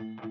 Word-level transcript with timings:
We're 0.00 0.29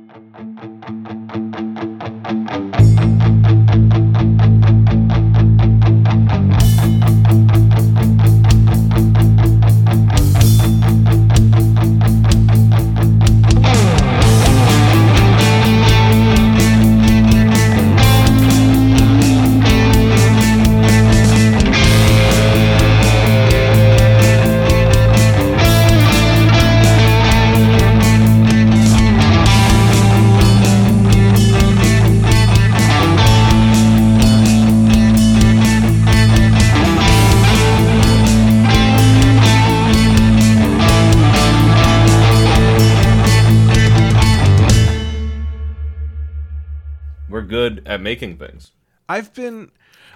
making 48.09 48.37
things. 48.37 48.71
I've 49.07 49.33
been 49.33 49.71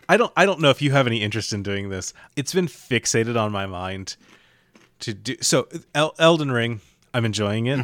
I 0.09 0.17
don't 0.17 0.31
I 0.35 0.45
don't 0.45 0.59
know 0.59 0.69
if 0.69 0.81
you 0.81 0.91
have 0.91 1.07
any 1.07 1.21
interest 1.21 1.53
in 1.53 1.63
doing 1.63 1.89
this. 1.89 2.13
It's 2.35 2.53
been 2.53 2.67
fixated 2.67 3.37
on 3.39 3.51
my 3.51 3.65
mind 3.65 4.15
to 4.99 5.13
do 5.13 5.35
so 5.41 5.67
El- 5.93 6.15
Elden 6.19 6.51
Ring, 6.51 6.81
I'm 7.13 7.25
enjoying 7.25 7.67
it. 7.67 7.79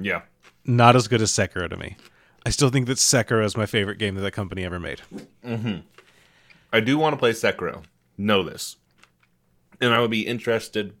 Yeah. 0.00 0.22
Not 0.64 0.96
as 0.96 1.08
good 1.08 1.22
as 1.22 1.30
Sekiro 1.32 1.68
to 1.68 1.76
me. 1.76 1.96
I 2.46 2.50
still 2.50 2.68
think 2.70 2.86
that 2.86 2.98
Sekiro 2.98 3.44
is 3.44 3.56
my 3.56 3.66
favorite 3.66 3.98
game 3.98 4.14
that 4.14 4.20
that 4.22 4.32
company 4.32 4.64
ever 4.64 4.78
made. 4.80 5.00
I 6.72 6.80
do 6.80 6.98
want 6.98 7.14
to 7.14 7.16
play 7.18 7.32
Sekiro. 7.32 7.84
Know 8.16 8.42
this. 8.42 8.76
And 9.80 9.94
I 9.94 10.00
would 10.00 10.10
be 10.10 10.26
interested 10.26 10.94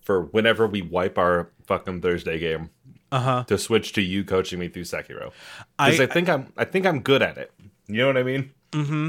for 0.00 0.22
whenever 0.22 0.66
we 0.66 0.82
wipe 0.82 1.18
our 1.18 1.50
fucking 1.66 2.00
Thursday 2.00 2.38
game 2.38 2.70
Uh-huh. 3.12 3.44
to 3.44 3.58
switch 3.58 3.92
to 3.94 4.02
you 4.02 4.24
coaching 4.24 4.58
me 4.58 4.68
through 4.68 4.84
Sekiro. 4.84 5.32
Because 5.78 6.00
I- 6.00 6.04
I, 6.04 6.06
think 6.06 6.28
I'm 6.28 6.52
I 6.56 6.64
think 6.64 6.86
I'm 6.86 7.00
good 7.00 7.22
at 7.22 7.38
it. 7.38 7.52
You 7.88 7.98
know 7.98 8.06
what 8.06 8.16
I 8.16 8.22
mean? 8.22 8.50
Mm-hmm. 8.72 9.08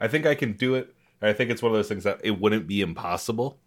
I 0.00 0.08
think 0.08 0.26
I 0.26 0.34
can 0.34 0.52
do 0.52 0.74
it. 0.74 0.94
I 1.20 1.32
think 1.32 1.50
it's 1.50 1.62
one 1.62 1.70
of 1.72 1.76
those 1.76 1.88
things 1.88 2.04
that 2.04 2.20
it 2.24 2.40
wouldn't 2.40 2.66
be 2.66 2.80
impossible. 2.80 3.58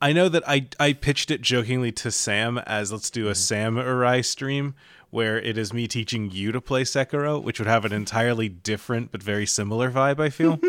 I 0.00 0.12
know 0.12 0.28
that 0.28 0.42
I 0.46 0.66
I 0.78 0.92
pitched 0.92 1.30
it 1.30 1.40
jokingly 1.40 1.92
to 1.92 2.10
Sam 2.10 2.58
as 2.58 2.92
let's 2.92 3.10
do 3.10 3.28
a 3.28 3.34
Sam 3.34 3.76
Arai 3.76 4.24
stream 4.24 4.74
where 5.10 5.40
it 5.40 5.56
is 5.56 5.72
me 5.72 5.86
teaching 5.86 6.30
you 6.30 6.52
to 6.52 6.60
play 6.60 6.82
Sekiro, 6.82 7.42
which 7.42 7.58
would 7.58 7.68
have 7.68 7.84
an 7.84 7.92
entirely 7.92 8.48
different 8.48 9.12
but 9.12 9.22
very 9.22 9.46
similar 9.46 9.90
vibe, 9.90 10.20
I 10.20 10.30
feel. 10.30 10.58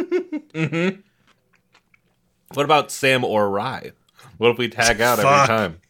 Mm-hmm. 0.56 1.02
What 2.54 2.64
about 2.64 2.92
Sam 2.92 3.26
or 3.26 3.50
Rye? 3.50 3.92
What 4.38 4.52
if 4.52 4.58
we 4.58 4.70
tag 4.70 5.02
out 5.02 5.20
every 5.20 5.48
time? 5.48 5.82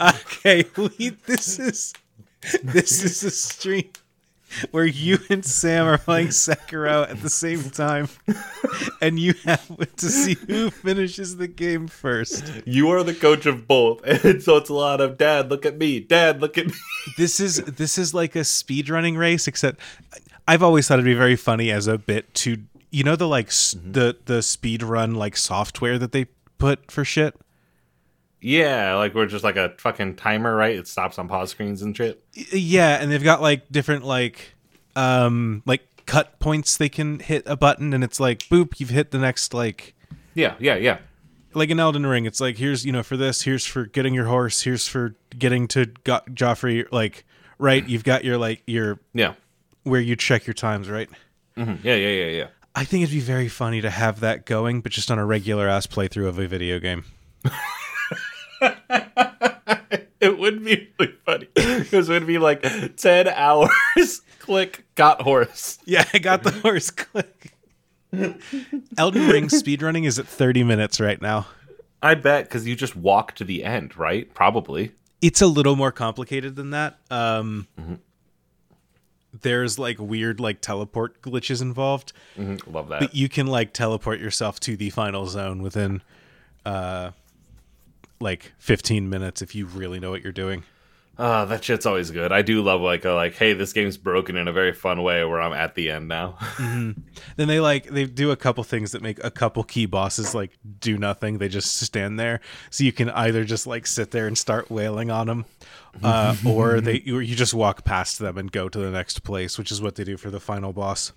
okay, 0.00 0.64
we 0.76 1.10
this 1.26 1.58
is 1.58 1.94
this 2.62 3.02
is 3.02 3.24
a 3.24 3.30
stream 3.32 3.90
where 4.70 4.86
you 4.86 5.18
and 5.28 5.44
Sam 5.44 5.86
are 5.86 5.98
playing 5.98 6.28
Sekiro 6.28 7.08
at 7.08 7.20
the 7.20 7.30
same 7.30 7.70
time, 7.70 8.08
and 9.00 9.18
you 9.18 9.34
have 9.44 9.66
to 9.96 10.08
see 10.08 10.34
who 10.34 10.70
finishes 10.70 11.36
the 11.36 11.48
game 11.48 11.88
first. 11.88 12.44
You 12.64 12.90
are 12.90 13.02
the 13.02 13.14
coach 13.14 13.46
of 13.46 13.66
both, 13.66 14.02
and 14.24 14.42
so 14.42 14.56
it's 14.56 14.70
a 14.70 14.74
lot 14.74 15.00
of 15.00 15.18
Dad. 15.18 15.50
Look 15.50 15.66
at 15.66 15.78
me, 15.78 16.00
Dad. 16.00 16.40
Look 16.40 16.58
at 16.58 16.66
me. 16.66 16.74
This 17.18 17.38
is 17.38 17.56
this 17.56 17.98
is 17.98 18.14
like 18.14 18.34
a 18.34 18.44
speed 18.44 18.88
running 18.88 19.16
race, 19.16 19.46
except 19.46 19.78
I've 20.48 20.62
always 20.62 20.88
thought 20.88 20.94
it'd 20.94 21.04
be 21.04 21.14
very 21.14 21.36
funny 21.36 21.70
as 21.70 21.86
a 21.86 21.98
bit 21.98 22.32
to 22.34 22.56
you 22.90 23.04
know 23.04 23.14
the 23.14 23.28
like 23.28 23.48
s 23.48 23.74
mm-hmm. 23.74 23.92
the 23.92 24.16
the 24.24 24.42
speed 24.42 24.82
run 24.82 25.14
like 25.14 25.36
software 25.36 25.98
that 25.98 26.12
they 26.12 26.26
put 26.58 26.90
for 26.90 27.04
shit. 27.04 27.34
Yeah, 28.46 28.96
like 28.96 29.14
we're 29.14 29.24
just 29.24 29.42
like 29.42 29.56
a 29.56 29.72
fucking 29.78 30.16
timer, 30.16 30.54
right? 30.54 30.76
It 30.76 30.86
stops 30.86 31.18
on 31.18 31.28
pause 31.28 31.50
screens 31.50 31.80
and 31.80 31.96
shit. 31.96 32.22
Yeah, 32.34 33.00
and 33.00 33.10
they've 33.10 33.24
got 33.24 33.40
like 33.40 33.66
different 33.70 34.04
like 34.04 34.54
um 34.96 35.62
like 35.64 35.80
cut 36.04 36.38
points 36.40 36.76
they 36.76 36.90
can 36.90 37.18
hit 37.20 37.42
a 37.46 37.56
button 37.56 37.94
and 37.94 38.04
it's 38.04 38.20
like 38.20 38.40
boop, 38.50 38.78
you've 38.78 38.90
hit 38.90 39.12
the 39.12 39.18
next 39.18 39.54
like 39.54 39.94
Yeah, 40.34 40.56
yeah, 40.60 40.74
yeah. 40.76 40.98
like 41.54 41.70
in 41.70 41.80
Elden 41.80 42.04
Ring, 42.04 42.26
it's 42.26 42.38
like 42.40 42.58
here's 42.58 42.84
you 42.84 42.92
know 42.92 43.02
for 43.02 43.16
this, 43.16 43.40
here's 43.42 43.64
for 43.64 43.86
getting 43.86 44.12
your 44.12 44.26
horse, 44.26 44.60
here's 44.60 44.86
for 44.86 45.14
getting 45.38 45.66
to 45.68 45.86
Go- 46.04 46.20
Joffrey. 46.28 46.84
Like 46.92 47.24
right, 47.58 47.88
you've 47.88 48.04
got 48.04 48.24
your 48.24 48.36
like 48.36 48.62
your 48.66 49.00
Yeah. 49.14 49.32
where 49.84 50.02
you 50.02 50.16
check 50.16 50.46
your 50.46 50.52
times, 50.54 50.90
right? 50.90 51.08
Mhm. 51.56 51.82
Yeah, 51.82 51.94
yeah, 51.94 52.24
yeah, 52.26 52.30
yeah. 52.30 52.46
I 52.74 52.84
think 52.84 53.04
it'd 53.04 53.14
be 53.14 53.20
very 53.20 53.48
funny 53.48 53.80
to 53.80 53.88
have 53.88 54.20
that 54.20 54.44
going, 54.44 54.82
but 54.82 54.92
just 54.92 55.10
on 55.10 55.18
a 55.18 55.24
regular 55.24 55.66
ass 55.66 55.86
playthrough 55.86 56.28
of 56.28 56.38
a 56.38 56.46
video 56.46 56.78
game. 56.78 57.04
It 60.20 60.38
would 60.38 60.64
be 60.64 60.88
really 60.98 61.12
funny 61.26 61.48
because 61.54 62.08
it 62.08 62.12
would 62.14 62.26
be 62.26 62.38
like 62.38 62.62
10 62.96 63.28
hours. 63.28 64.22
Click, 64.38 64.86
got 64.94 65.20
horse. 65.20 65.78
Yeah, 65.84 66.06
I 66.14 66.18
got 66.18 66.42
the 66.42 66.50
horse 66.62 66.90
click. 66.90 67.52
Elden 68.96 69.28
Ring 69.28 69.48
speedrunning 69.48 70.06
is 70.06 70.18
at 70.18 70.26
30 70.26 70.64
minutes 70.64 70.98
right 70.98 71.20
now. 71.20 71.46
I 72.02 72.14
bet 72.14 72.44
because 72.44 72.66
you 72.66 72.74
just 72.74 72.96
walk 72.96 73.34
to 73.34 73.44
the 73.44 73.64
end, 73.64 73.98
right? 73.98 74.32
Probably. 74.32 74.92
It's 75.20 75.42
a 75.42 75.46
little 75.46 75.76
more 75.76 75.92
complicated 75.92 76.56
than 76.56 76.70
that. 76.70 76.98
Um, 77.10 77.66
There's 79.42 79.78
like 79.78 79.98
weird 79.98 80.40
like 80.40 80.60
teleport 80.62 81.20
glitches 81.20 81.60
involved. 81.60 82.12
Mhm, 82.38 82.72
Love 82.72 82.88
that. 82.88 83.00
but 83.00 83.14
you 83.14 83.28
can 83.28 83.46
like 83.46 83.72
teleport 83.74 84.20
yourself 84.20 84.58
to 84.60 84.76
the 84.76 84.88
final 84.90 85.26
zone 85.26 85.60
within 85.62 86.00
uh 86.64 87.10
like 88.20 88.52
15 88.58 89.08
minutes 89.08 89.42
if 89.42 89.54
you 89.54 89.66
really 89.66 90.00
know 90.00 90.10
what 90.10 90.22
you're 90.22 90.32
doing. 90.32 90.64
Ah, 91.16 91.44
that 91.44 91.62
shit's 91.62 91.86
always 91.86 92.10
good. 92.10 92.32
I 92.32 92.42
do 92.42 92.60
love 92.60 92.80
like 92.80 93.04
a 93.04 93.12
like, 93.12 93.34
hey, 93.34 93.52
this 93.52 93.72
game's 93.72 93.96
broken 93.96 94.36
in 94.36 94.48
a 94.48 94.52
very 94.52 94.72
fun 94.72 95.00
way 95.04 95.24
where 95.24 95.40
I'm 95.40 95.52
at 95.52 95.76
the 95.76 95.90
end 95.90 96.08
now. 96.08 96.36
then 96.58 97.04
they 97.36 97.60
like 97.60 97.84
they 97.86 98.04
do 98.06 98.32
a 98.32 98.36
couple 98.36 98.64
things 98.64 98.90
that 98.92 99.02
make 99.02 99.22
a 99.22 99.30
couple 99.30 99.62
key 99.62 99.86
bosses 99.86 100.34
like 100.34 100.50
do 100.80 100.98
nothing. 100.98 101.38
They 101.38 101.48
just 101.48 101.76
stand 101.76 102.18
there. 102.18 102.40
So 102.70 102.82
you 102.82 102.90
can 102.90 103.10
either 103.10 103.44
just 103.44 103.64
like 103.64 103.86
sit 103.86 104.10
there 104.10 104.26
and 104.26 104.36
start 104.36 104.72
wailing 104.72 105.12
on 105.12 105.28
them 105.28 105.44
uh, 106.02 106.36
or 106.46 106.80
they 106.80 107.02
or 107.12 107.22
you 107.22 107.36
just 107.36 107.54
walk 107.54 107.84
past 107.84 108.18
them 108.18 108.36
and 108.38 108.50
go 108.50 108.68
to 108.68 108.78
the 108.78 108.90
next 108.90 109.22
place 109.22 109.58
which 109.58 109.70
is 109.70 109.80
what 109.80 109.94
they 109.94 110.04
do 110.04 110.16
for 110.16 110.30
the 110.30 110.40
final 110.40 110.72
boss 110.72 111.12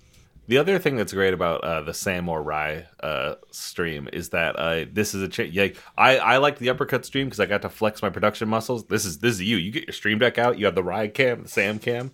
The 0.48 0.56
other 0.56 0.78
thing 0.78 0.96
that's 0.96 1.12
great 1.12 1.34
about 1.34 1.62
uh, 1.62 1.82
the 1.82 1.92
Sam 1.92 2.26
or 2.26 2.42
Rye 2.42 2.86
uh, 3.00 3.34
stream 3.50 4.08
is 4.14 4.30
that 4.30 4.56
uh, 4.56 4.86
this 4.90 5.14
is 5.14 5.22
a 5.22 5.28
cha- 5.28 5.44
like 5.54 5.76
I 5.96 6.16
I 6.16 6.36
like 6.38 6.58
the 6.58 6.70
uppercut 6.70 7.04
stream 7.04 7.26
because 7.26 7.38
I 7.38 7.44
got 7.44 7.60
to 7.62 7.68
flex 7.68 8.00
my 8.00 8.08
production 8.08 8.48
muscles. 8.48 8.86
This 8.86 9.04
is 9.04 9.18
this 9.18 9.34
is 9.34 9.42
you. 9.42 9.58
You 9.58 9.70
get 9.70 9.86
your 9.86 9.92
stream 9.92 10.18
deck 10.18 10.38
out. 10.38 10.58
You 10.58 10.64
have 10.64 10.74
the 10.74 10.82
Rye 10.82 11.08
cam, 11.08 11.42
the 11.42 11.48
Sam 11.48 11.78
cam, 11.78 12.12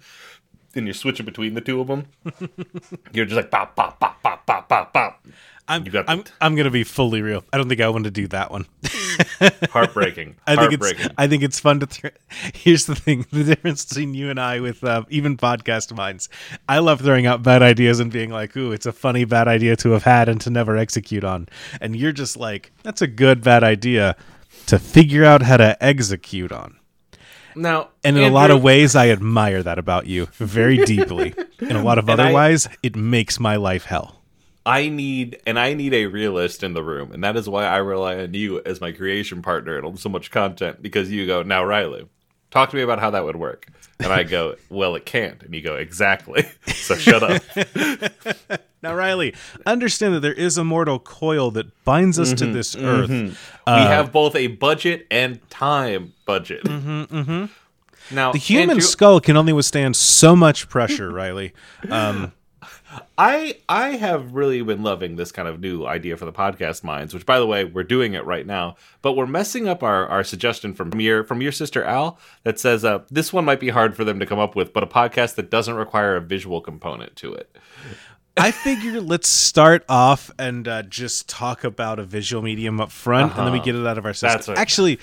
then 0.72 0.84
you're 0.84 0.94
switching 0.94 1.24
between 1.24 1.54
the 1.54 1.60
two 1.60 1.80
of 1.80 1.86
them. 1.86 2.06
you're 3.12 3.24
just 3.24 3.36
like 3.36 3.52
pop 3.52 3.76
pop 3.76 4.00
pop 4.00 4.20
pop 4.22 4.44
pop 4.44 4.68
pop 4.68 4.92
pop. 4.92 5.24
I'm, 5.66 5.84
I'm 6.08 6.24
I'm 6.40 6.56
gonna 6.56 6.70
be 6.70 6.84
fully 6.84 7.22
real. 7.22 7.44
I 7.52 7.56
don't 7.56 7.68
think 7.68 7.80
I 7.80 7.88
want 7.88 8.04
to 8.04 8.10
do 8.10 8.26
that 8.28 8.50
one. 8.50 8.66
Heartbreaking. 9.70 10.36
I 10.46 10.56
think 10.56 10.72
it's 10.80 11.08
I 11.18 11.26
think 11.26 11.42
it's 11.42 11.60
fun 11.60 11.80
to. 11.80 11.86
Th- 11.86 12.14
Here's 12.54 12.86
the 12.86 12.94
thing: 12.94 13.26
the 13.32 13.44
difference 13.44 13.84
between 13.84 14.14
you 14.14 14.30
and 14.30 14.38
I, 14.38 14.60
with 14.60 14.82
uh, 14.84 15.04
even 15.10 15.36
Podcast 15.36 15.94
Mines, 15.96 16.28
I 16.68 16.78
love 16.78 17.00
throwing 17.00 17.26
out 17.26 17.42
bad 17.42 17.62
ideas 17.62 18.00
and 18.00 18.10
being 18.12 18.30
like, 18.30 18.56
"Ooh, 18.56 18.72
it's 18.72 18.86
a 18.86 18.92
funny 18.92 19.24
bad 19.24 19.48
idea 19.48 19.76
to 19.76 19.90
have 19.90 20.02
had 20.04 20.28
and 20.28 20.40
to 20.42 20.50
never 20.50 20.76
execute 20.76 21.24
on," 21.24 21.48
and 21.80 21.96
you're 21.96 22.12
just 22.12 22.36
like, 22.36 22.72
"That's 22.82 23.02
a 23.02 23.06
good 23.06 23.42
bad 23.42 23.64
idea 23.64 24.16
to 24.66 24.78
figure 24.78 25.24
out 25.24 25.42
how 25.42 25.56
to 25.56 25.76
execute 25.82 26.52
on." 26.52 26.78
now, 27.56 27.90
And 28.02 28.18
in 28.18 28.24
a 28.24 28.30
lot 28.34 28.50
of 28.50 28.62
ways, 28.62 28.96
I 28.96 29.10
admire 29.10 29.62
that 29.62 29.78
about 29.78 30.06
you 30.06 30.26
very 30.34 30.78
deeply. 30.84 31.34
In 31.60 31.76
a 31.76 31.82
lot 31.84 31.98
of 31.98 32.08
And 32.08 32.20
other 32.20 32.30
I- 32.30 32.32
ways, 32.32 32.68
it 32.82 32.96
makes 32.96 33.38
my 33.38 33.54
life 33.56 33.84
hell. 33.84 34.20
I 34.66 34.88
need 34.88 35.40
and 35.46 35.58
I 35.58 35.74
need 35.74 35.92
a 35.92 36.06
realist 36.06 36.62
in 36.62 36.72
the 36.72 36.82
room, 36.82 37.12
and 37.12 37.22
that 37.22 37.36
is 37.36 37.48
why 37.48 37.66
I 37.66 37.78
rely 37.78 38.18
on 38.18 38.32
you 38.34 38.62
as 38.64 38.80
my 38.80 38.92
creation 38.92 39.42
partner 39.42 39.76
and 39.76 39.84
on 39.84 39.96
so 39.96 40.08
much 40.08 40.30
content 40.30 40.80
because 40.82 41.10
you 41.10 41.26
go 41.26 41.42
now, 41.42 41.64
Riley, 41.64 42.06
talk 42.50 42.70
to 42.70 42.76
me 42.76 42.82
about 42.82 42.98
how 42.98 43.10
that 43.10 43.24
would 43.24 43.36
work, 43.36 43.66
and 44.00 44.12
I 44.12 44.22
go, 44.22 44.56
well, 44.70 44.94
it 44.94 45.04
can't, 45.04 45.42
and 45.42 45.54
you 45.54 45.60
go 45.60 45.76
exactly, 45.76 46.48
so 46.66 46.94
shut 46.96 47.22
up. 47.22 47.42
Now, 48.84 48.94
Riley, 48.94 49.34
understand 49.64 50.12
that 50.12 50.20
there 50.20 50.34
is 50.34 50.58
a 50.58 50.62
mortal 50.62 50.98
coil 50.98 51.50
that 51.52 51.84
binds 51.86 52.18
us 52.18 52.34
to 52.34 52.44
mm-hmm, 52.44 52.52
this 52.52 52.74
mm-hmm. 52.74 52.84
earth. 52.84 53.08
we 53.08 53.36
uh, 53.66 53.88
have 53.88 54.12
both 54.12 54.36
a 54.36 54.48
budget 54.48 55.06
and 55.10 55.40
time 55.48 56.12
budget. 56.26 56.64
Mm-hmm, 56.64 57.46
now 58.14 58.32
The 58.32 58.38
human 58.38 58.72
Andrew, 58.72 58.82
skull 58.82 59.20
can 59.20 59.38
only 59.38 59.54
withstand 59.54 59.96
so 59.96 60.36
much 60.36 60.68
pressure, 60.68 61.10
Riley. 61.10 61.54
Um, 61.88 62.32
I 63.18 63.58
I 63.68 63.90
have 63.90 64.34
really 64.34 64.60
been 64.62 64.82
loving 64.82 65.16
this 65.16 65.32
kind 65.32 65.48
of 65.48 65.60
new 65.60 65.86
idea 65.86 66.16
for 66.16 66.24
the 66.24 66.32
Podcast 66.32 66.84
Mines, 66.84 67.14
which 67.14 67.26
by 67.26 67.38
the 67.38 67.46
way, 67.46 67.64
we're 67.64 67.82
doing 67.84 68.14
it 68.14 68.24
right 68.24 68.46
now, 68.46 68.76
but 69.02 69.12
we're 69.14 69.26
messing 69.26 69.68
up 69.68 69.82
our, 69.82 70.06
our 70.08 70.24
suggestion 70.24 70.74
from 70.74 71.00
your 71.00 71.24
from 71.24 71.40
your 71.40 71.52
sister 71.52 71.84
Al 71.84 72.18
that 72.42 72.58
says 72.58 72.84
uh, 72.84 73.00
this 73.10 73.32
one 73.32 73.44
might 73.44 73.60
be 73.60 73.70
hard 73.70 73.96
for 73.96 74.04
them 74.04 74.18
to 74.20 74.26
come 74.26 74.38
up 74.38 74.54
with, 74.56 74.72
but 74.72 74.82
a 74.82 74.86
podcast 74.86 75.34
that 75.36 75.50
doesn't 75.50 75.74
require 75.74 76.16
a 76.16 76.20
visual 76.20 76.60
component 76.60 77.16
to 77.16 77.32
it. 77.34 77.56
I 78.36 78.50
figure 78.50 79.00
let's 79.00 79.28
start 79.28 79.84
off 79.88 80.30
and 80.38 80.66
uh, 80.66 80.82
just 80.82 81.28
talk 81.28 81.62
about 81.64 81.98
a 81.98 82.04
visual 82.04 82.42
medium 82.42 82.80
up 82.80 82.90
front, 82.90 83.36
and 83.36 83.46
then 83.46 83.52
we 83.52 83.58
Uh-huh. 83.58 83.64
get 83.64 83.74
it 83.76 83.86
out 83.86 83.96
of 83.98 84.04
our 84.06 84.12
system. 84.12 84.28
That's 84.38 84.48
right. 84.48 84.58
Actually, 84.58 84.98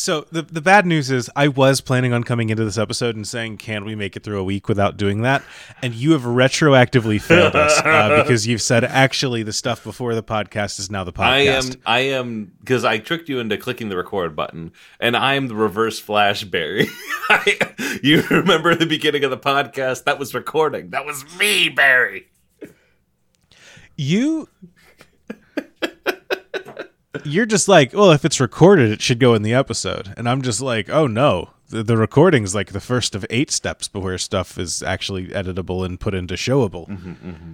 so 0.00 0.26
the 0.32 0.42
the 0.42 0.62
bad 0.62 0.86
news 0.86 1.10
is 1.10 1.30
I 1.36 1.48
was 1.48 1.80
planning 1.80 2.12
on 2.12 2.24
coming 2.24 2.48
into 2.48 2.64
this 2.64 2.78
episode 2.78 3.16
and 3.16 3.28
saying, 3.28 3.58
"Can 3.58 3.84
we 3.84 3.94
make 3.94 4.16
it 4.16 4.22
through 4.22 4.40
a 4.40 4.44
week 4.44 4.66
without 4.66 4.96
doing 4.96 5.22
that?" 5.22 5.42
And 5.82 5.94
you 5.94 6.12
have 6.12 6.22
retroactively 6.22 7.20
failed 7.20 7.54
us 7.54 7.78
uh, 7.84 8.22
because 8.22 8.46
you've 8.46 8.62
said, 8.62 8.82
"Actually, 8.82 9.42
the 9.42 9.52
stuff 9.52 9.84
before 9.84 10.14
the 10.14 10.22
podcast 10.22 10.78
is 10.78 10.90
now 10.90 11.04
the 11.04 11.12
podcast." 11.12 11.22
I 11.26 11.38
am 11.40 11.64
I 11.84 12.00
am 12.00 12.52
because 12.60 12.84
I 12.84 12.98
tricked 12.98 13.28
you 13.28 13.40
into 13.40 13.58
clicking 13.58 13.90
the 13.90 13.96
record 13.96 14.34
button, 14.34 14.72
and 14.98 15.16
I'm 15.16 15.48
the 15.48 15.54
reverse 15.54 15.98
Flash 15.98 16.44
Barry. 16.44 16.88
I, 17.28 17.98
you 18.02 18.22
remember 18.30 18.74
the 18.74 18.86
beginning 18.86 19.24
of 19.24 19.30
the 19.30 19.38
podcast? 19.38 20.04
That 20.04 20.18
was 20.18 20.32
recording. 20.34 20.90
That 20.90 21.04
was 21.04 21.24
me, 21.38 21.68
Barry. 21.68 22.28
you 23.96 24.48
you're 27.24 27.46
just 27.46 27.68
like 27.68 27.92
well 27.92 28.12
if 28.12 28.24
it's 28.24 28.40
recorded 28.40 28.90
it 28.90 29.02
should 29.02 29.18
go 29.18 29.34
in 29.34 29.42
the 29.42 29.54
episode 29.54 30.14
and 30.16 30.28
i'm 30.28 30.42
just 30.42 30.60
like 30.60 30.88
oh 30.88 31.06
no 31.06 31.50
the, 31.68 31.82
the 31.82 31.96
recording's 31.96 32.54
like 32.54 32.72
the 32.72 32.80
first 32.80 33.14
of 33.14 33.26
eight 33.30 33.50
steps 33.50 33.88
before 33.88 34.16
stuff 34.18 34.58
is 34.58 34.82
actually 34.82 35.28
editable 35.28 35.84
and 35.84 35.98
put 35.98 36.14
into 36.14 36.34
showable 36.34 36.88
mm-hmm, 36.88 37.10
mm-hmm. 37.10 37.52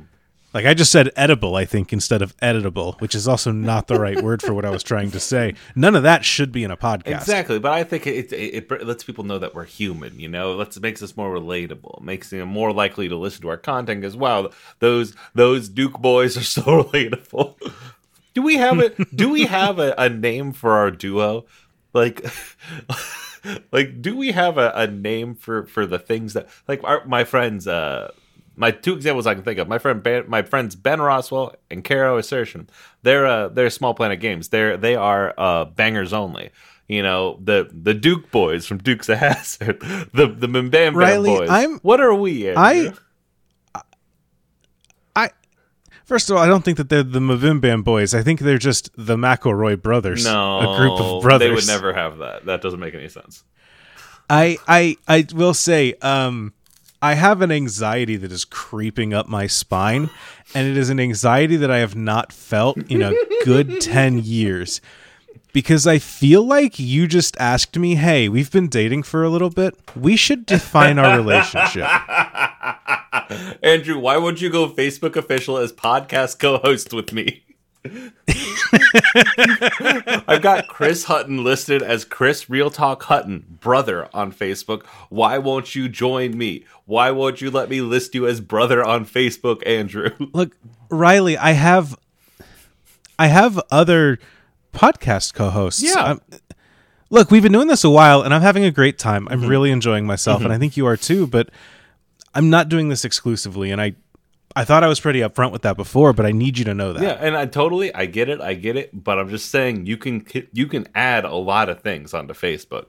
like 0.53 0.67
i 0.67 0.75
just 0.75 0.93
said 0.93 1.11
edible 1.17 1.56
i 1.56 1.64
think 1.64 1.91
instead 1.91 2.20
of 2.20 2.37
editable 2.38 3.00
which 3.00 3.14
is 3.14 3.26
also 3.26 3.50
not 3.50 3.87
the 3.87 3.99
right 3.99 4.23
word 4.23 4.43
for 4.43 4.53
what 4.53 4.67
i 4.67 4.70
was 4.70 4.82
trying 4.82 5.11
to 5.11 5.20
say 5.20 5.55
none 5.75 5.97
of 5.97 6.02
that 6.02 6.23
should 6.23 6.52
be 6.52 6.62
in 6.62 6.70
a 6.70 6.76
podcast 6.76 7.23
Exactly, 7.23 7.59
but 7.59 7.73
I 7.73 7.82
think 7.82 8.06
it, 8.06 8.32
it, 8.32 8.70
it 8.70 8.87
lets 8.87 9.02
people 9.02 9.25
know 9.25 9.38
that 9.38 9.55
we're 9.55 9.64
human. 9.64 10.20
You 10.20 10.29
know, 10.29 10.52
it 10.52 10.56
lets 10.56 10.79
makes 10.79 11.02
us 11.02 11.17
more 11.17 11.35
relatable, 11.35 12.00
makes 12.02 12.31
them 12.31 12.49
more 12.49 12.73
likely 12.73 13.09
to 13.09 13.17
listen 13.17 13.43
to 13.43 13.49
our 13.49 13.56
content. 13.56 14.05
As 14.05 14.17
wow, 14.17 14.50
those 14.79 15.14
those 15.35 15.69
Duke 15.69 15.99
boys 15.99 16.37
are 16.37 16.44
so 16.44 16.62
relatable. 16.85 17.56
Do 18.37 18.43
we 18.43 18.56
have 18.56 18.81
it? 18.81 19.17
do 19.17 19.31
we 19.31 19.47
have 19.47 19.79
a, 19.79 19.94
a 19.97 20.11
name 20.11 20.53
for 20.53 20.73
our 20.73 20.91
duo? 20.91 21.47
Like, 21.94 22.23
like, 23.73 24.03
do 24.03 24.15
we 24.15 24.33
have 24.33 24.59
a, 24.59 24.71
a 24.75 24.87
name 24.87 25.35
for 25.35 25.65
for 25.65 25.87
the 25.87 25.99
things 25.99 26.35
that 26.35 26.47
like 26.69 26.85
our, 26.85 27.03
my 27.06 27.25
friends? 27.25 27.67
uh 27.67 28.12
my 28.55 28.71
two 28.73 28.93
examples 28.94 29.27
I 29.27 29.33
can 29.33 29.43
think 29.43 29.59
of. 29.59 29.69
My 29.69 29.79
friend, 29.79 30.03
ben, 30.03 30.25
my 30.29 30.43
friends 30.43 30.75
Ben 30.77 31.00
Roswell 31.00 31.55
and 31.71 31.83
Caro 31.83 32.19
Assertion. 32.19 32.69
They're 33.03 33.27
uh, 33.27 33.49
they're 33.49 33.71
Small 33.71 33.94
Planet 33.94 34.21
Games. 34.21 34.49
They're 34.50 34.77
they 34.77 34.97
are 34.97 35.33
uh, 35.38 35.65
bangers 35.65 36.12
only. 36.12 36.50
You 36.88 37.03
know 37.03 37.38
the 37.43 37.71
the 37.73 37.94
Duke 37.94 38.31
boys 38.31 38.67
from 38.67 38.79
Dukes 38.79 39.09
of 39.09 39.17
Hazzard, 39.17 39.81
the 40.12 40.27
the 40.27 40.47
Mbam 40.47 40.94
boys. 41.38 41.49
I'm- 41.49 41.81
what 41.83 42.03
are 42.03 42.15
we? 42.15 42.50
Andrew? 42.50 42.93
I- 43.75 43.83
I 45.15 45.31
first 46.06 46.31
of 46.31 46.37
all, 46.37 46.43
I 46.43 46.47
don't 46.47 46.64
think 46.64 46.79
that 46.79 46.88
they're 46.88 47.03
the 47.03 47.20
Mavimbam 47.20 47.85
boys. 47.85 48.14
I 48.14 48.23
think 48.23 48.41
they're 48.41 48.56
just 48.56 48.91
the 48.97 49.17
McElroy 49.17 49.81
brothers. 49.82 50.25
no 50.25 50.61
a 50.61 50.76
group 50.79 50.99
of 50.99 51.23
brothers. 51.23 51.47
They 51.49 51.55
would 51.55 51.67
never 51.67 51.93
have 51.93 52.19
that. 52.19 52.47
That 52.47 52.62
doesn't 52.62 52.81
make 52.81 52.94
any 52.94 53.08
sense. 53.08 53.44
I 54.31 54.56
I 54.67 54.97
I 55.06 55.26
will 55.35 55.55
say, 55.55 55.94
um, 56.03 56.53
I 57.03 57.14
have 57.14 57.43
an 57.43 57.53
anxiety 57.53 58.17
that 58.17 58.32
is 58.32 58.44
creeping 58.44 59.12
up 59.12 59.29
my 59.29 59.47
spine, 59.47 60.08
and 60.55 60.67
it 60.67 60.76
is 60.76 60.88
an 60.91 60.99
anxiety 60.99 61.56
that 61.56 61.70
I 61.70 61.79
have 61.79 61.94
not 61.94 62.32
felt 62.32 62.79
in 62.91 63.02
a 63.02 63.12
good 63.44 63.81
ten 63.81 64.19
years. 64.19 64.81
Because 65.56 65.87
I 65.87 65.99
feel 65.99 66.43
like 66.43 66.79
you 66.79 67.06
just 67.06 67.35
asked 67.38 67.79
me, 67.79 67.94
hey, 67.94 68.29
we've 68.29 68.50
been 68.50 68.69
dating 68.69 69.05
for 69.05 69.25
a 69.25 69.31
little 69.31 69.49
bit. 69.49 69.75
We 69.97 70.14
should 70.14 70.44
define 70.44 70.99
our 70.99 71.17
relationship. 71.17 71.87
Andrew, 73.62 73.99
why 73.99 74.19
won't 74.19 74.43
you 74.43 74.50
go 74.50 74.69
Facebook 74.69 75.17
official 75.17 75.56
as 75.56 75.73
podcast 75.73 76.38
co-host 76.38 76.93
with 76.93 77.14
me? 77.14 77.43
I've 80.29 80.43
got 80.43 80.69
Chris 80.69 81.05
Hutton 81.05 81.43
listed 81.43 81.82
as 81.82 82.05
Chris 82.05 82.50
Real 82.50 82.69
Talk 82.69 83.05
Hutton, 83.05 83.56
brother 83.59 84.11
on 84.12 84.32
Facebook. 84.32 84.85
Why 85.09 85.38
won't 85.38 85.75
you 85.75 85.88
join 85.88 86.37
me? 86.37 86.67
Why 86.85 87.11
won't 87.12 87.41
you 87.41 87.50
let 87.50 87.70
me 87.70 87.81
list 87.81 88.14
you 88.14 88.26
as 88.26 88.43
brother 88.43 88.85
on 88.85 89.06
Facebook, 89.06 89.67
Andrew? 89.67 90.11
Look, 90.35 90.55
Riley, 90.91 91.38
I 91.38 91.52
have 91.52 91.99
I 93.19 93.29
have 93.29 93.59
other 93.70 94.19
podcast 94.72 95.34
co-hosts. 95.34 95.82
Yeah. 95.82 95.94
I'm- 96.02 96.20
look, 97.10 97.30
we've 97.30 97.42
been 97.42 97.52
doing 97.52 97.68
this 97.68 97.84
a 97.84 97.90
while 97.90 98.22
and 98.22 98.34
I'm 98.34 98.42
having 98.42 98.64
a 98.64 98.70
great 98.70 98.98
time. 98.98 99.24
Mm-hmm. 99.24 99.32
I'm 99.44 99.46
really 99.46 99.70
enjoying 99.70 100.06
myself 100.06 100.42
and 100.42 100.52
I 100.52 100.58
think 100.58 100.76
you 100.76 100.86
are 100.86 100.96
too, 100.96 101.26
but 101.26 101.50
I'm 102.34 102.50
not 102.50 102.68
doing 102.68 102.88
this 102.88 103.04
exclusively 103.04 103.70
and 103.70 103.80
I 103.80 103.94
I 104.58 104.64
thought 104.64 104.82
I 104.82 104.86
was 104.88 105.00
pretty 105.00 105.20
upfront 105.20 105.52
with 105.52 105.60
that 105.62 105.76
before, 105.76 106.14
but 106.14 106.24
I 106.24 106.32
need 106.32 106.56
you 106.56 106.64
to 106.64 106.72
know 106.72 106.94
that. 106.94 107.02
Yeah, 107.02 107.18
and 107.20 107.36
I 107.36 107.44
totally 107.44 107.94
I 107.94 108.06
get 108.06 108.30
it, 108.30 108.40
I 108.40 108.54
get 108.54 108.76
it, 108.76 108.90
but 109.04 109.18
I'm 109.18 109.28
just 109.28 109.50
saying 109.50 109.84
you 109.84 109.98
can 109.98 110.26
you 110.52 110.66
can 110.66 110.86
add 110.94 111.24
a 111.26 111.34
lot 111.34 111.68
of 111.68 111.82
things 111.82 112.14
onto 112.14 112.32
Facebook. 112.32 112.86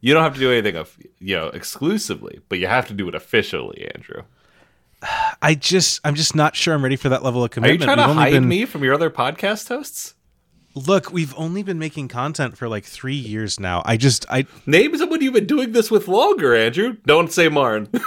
You 0.00 0.12
don't 0.14 0.22
have 0.24 0.34
to 0.34 0.40
do 0.40 0.50
anything 0.50 0.76
of 0.76 0.96
you 1.20 1.36
know 1.36 1.48
exclusively, 1.48 2.40
but 2.48 2.58
you 2.58 2.66
have 2.66 2.88
to 2.88 2.94
do 2.94 3.08
it 3.08 3.14
officially, 3.14 3.88
Andrew. 3.94 4.22
I 5.42 5.54
just 5.54 6.00
I'm 6.04 6.16
just 6.16 6.34
not 6.34 6.56
sure 6.56 6.74
I'm 6.74 6.82
ready 6.82 6.96
for 6.96 7.08
that 7.10 7.22
level 7.22 7.44
of 7.44 7.50
commitment. 7.50 7.82
Are 7.82 7.84
you 7.84 7.86
trying 7.86 7.96
to 7.98 8.02
We've 8.02 8.10
only 8.10 8.22
hide 8.22 8.32
been- 8.32 8.48
me 8.48 8.64
from 8.64 8.82
your 8.82 8.94
other 8.94 9.10
podcast 9.10 9.68
hosts? 9.68 10.14
Look, 10.74 11.12
we've 11.12 11.34
only 11.36 11.62
been 11.62 11.78
making 11.78 12.08
content 12.08 12.56
for 12.56 12.68
like 12.68 12.84
3 12.84 13.14
years 13.14 13.58
now. 13.58 13.82
I 13.84 13.96
just 13.96 14.24
I 14.30 14.46
Name 14.66 14.96
someone 14.96 15.20
you've 15.20 15.34
been 15.34 15.46
doing 15.46 15.72
this 15.72 15.90
with 15.90 16.06
longer, 16.06 16.54
Andrew. 16.54 16.96
Don't 17.06 17.32
say 17.32 17.48
Marn. 17.48 17.88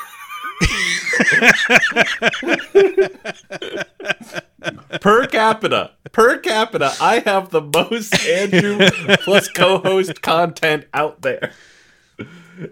per 5.02 5.28
capita, 5.28 5.92
per 6.12 6.38
capita, 6.38 6.94
I 7.02 7.20
have 7.26 7.50
the 7.50 7.62
most 7.62 8.14
Andrew 8.26 8.88
plus 9.24 9.50
co-host 9.50 10.22
content 10.22 10.86
out 10.94 11.22
there. 11.22 11.52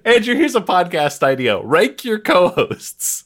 Andrew, 0.05 0.35
here's 0.35 0.55
a 0.55 0.61
podcast 0.61 1.23
idea: 1.23 1.59
rank 1.59 2.05
your 2.05 2.19
co-hosts. 2.19 3.25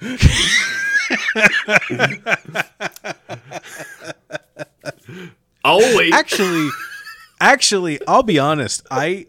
wait, 5.76 6.14
actually 6.14 6.68
actually 7.40 8.00
i'll 8.08 8.22
be 8.22 8.38
honest. 8.38 8.86
I 8.90 9.26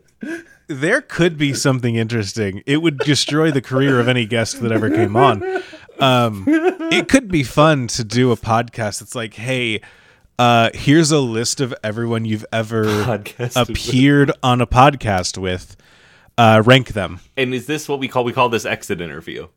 there 0.68 1.02
could 1.02 1.38
be 1.38 1.54
something 1.54 1.96
interesting. 1.96 2.62
It 2.66 2.78
would 2.78 3.00
destroy 3.00 3.52
the 3.52 3.62
career 3.62 4.00
of 4.00 4.08
any 4.08 4.26
guest 4.26 4.62
that 4.62 4.72
ever 4.72 4.90
came 4.90 5.16
on. 5.18 5.44
Um 6.00 6.46
it 6.48 7.10
could 7.10 7.28
be 7.28 7.44
fun 7.44 7.88
to 7.88 8.04
do 8.04 8.32
a 8.32 8.38
podcast 8.38 9.00
that's 9.02 9.16
like 9.16 9.34
hey 9.34 9.82
uh 10.38 10.70
here's 10.74 11.12
a 11.12 11.20
list 11.20 11.60
of 11.60 11.74
everyone 11.84 12.24
you've 12.24 12.46
ever 12.54 12.86
Podcasted 12.86 13.68
with. 13.68 13.70
appeared 13.70 14.32
on 14.42 14.62
a 14.62 14.68
podcast 14.68 15.38
with. 15.38 15.76
Uh 16.38 16.64
rank 16.66 16.94
them. 16.94 17.20
And 17.36 17.54
is 17.54 17.66
this 17.66 17.90
what 17.90 18.00
we 18.00 18.08
call 18.08 18.24
we 18.24 18.32
call 18.32 18.48
this 18.48 18.66
exit 18.66 19.02
interview? 19.02 19.48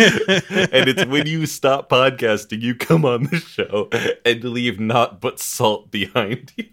and 0.72 0.88
it's 0.88 1.04
when 1.06 1.26
you 1.26 1.46
stop 1.46 1.88
podcasting, 1.88 2.62
you 2.62 2.74
come 2.74 3.04
on 3.04 3.24
the 3.24 3.38
show 3.38 3.88
and 4.24 4.42
leave 4.44 4.80
naught 4.80 5.20
but 5.20 5.38
salt 5.40 5.90
behind 5.90 6.52
you. 6.56 6.64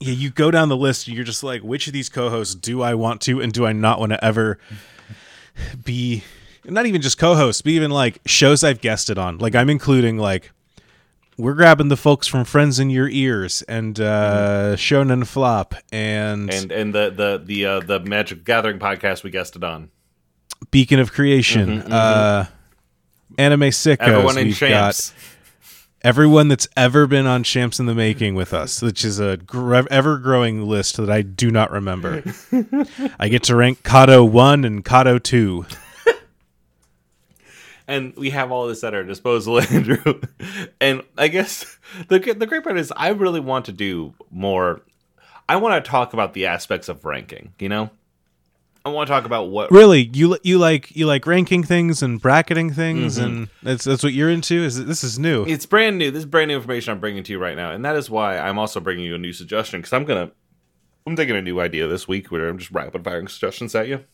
yeah 0.00 0.12
you 0.12 0.30
go 0.30 0.50
down 0.50 0.68
the 0.68 0.76
list 0.76 1.06
and 1.06 1.16
you're 1.16 1.24
just 1.24 1.42
like 1.42 1.62
which 1.62 1.86
of 1.86 1.92
these 1.92 2.08
co-hosts 2.08 2.54
do 2.54 2.82
i 2.82 2.94
want 2.94 3.20
to 3.20 3.40
and 3.40 3.52
do 3.52 3.66
i 3.66 3.72
not 3.72 3.98
want 3.98 4.10
to 4.12 4.24
ever 4.24 4.58
be 5.84 6.22
not 6.64 6.86
even 6.86 7.00
just 7.00 7.18
co-hosts 7.18 7.62
but 7.62 7.70
even 7.70 7.90
like 7.90 8.20
shows 8.26 8.62
i've 8.62 8.80
guested 8.80 9.18
on 9.18 9.38
like 9.38 9.54
i'm 9.54 9.68
including 9.70 10.16
like 10.18 10.52
we're 11.36 11.54
grabbing 11.54 11.88
the 11.88 11.96
folks 11.96 12.26
from 12.26 12.44
friends 12.44 12.78
in 12.80 12.90
your 12.90 13.08
ears 13.08 13.62
and 13.62 14.00
uh 14.00 14.74
shonen 14.76 15.26
flop 15.26 15.74
and, 15.92 16.52
And 16.52 16.70
and 16.72 16.94
the 16.94 17.10
the 17.10 17.42
the 17.44 17.64
uh, 17.66 17.80
the 17.80 18.00
Magic 18.00 18.44
Gathering 18.44 18.78
podcast 18.78 19.22
we 19.22 19.30
guested 19.30 19.62
on. 19.64 19.90
Beacon 20.70 20.98
of 21.00 21.12
creation 21.12 21.80
uh 21.92 22.46
anime 23.38 23.60
sickos 23.70 23.96
Everyone 24.00 24.38
in 24.38 24.52
champs. 24.52 25.12
everyone 26.02 26.48
that's 26.48 26.68
ever 26.76 27.06
been 27.06 27.26
on 27.26 27.42
champs 27.44 27.78
in 27.80 27.86
the 27.86 27.94
making 27.94 28.34
with 28.34 28.52
us 28.52 28.82
which 28.82 29.04
is 29.04 29.18
a 29.20 29.36
gr- 29.38 29.74
ever 29.90 30.18
growing 30.18 30.66
list 30.68 30.96
that 30.96 31.10
i 31.10 31.22
do 31.22 31.50
not 31.50 31.70
remember 31.70 32.22
i 33.18 33.28
get 33.28 33.42
to 33.44 33.56
rank 33.56 33.82
kato 33.84 34.24
1 34.24 34.64
and 34.64 34.84
kato 34.84 35.18
2 35.18 35.64
and 37.88 38.14
we 38.16 38.30
have 38.30 38.50
all 38.52 38.66
this 38.68 38.84
at 38.84 38.94
our 38.94 39.02
disposal, 39.04 39.60
Andrew. 39.70 40.20
and 40.80 41.02
I 41.16 41.28
guess 41.28 41.78
the 42.08 42.18
the 42.18 42.46
great 42.46 42.62
part 42.64 42.78
is 42.78 42.92
I 42.96 43.08
really 43.08 43.40
want 43.40 43.64
to 43.66 43.72
do 43.72 44.14
more. 44.30 44.82
I 45.48 45.56
want 45.56 45.82
to 45.82 45.90
talk 45.90 46.12
about 46.12 46.34
the 46.34 46.46
aspects 46.46 46.90
of 46.90 47.04
ranking. 47.06 47.54
You 47.58 47.70
know, 47.70 47.90
I 48.84 48.90
want 48.90 49.06
to 49.08 49.12
talk 49.12 49.24
about 49.24 49.48
what 49.50 49.70
Really, 49.70 50.10
you 50.14 50.38
you 50.42 50.58
like 50.58 50.94
you 50.96 51.06
like 51.06 51.26
ranking 51.26 51.62
things 51.62 52.02
and 52.02 52.20
bracketing 52.20 52.72
things, 52.72 53.16
Mm-hmm. 53.18 53.24
and 53.26 53.48
that's 53.62 53.84
that's 53.84 54.02
what 54.02 54.12
you're 54.12 54.30
into. 54.30 54.54
Is 54.64 54.84
this 54.84 55.04
is 55.04 55.18
new? 55.18 55.44
It's 55.46 55.66
brand 55.66 55.98
new. 55.98 56.10
This 56.10 56.20
is 56.20 56.26
brand 56.26 56.48
new 56.48 56.56
information 56.56 56.92
I'm 56.92 57.00
bringing 57.00 57.22
to 57.24 57.32
you 57.32 57.38
right 57.38 57.56
now, 57.56 57.70
and 57.72 57.84
that 57.84 57.96
is 57.96 58.08
why 58.08 58.38
I'm 58.38 58.58
also 58.58 58.80
bringing 58.80 59.04
you 59.04 59.14
a 59.14 59.18
new 59.18 59.32
suggestion 59.32 59.80
because 59.80 59.92
I'm 59.92 60.04
gonna 60.04 60.30
I'm 61.06 61.16
taking 61.16 61.36
a 61.36 61.42
new 61.42 61.60
idea 61.60 61.86
this 61.86 62.06
week 62.08 62.30
where 62.30 62.48
I'm 62.48 62.58
just 62.58 62.70
rapid 62.70 63.04
firing 63.04 63.28
suggestions 63.28 63.74
at 63.74 63.88
you. 63.88 64.04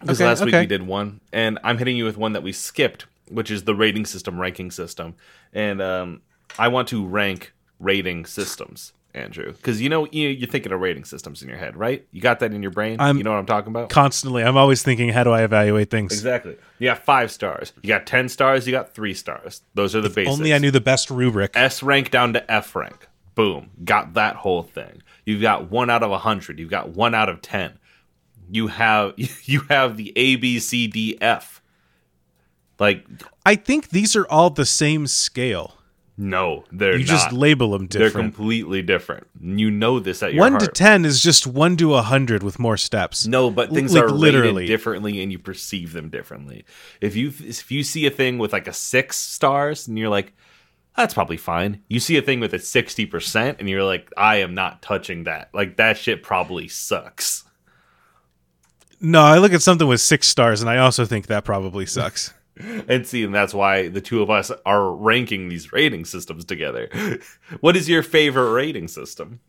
Because 0.00 0.20
Okay, 0.20 0.28
last 0.28 0.44
week 0.44 0.54
we 0.54 0.66
did 0.66 0.82
one, 0.82 1.20
and 1.32 1.58
I'm 1.62 1.78
hitting 1.78 1.96
you 1.96 2.04
with 2.04 2.16
one 2.16 2.32
that 2.32 2.42
we 2.42 2.50
skipped, 2.52 3.06
which 3.28 3.50
is 3.52 3.64
the 3.64 3.74
rating 3.74 4.04
system 4.06 4.40
ranking 4.40 4.70
system, 4.72 5.14
and 5.52 5.80
um, 5.80 6.22
I 6.58 6.68
want 6.68 6.88
to 6.88 7.06
rank 7.06 7.52
rating 7.78 8.24
systems, 8.26 8.92
Andrew, 9.14 9.52
because 9.52 9.80
you 9.82 9.90
know 9.90 10.06
you, 10.10 10.28
you're 10.28 10.48
thinking 10.48 10.72
of 10.72 10.80
rating 10.80 11.04
systems 11.04 11.42
in 11.42 11.48
your 11.48 11.58
head, 11.58 11.76
right? 11.76 12.06
You 12.12 12.22
got 12.22 12.40
that 12.40 12.54
in 12.54 12.62
your 12.62 12.70
brain. 12.70 12.98
I'm- 12.98 13.18
you 13.18 13.24
know 13.24 13.30
what 13.32 13.38
I'm 13.38 13.46
talking 13.46 13.70
about. 13.70 13.90
Constantly, 13.90 14.42
I'm 14.42 14.56
always 14.56 14.82
thinking, 14.82 15.10
how 15.10 15.22
do 15.22 15.30
I 15.32 15.42
evaluate 15.42 15.90
things? 15.90 16.12
Exactly. 16.12 16.56
You 16.78 16.88
got 16.88 17.04
five 17.04 17.30
stars. 17.30 17.74
You 17.82 17.88
got 17.88 18.06
ten 18.06 18.28
stars. 18.30 18.66
You 18.66 18.72
got 18.72 18.94
three 18.94 19.12
stars. 19.12 19.60
Those 19.74 19.94
are 19.94 20.00
the 20.00 20.08
basics. 20.08 20.38
Only 20.38 20.54
I 20.54 20.58
knew 20.58 20.70
the 20.70 20.80
best 20.80 21.10
rubric. 21.10 21.50
S 21.54 21.82
rank 21.82 22.10
down 22.10 22.32
to 22.32 22.50
F 22.50 22.74
rank. 22.74 23.06
Boom. 23.34 23.70
Got 23.84 24.14
that 24.14 24.36
whole 24.36 24.62
thing. 24.62 25.02
You've 25.26 25.42
got 25.42 25.70
one 25.70 25.90
out 25.90 26.02
of 26.02 26.10
a 26.10 26.18
hundred. 26.18 26.58
You've 26.58 26.70
got 26.70 26.90
one 26.90 27.14
out 27.14 27.28
of 27.28 27.42
ten. 27.42 27.78
You 28.50 28.68
have 28.68 29.12
you 29.44 29.60
have 29.68 29.96
the 29.98 30.12
A 30.16 30.36
B 30.36 30.58
C 30.58 30.86
D 30.86 31.18
F. 31.20 31.60
Like 32.78 33.06
I 33.44 33.54
think 33.56 33.90
these 33.90 34.16
are 34.16 34.26
all 34.28 34.50
the 34.50 34.66
same 34.66 35.06
scale. 35.06 35.76
No, 36.16 36.64
they're 36.70 36.92
You 36.92 37.00
not. 37.00 37.06
just 37.06 37.32
label 37.32 37.70
them 37.72 37.86
they're 37.88 38.10
completely 38.10 38.82
different. 38.82 39.26
You 39.40 39.70
know 39.70 39.98
this 39.98 40.22
at 40.22 40.34
your 40.34 40.40
One 40.42 40.52
heart. 40.52 40.64
to 40.64 40.68
ten 40.68 41.04
is 41.04 41.22
just 41.22 41.46
one 41.46 41.76
to 41.78 41.94
a 41.94 42.02
hundred 42.02 42.42
with 42.42 42.58
more 42.58 42.76
steps. 42.76 43.26
No, 43.26 43.50
but 43.50 43.70
things 43.72 43.94
Like, 43.94 44.04
are 44.04 44.10
literally. 44.10 44.66
differently, 44.66 45.22
and 45.22 45.32
you 45.32 45.38
perceive 45.38 45.92
them 45.92 46.10
differently. 46.10 46.64
If 47.00 47.16
you 47.16 47.32
if 47.44 47.70
you 47.72 47.82
see 47.82 48.06
a 48.06 48.10
thing 48.10 48.38
with 48.38 48.52
like 48.52 48.68
a 48.68 48.72
six 48.72 49.16
stars, 49.16 49.88
and 49.88 49.98
you're 49.98 50.10
like, 50.10 50.32
"That's 50.96 51.14
probably 51.14 51.38
fine." 51.38 51.80
You 51.88 51.98
see 51.98 52.16
a 52.18 52.22
thing 52.22 52.40
with 52.40 52.52
a 52.52 52.58
sixty 52.58 53.06
percent, 53.06 53.56
and 53.58 53.68
you're 53.68 53.82
like, 53.84 54.10
"I 54.16 54.36
am 54.36 54.54
not 54.54 54.82
touching 54.82 55.24
that." 55.24 55.48
Like 55.54 55.76
that 55.76 55.96
shit 55.96 56.22
probably 56.22 56.68
sucks. 56.68 57.44
No, 59.00 59.22
I 59.22 59.38
look 59.38 59.52
at 59.52 59.62
something 59.62 59.88
with 59.88 60.00
six 60.00 60.28
stars, 60.28 60.60
and 60.60 60.70
I 60.70 60.76
also 60.78 61.04
think 61.04 61.26
that 61.26 61.44
probably 61.44 61.86
sucks. 61.86 62.32
And 62.56 63.06
see, 63.06 63.24
and 63.24 63.34
that's 63.34 63.54
why 63.54 63.88
the 63.88 64.00
two 64.00 64.22
of 64.22 64.30
us 64.30 64.50
are 64.66 64.92
ranking 64.92 65.48
these 65.48 65.72
rating 65.72 66.04
systems 66.04 66.44
together. 66.44 66.88
what 67.60 67.76
is 67.76 67.88
your 67.88 68.02
favorite 68.02 68.52
rating 68.52 68.88
system? 68.88 69.40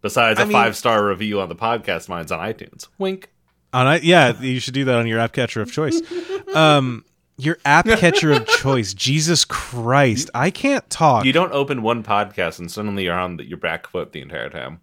Besides 0.00 0.38
a 0.38 0.42
I 0.42 0.44
mean- 0.46 0.52
five 0.52 0.76
star 0.76 1.06
review 1.06 1.40
on 1.40 1.48
the 1.48 1.54
podcast, 1.54 2.08
mine's 2.08 2.32
on 2.32 2.40
iTunes. 2.40 2.88
Wink. 2.98 3.30
On 3.74 3.86
I, 3.86 4.00
yeah, 4.00 4.38
you 4.40 4.60
should 4.60 4.74
do 4.74 4.84
that 4.84 4.96
on 4.96 5.06
your 5.06 5.18
app 5.18 5.32
catcher 5.32 5.62
of 5.62 5.72
choice. 5.72 6.00
Um, 6.52 7.06
your 7.38 7.56
app 7.64 7.86
catcher 7.86 8.30
of 8.30 8.46
choice. 8.46 8.92
Jesus 8.92 9.46
Christ, 9.46 10.28
I 10.34 10.50
can't 10.50 10.88
talk. 10.90 11.24
You 11.24 11.32
don't 11.32 11.52
open 11.52 11.80
one 11.80 12.02
podcast 12.02 12.58
and 12.58 12.70
suddenly 12.70 13.04
you're 13.04 13.18
on 13.18 13.38
the, 13.38 13.48
your 13.48 13.56
back 13.56 13.86
foot 13.86 14.12
the 14.12 14.20
entire 14.20 14.50
time. 14.50 14.82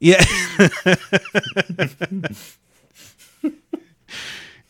Yeah. 0.00 0.22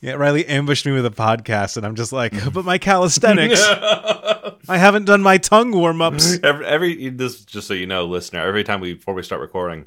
yeah, 0.04 0.12
Riley 0.12 0.46
ambushed 0.46 0.84
me 0.84 0.92
with 0.92 1.06
a 1.06 1.10
podcast, 1.10 1.78
and 1.78 1.86
I'm 1.86 1.94
just 1.94 2.12
like, 2.12 2.34
but 2.52 2.66
my 2.66 2.76
calisthenics. 2.76 3.58
I 4.68 4.76
haven't 4.76 5.06
done 5.06 5.22
my 5.22 5.38
tongue 5.38 5.72
warm 5.72 6.02
ups. 6.02 6.38
Every, 6.42 6.66
every 6.66 7.08
this 7.08 7.42
just 7.42 7.66
so 7.66 7.72
you 7.72 7.86
know, 7.86 8.04
listener. 8.04 8.40
Every 8.40 8.64
time 8.64 8.80
we 8.80 8.92
before 8.92 9.14
we 9.14 9.22
start 9.22 9.40
recording, 9.40 9.86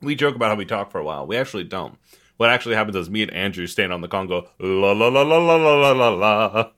we 0.00 0.14
joke 0.14 0.36
about 0.36 0.50
how 0.50 0.54
we 0.54 0.66
talk 0.66 0.92
for 0.92 0.98
a 0.98 1.04
while. 1.04 1.26
We 1.26 1.36
actually 1.36 1.64
don't. 1.64 1.98
What 2.36 2.48
actually 2.50 2.76
happens 2.76 2.94
is 2.94 3.10
me 3.10 3.22
and 3.22 3.32
Andrew 3.32 3.66
stand 3.66 3.92
on 3.92 4.02
the 4.02 4.08
call 4.08 4.20
and 4.20 4.28
go 4.28 4.48
la 4.60 4.92
la 4.92 5.08
la 5.08 5.22
la 5.22 5.38
la 5.38 5.56
la 5.56 5.74
la 5.74 5.90
la 5.90 6.08
la, 6.10 6.70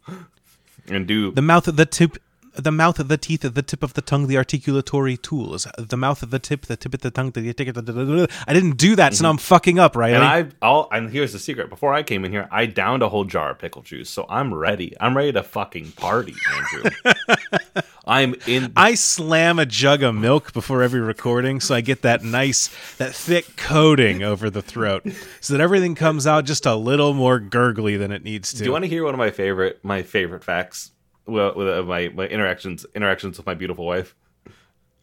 and 0.89 1.07
do 1.07 1.31
The 1.31 1.43
mouth 1.43 1.69
of 1.69 1.77
the 1.77 1.85
tip. 1.85 2.17
The 2.55 2.71
mouth, 2.71 2.97
the 2.97 3.17
teeth, 3.17 3.43
the 3.43 3.63
tip 3.63 3.83
of 3.83 3.95
the 3.95 4.03
tongue, 4.03 4.27
the 4.27 4.35
articulatory 4.35 5.21
tools. 5.21 5.67
The 5.79 5.97
mouth, 5.97 6.23
the 6.29 6.39
tip, 6.39 6.67
the 6.67 6.77
tip 6.77 6.95
of 6.95 7.01
the 7.01 7.11
tongue. 7.11 7.31
The 7.31 8.29
I 8.47 8.53
didn't 8.53 8.77
do 8.77 8.97
that, 8.97 9.15
so 9.15 9.19
mm-hmm. 9.19 9.23
now 9.25 9.31
I'm 9.31 9.39
fucking 9.39 9.79
up, 9.79 9.97
right? 9.97 10.13
And 10.13 10.25
I, 10.25 10.47
I'll, 10.61 10.89
and 10.93 11.11
here's 11.11 11.33
the 11.33 11.39
secret. 11.39 11.71
Before 11.71 11.95
I 11.95 12.03
came 12.03 12.25
in 12.25 12.33
here, 12.33 12.49
I 12.51 12.67
downed 12.67 13.03
a 13.03 13.09
whole 13.09 13.25
jar 13.25 13.53
of 13.53 13.59
pickle 13.59 13.83
juice, 13.83 14.11
so 14.11 14.27
I'm 14.29 14.53
ready. 14.53 14.95
I'm 15.01 15.17
ready 15.17 15.33
to 15.33 15.43
fucking 15.43 15.93
party, 15.93 16.35
Andrew. 16.55 16.91
I'm 18.07 18.35
in. 18.47 18.73
I 18.77 18.95
slam 18.95 19.59
a 19.59 19.67
jug 19.67 20.03
of 20.03 20.15
milk 20.15 20.53
before 20.53 20.83
every 20.83 21.01
recording 21.01 21.61
so 21.61 21.75
I 21.75 21.81
get 21.81 22.03
that 22.03 22.25
nice, 22.25 22.69
that 22.97 23.15
thick 23.15 23.57
coating 23.57 24.23
over 24.23 24.51
the 24.51 24.63
throat 24.63 25.07
so 25.41 25.55
that 25.55 25.61
everything 25.61 25.95
comes 25.95 26.27
out 26.27 26.45
just 26.45 26.67
a 26.67 26.75
little 26.75 27.15
more 27.15 27.39
gurgly 27.39 27.97
than 27.97 28.11
it 28.11 28.25
needs 28.25 28.53
to. 28.53 28.59
Do 28.59 28.65
you 28.65 28.73
want 28.73 28.85
to 28.85 28.89
hear 28.89 29.05
one 29.05 29.15
of 29.15 29.19
my 29.19 29.31
favorite, 29.31 29.85
my 29.85 30.03
favorite 30.03 30.43
facts? 30.43 30.91
Well, 31.27 31.55
with 31.55 31.69
uh, 31.69 31.83
my 31.83 32.09
my 32.09 32.27
interactions, 32.27 32.85
interactions 32.95 33.37
with 33.37 33.47
my 33.47 33.55
beautiful 33.55 33.87
wife. 33.87 34.15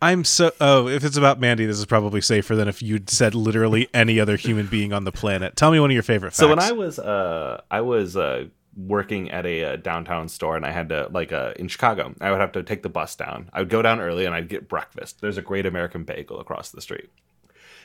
I'm 0.02 0.24
so. 0.24 0.52
Oh, 0.62 0.88
if 0.88 1.04
it's 1.04 1.18
about 1.18 1.40
Mandy, 1.40 1.66
this 1.66 1.78
is 1.78 1.86
probably 1.86 2.22
safer 2.22 2.56
than 2.56 2.68
if 2.68 2.82
you'd 2.82 3.10
said 3.10 3.36
literally 3.36 3.90
any 3.94 4.20
other 4.20 4.38
human 4.38 4.68
being 4.68 4.94
on 4.94 5.04
the 5.04 5.12
planet. 5.12 5.56
Tell 5.56 5.72
me 5.72 5.80
one 5.80 5.90
of 5.90 5.94
your 5.94 6.04
favorite 6.04 6.32
facts. 6.32 6.38
So 6.38 6.48
when 6.48 6.60
I 6.60 6.72
was 6.72 7.00
uh 7.00 7.62
I 7.70 7.82
was 7.82 8.16
uh 8.16 8.46
working 8.78 9.30
at 9.30 9.46
a 9.46 9.64
uh, 9.64 9.76
downtown 9.76 10.30
store 10.30 10.56
and 10.56 10.66
I 10.66 10.72
had 10.72 10.90
to 10.90 11.10
like 11.12 11.34
uh 11.34 11.54
in 11.58 11.68
Chicago, 11.68 12.14
I 12.22 12.32
would 12.32 12.40
have 12.40 12.54
to 12.54 12.64
take 12.64 12.82
the 12.82 12.90
bus 12.90 13.16
down. 13.16 13.50
I 13.52 13.60
would 13.60 13.70
go 13.70 13.82
down 13.82 14.00
early 14.00 14.26
and 14.26 14.34
I'd 14.34 14.48
get 14.48 14.70
breakfast. 14.70 15.20
There's 15.20 15.38
a 15.38 15.42
Great 15.42 15.66
American 15.66 16.04
Bagel 16.04 16.40
across 16.40 16.70
the 16.72 16.82
street. 16.82 17.10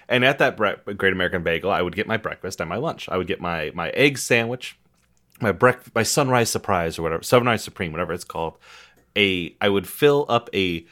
And 0.08 0.24
at 0.24 0.38
that 0.38 0.56
bre- 0.56 0.92
Great 0.96 1.14
American 1.14 1.42
Bagel, 1.42 1.70
I 1.70 1.82
would 1.82 1.96
get 1.96 2.06
my 2.06 2.18
breakfast 2.18 2.60
and 2.60 2.68
my 2.68 2.76
lunch. 2.76 3.08
I 3.08 3.16
would 3.16 3.26
get 3.26 3.40
my 3.40 3.72
my 3.74 3.88
egg 3.90 4.18
sandwich, 4.18 4.78
my 5.44 5.52
breakfast, 5.52 5.94
my 5.94 6.02
sunrise 6.02 6.50
surprise 6.50 6.98
or 6.98 7.02
whatever, 7.02 7.22
sunrise 7.22 7.62
supreme, 7.62 7.92
whatever 7.92 8.12
it's 8.12 8.24
called. 8.24 8.58
A 9.16 9.54
I 9.60 9.68
would 9.68 9.86
fill 9.86 10.26
up 10.28 10.50
a 10.52 10.84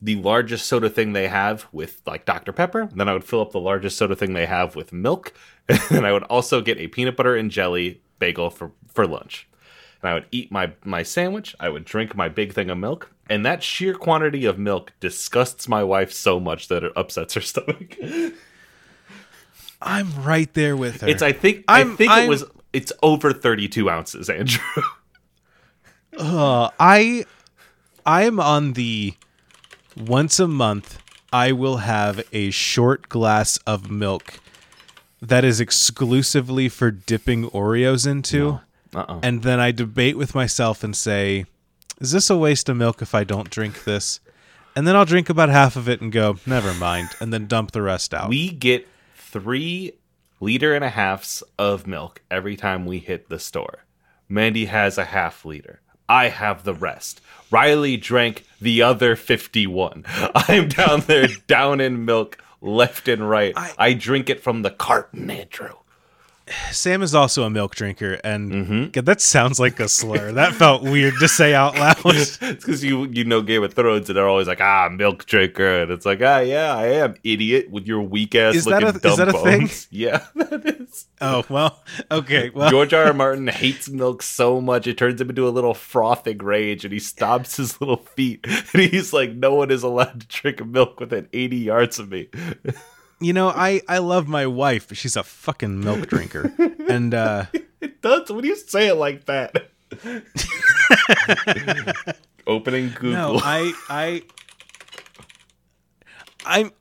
the 0.00 0.16
largest 0.16 0.66
soda 0.66 0.88
thing 0.88 1.12
they 1.12 1.28
have 1.28 1.66
with 1.72 2.00
like 2.06 2.24
Dr. 2.24 2.52
Pepper. 2.52 2.80
And 2.82 2.98
Then 3.00 3.08
I 3.08 3.12
would 3.12 3.24
fill 3.24 3.40
up 3.42 3.52
the 3.52 3.60
largest 3.60 3.96
soda 3.98 4.14
thing 4.16 4.32
they 4.32 4.46
have 4.46 4.74
with 4.76 4.92
milk. 4.92 5.34
And 5.90 6.06
I 6.06 6.12
would 6.14 6.22
also 6.24 6.60
get 6.62 6.78
a 6.78 6.88
peanut 6.88 7.16
butter 7.16 7.36
and 7.36 7.50
jelly 7.50 8.00
bagel 8.18 8.48
for, 8.48 8.70
for 8.88 9.06
lunch. 9.06 9.46
And 10.00 10.08
I 10.10 10.14
would 10.14 10.26
eat 10.30 10.50
my, 10.52 10.72
my 10.84 11.02
sandwich. 11.02 11.54
I 11.60 11.68
would 11.68 11.84
drink 11.84 12.14
my 12.16 12.28
big 12.28 12.52
thing 12.54 12.70
of 12.70 12.78
milk. 12.78 13.12
And 13.28 13.44
that 13.44 13.62
sheer 13.62 13.94
quantity 13.94 14.44
of 14.46 14.58
milk 14.58 14.92
disgusts 15.00 15.68
my 15.68 15.82
wife 15.84 16.12
so 16.12 16.38
much 16.40 16.68
that 16.68 16.84
it 16.84 16.92
upsets 16.96 17.34
her 17.34 17.40
stomach. 17.52 17.96
I'm 19.80 20.22
right 20.24 20.52
there 20.54 20.76
with 20.76 21.00
her. 21.02 21.08
It's 21.08 21.22
I 21.22 21.32
think 21.32 21.64
i 21.68 21.78
I'm- 21.78 21.96
think 21.96 22.10
I'm- 22.10 22.24
it 22.26 22.28
was 22.28 22.44
it's 22.72 22.92
over 23.02 23.32
32 23.32 23.88
ounces, 23.88 24.28
Andrew. 24.30 24.62
Uh, 26.16 26.68
I 26.80 27.26
I'm 28.04 28.40
on 28.40 28.72
the 28.72 29.14
once 29.96 30.40
a 30.40 30.48
month 30.48 30.98
I 31.32 31.52
will 31.52 31.76
have 31.76 32.26
a 32.32 32.50
short 32.50 33.08
glass 33.08 33.58
of 33.58 33.90
milk 33.90 34.40
that 35.20 35.44
is 35.44 35.60
exclusively 35.60 36.68
for 36.68 36.90
dipping 36.90 37.50
Oreos 37.50 38.06
into. 38.06 38.60
Uh-uh. 38.94 39.20
And 39.22 39.42
then 39.42 39.60
I 39.60 39.70
debate 39.70 40.16
with 40.16 40.34
myself 40.34 40.82
and 40.82 40.96
say, 40.96 41.44
is 42.00 42.12
this 42.12 42.30
a 42.30 42.36
waste 42.36 42.68
of 42.68 42.76
milk 42.76 43.02
if 43.02 43.14
I 43.14 43.24
don't 43.24 43.50
drink 43.50 43.84
this? 43.84 44.20
And 44.74 44.86
then 44.86 44.96
I'll 44.96 45.04
drink 45.04 45.28
about 45.28 45.48
half 45.48 45.76
of 45.76 45.88
it 45.88 46.00
and 46.00 46.10
go, 46.10 46.38
never 46.46 46.72
mind, 46.72 47.10
and 47.20 47.32
then 47.32 47.46
dump 47.46 47.72
the 47.72 47.82
rest 47.82 48.14
out. 48.14 48.28
We 48.28 48.50
get 48.50 48.88
three 49.16 49.92
liter 50.40 50.74
and 50.74 50.84
a 50.84 50.90
halves 50.90 51.42
of 51.58 51.86
milk 51.86 52.22
every 52.30 52.56
time 52.56 52.86
we 52.86 52.98
hit 52.98 53.28
the 53.28 53.38
store. 53.38 53.84
Mandy 54.28 54.66
has 54.66 54.98
a 54.98 55.06
half 55.06 55.44
liter. 55.44 55.80
I 56.08 56.28
have 56.28 56.64
the 56.64 56.74
rest. 56.74 57.20
Riley 57.50 57.96
drank 57.96 58.44
the 58.60 58.82
other 58.82 59.16
51. 59.16 60.04
I'm 60.34 60.68
down 60.68 61.00
there 61.00 61.28
down 61.46 61.80
in 61.80 62.04
milk 62.04 62.38
left 62.60 63.08
and 63.08 63.28
right. 63.28 63.54
I, 63.78 63.92
drink 63.94 64.28
it 64.28 64.42
from 64.42 64.62
the 64.62 64.70
carton, 64.70 65.30
Andrew. 65.30 65.74
Sam 66.72 67.02
is 67.02 67.14
also 67.14 67.44
a 67.44 67.50
milk 67.50 67.74
drinker, 67.74 68.20
and 68.24 68.52
Mm-hmm. 68.52 68.84
God, 68.90 69.06
that 69.06 69.20
sounds 69.20 69.58
like 69.60 69.78
a 69.80 69.88
slur. 69.88 70.32
that 70.32 70.54
felt 70.54 70.82
weird 70.82 71.14
to 71.20 71.28
say 71.28 71.54
out 71.54 71.74
loud. 71.78 71.96
it's 72.06 72.36
because 72.38 72.82
you 72.84 73.04
you 73.06 73.24
know 73.24 73.42
Game 73.42 73.62
of 73.62 73.74
Thrones 73.74 74.08
and 74.08 74.16
they're 74.16 74.28
always 74.28 74.46
like 74.48 74.60
ah 74.60 74.88
milk 74.90 75.26
drinker 75.26 75.82
and 75.82 75.90
it's 75.90 76.06
like 76.06 76.20
ah 76.22 76.38
yeah 76.40 76.74
I 76.76 76.86
am 76.88 77.14
idiot 77.24 77.70
with 77.70 77.86
your 77.86 78.02
weak 78.02 78.34
ass 78.34 78.54
Is 78.54 78.64
that 78.66 78.82
a- 78.82 78.92
dumb 78.98 79.10
is 79.12 79.16
that 79.18 79.28
a 79.28 79.32
thing? 79.32 79.68
Yeah, 79.90 80.24
that 80.34 80.64
is. 80.80 81.06
oh 81.20 81.44
well, 81.48 81.82
okay, 82.10 82.50
well. 82.50 82.70
George 82.70 82.92
R. 82.94 83.04
R. 83.06 83.12
Martin 83.12 83.48
hates 83.48 83.88
milk 83.88 84.22
so 84.22 84.60
much 84.60 84.86
it 84.86 84.98
turns 84.98 85.20
him 85.20 85.28
into 85.30 85.46
a 85.46 85.50
little 85.50 85.74
frothing 85.74 86.38
rage, 86.38 86.84
and 86.84 86.92
he 86.92 87.00
stomps 87.00 87.56
his 87.56 87.80
little 87.80 87.96
feet, 87.98 88.44
and 88.46 88.82
he's 88.82 89.12
like, 89.12 89.32
"No 89.34 89.54
one 89.54 89.70
is 89.70 89.82
allowed 89.82 90.20
to 90.22 90.26
drink 90.28 90.64
milk 90.66 91.00
within 91.00 91.28
80 91.32 91.56
yards 91.56 91.98
of 91.98 92.10
me." 92.10 92.28
You 93.20 93.32
know, 93.32 93.48
I 93.48 93.82
I 93.88 93.98
love 93.98 94.28
my 94.28 94.46
wife, 94.46 94.88
but 94.88 94.96
she's 94.96 95.16
a 95.16 95.22
fucking 95.22 95.80
milk 95.80 96.08
drinker, 96.08 96.52
and 96.88 97.14
uh, 97.14 97.46
It 97.80 98.02
does. 98.02 98.30
When 98.30 98.42
do 98.42 98.48
you 98.48 98.56
say 98.56 98.88
it 98.88 98.94
like 98.94 99.26
that. 99.26 99.70
Opening 102.46 102.90
Google. 102.90 103.10
no, 103.10 103.40
I 103.42 103.72
I 103.88 104.22
I'm 106.44 106.72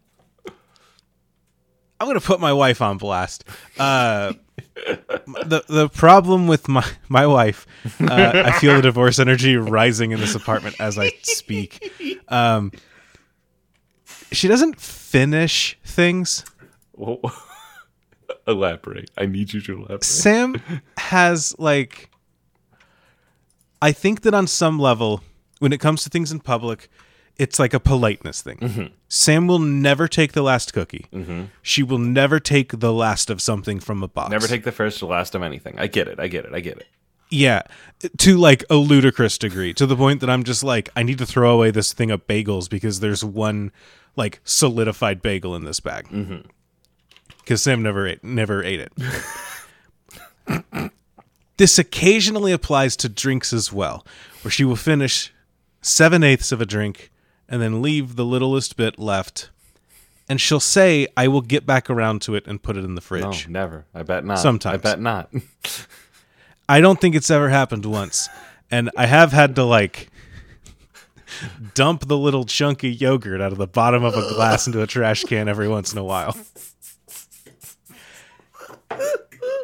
I'm 1.99 2.07
gonna 2.07 2.21
put 2.21 2.39
my 2.39 2.53
wife 2.53 2.81
on 2.81 2.97
blast. 2.97 3.43
Uh, 3.77 4.33
the 5.45 5.63
the 5.67 5.89
problem 5.89 6.47
with 6.47 6.67
my 6.67 6.85
my 7.09 7.27
wife, 7.27 7.67
uh, 8.01 8.43
I 8.45 8.51
feel 8.59 8.75
the 8.75 8.81
divorce 8.81 9.19
energy 9.19 9.57
rising 9.57 10.11
in 10.11 10.19
this 10.19 10.35
apartment 10.35 10.75
as 10.79 10.97
I 10.97 11.11
speak. 11.21 11.91
Um, 12.29 12.71
she 14.31 14.47
doesn't 14.47 14.79
finish 14.79 15.77
things. 15.83 16.43
Well, 16.93 17.19
elaborate. 18.47 19.09
I 19.17 19.25
need 19.25 19.53
you 19.53 19.61
to 19.61 19.77
elaborate. 19.77 20.03
Sam 20.03 20.61
has 20.97 21.55
like 21.57 22.09
I 23.81 23.91
think 23.91 24.21
that 24.21 24.33
on 24.33 24.47
some 24.47 24.79
level 24.79 25.21
when 25.59 25.73
it 25.73 25.79
comes 25.79 26.03
to 26.03 26.09
things 26.09 26.31
in 26.31 26.39
public 26.39 26.89
it's 27.37 27.59
like 27.59 27.73
a 27.73 27.79
politeness 27.79 28.41
thing. 28.41 28.57
Mm-hmm. 28.57 28.85
Sam 29.09 29.47
will 29.47 29.59
never 29.59 30.07
take 30.07 30.33
the 30.33 30.41
last 30.41 30.73
cookie. 30.73 31.05
Mm-hmm. 31.13 31.45
She 31.61 31.83
will 31.83 31.99
never 31.99 32.39
take 32.39 32.79
the 32.79 32.91
last 32.91 33.29
of 33.29 33.41
something 33.41 33.79
from 33.79 34.01
a 34.01 34.07
box. 34.07 34.31
Never 34.31 34.47
take 34.47 34.63
the 34.63 34.71
first 34.71 35.01
or 35.03 35.09
last 35.11 35.35
of 35.35 35.43
anything. 35.43 35.75
I 35.77 35.87
get 35.87 36.07
it. 36.07 36.19
I 36.19 36.27
get 36.27 36.45
it. 36.45 36.53
I 36.53 36.59
get 36.61 36.77
it. 36.77 36.87
Yeah, 37.29 37.63
to 38.19 38.37
like 38.37 38.63
a 38.69 38.75
ludicrous 38.75 39.37
degree, 39.37 39.73
to 39.73 39.85
the 39.85 39.95
point 39.97 40.21
that 40.21 40.29
I'm 40.29 40.43
just 40.43 40.63
like, 40.63 40.89
I 40.95 41.03
need 41.03 41.17
to 41.17 41.25
throw 41.25 41.53
away 41.53 41.71
this 41.71 41.91
thing 41.93 42.09
of 42.11 42.25
bagels 42.25 42.69
because 42.69 42.99
there's 43.01 43.23
one 43.23 43.71
like 44.15 44.39
solidified 44.45 45.21
bagel 45.21 45.55
in 45.55 45.65
this 45.65 45.79
bag. 45.81 46.07
Mm-hmm. 46.07 46.47
Because 47.39 47.61
Sam 47.63 47.81
never 47.83 48.07
ate, 48.07 48.23
never 48.23 48.63
ate 48.63 48.79
it. 48.79 48.93
this 51.57 51.77
occasionally 51.79 52.51
applies 52.51 52.95
to 52.97 53.09
drinks 53.09 53.51
as 53.53 53.71
well, 53.73 54.05
where 54.41 54.51
she 54.51 54.63
will 54.63 54.75
finish 54.75 55.33
seven 55.81 56.23
eighths 56.23 56.51
of 56.51 56.61
a 56.61 56.65
drink 56.65 57.11
and 57.49 57.61
then 57.61 57.81
leave 57.81 58.15
the 58.15 58.25
littlest 58.25 58.77
bit 58.77 58.99
left. 58.99 59.49
And 60.29 60.41
she'll 60.41 60.59
say, 60.59 61.07
I 61.15 61.29
will 61.29 61.41
get 61.41 61.65
back 61.65 61.89
around 61.89 62.21
to 62.23 62.35
it 62.35 62.45
and 62.47 62.61
put 62.61 62.75
it 62.75 62.83
in 62.83 62.95
the 62.95 62.99
No, 63.01 63.05
fridge. 63.05 63.47
never. 63.47 63.85
I 63.95 64.03
bet 64.03 64.25
not. 64.25 64.39
Sometimes. 64.39 64.73
I 64.75 64.77
bet 64.77 64.99
not. 64.99 65.29
I 66.69 66.81
don't 66.81 66.99
think 66.99 67.15
it's 67.15 67.29
ever 67.29 67.49
happened 67.49 67.85
once. 67.85 68.29
And 68.69 68.89
I 68.97 69.05
have 69.05 69.31
had 69.31 69.55
to 69.55 69.63
like 69.63 70.09
dump 71.73 72.07
the 72.07 72.17
little 72.17 72.45
chunky 72.45 72.89
yogurt 72.89 73.39
out 73.41 73.51
of 73.51 73.57
the 73.57 73.67
bottom 73.67 74.03
of 74.03 74.13
a 74.15 74.33
glass 74.33 74.67
into 74.67 74.81
a 74.81 74.87
trash 74.87 75.23
can 75.23 75.47
every 75.47 75.67
once 75.69 75.91
in 75.93 75.97
a 75.97 76.03
while. 76.03 76.35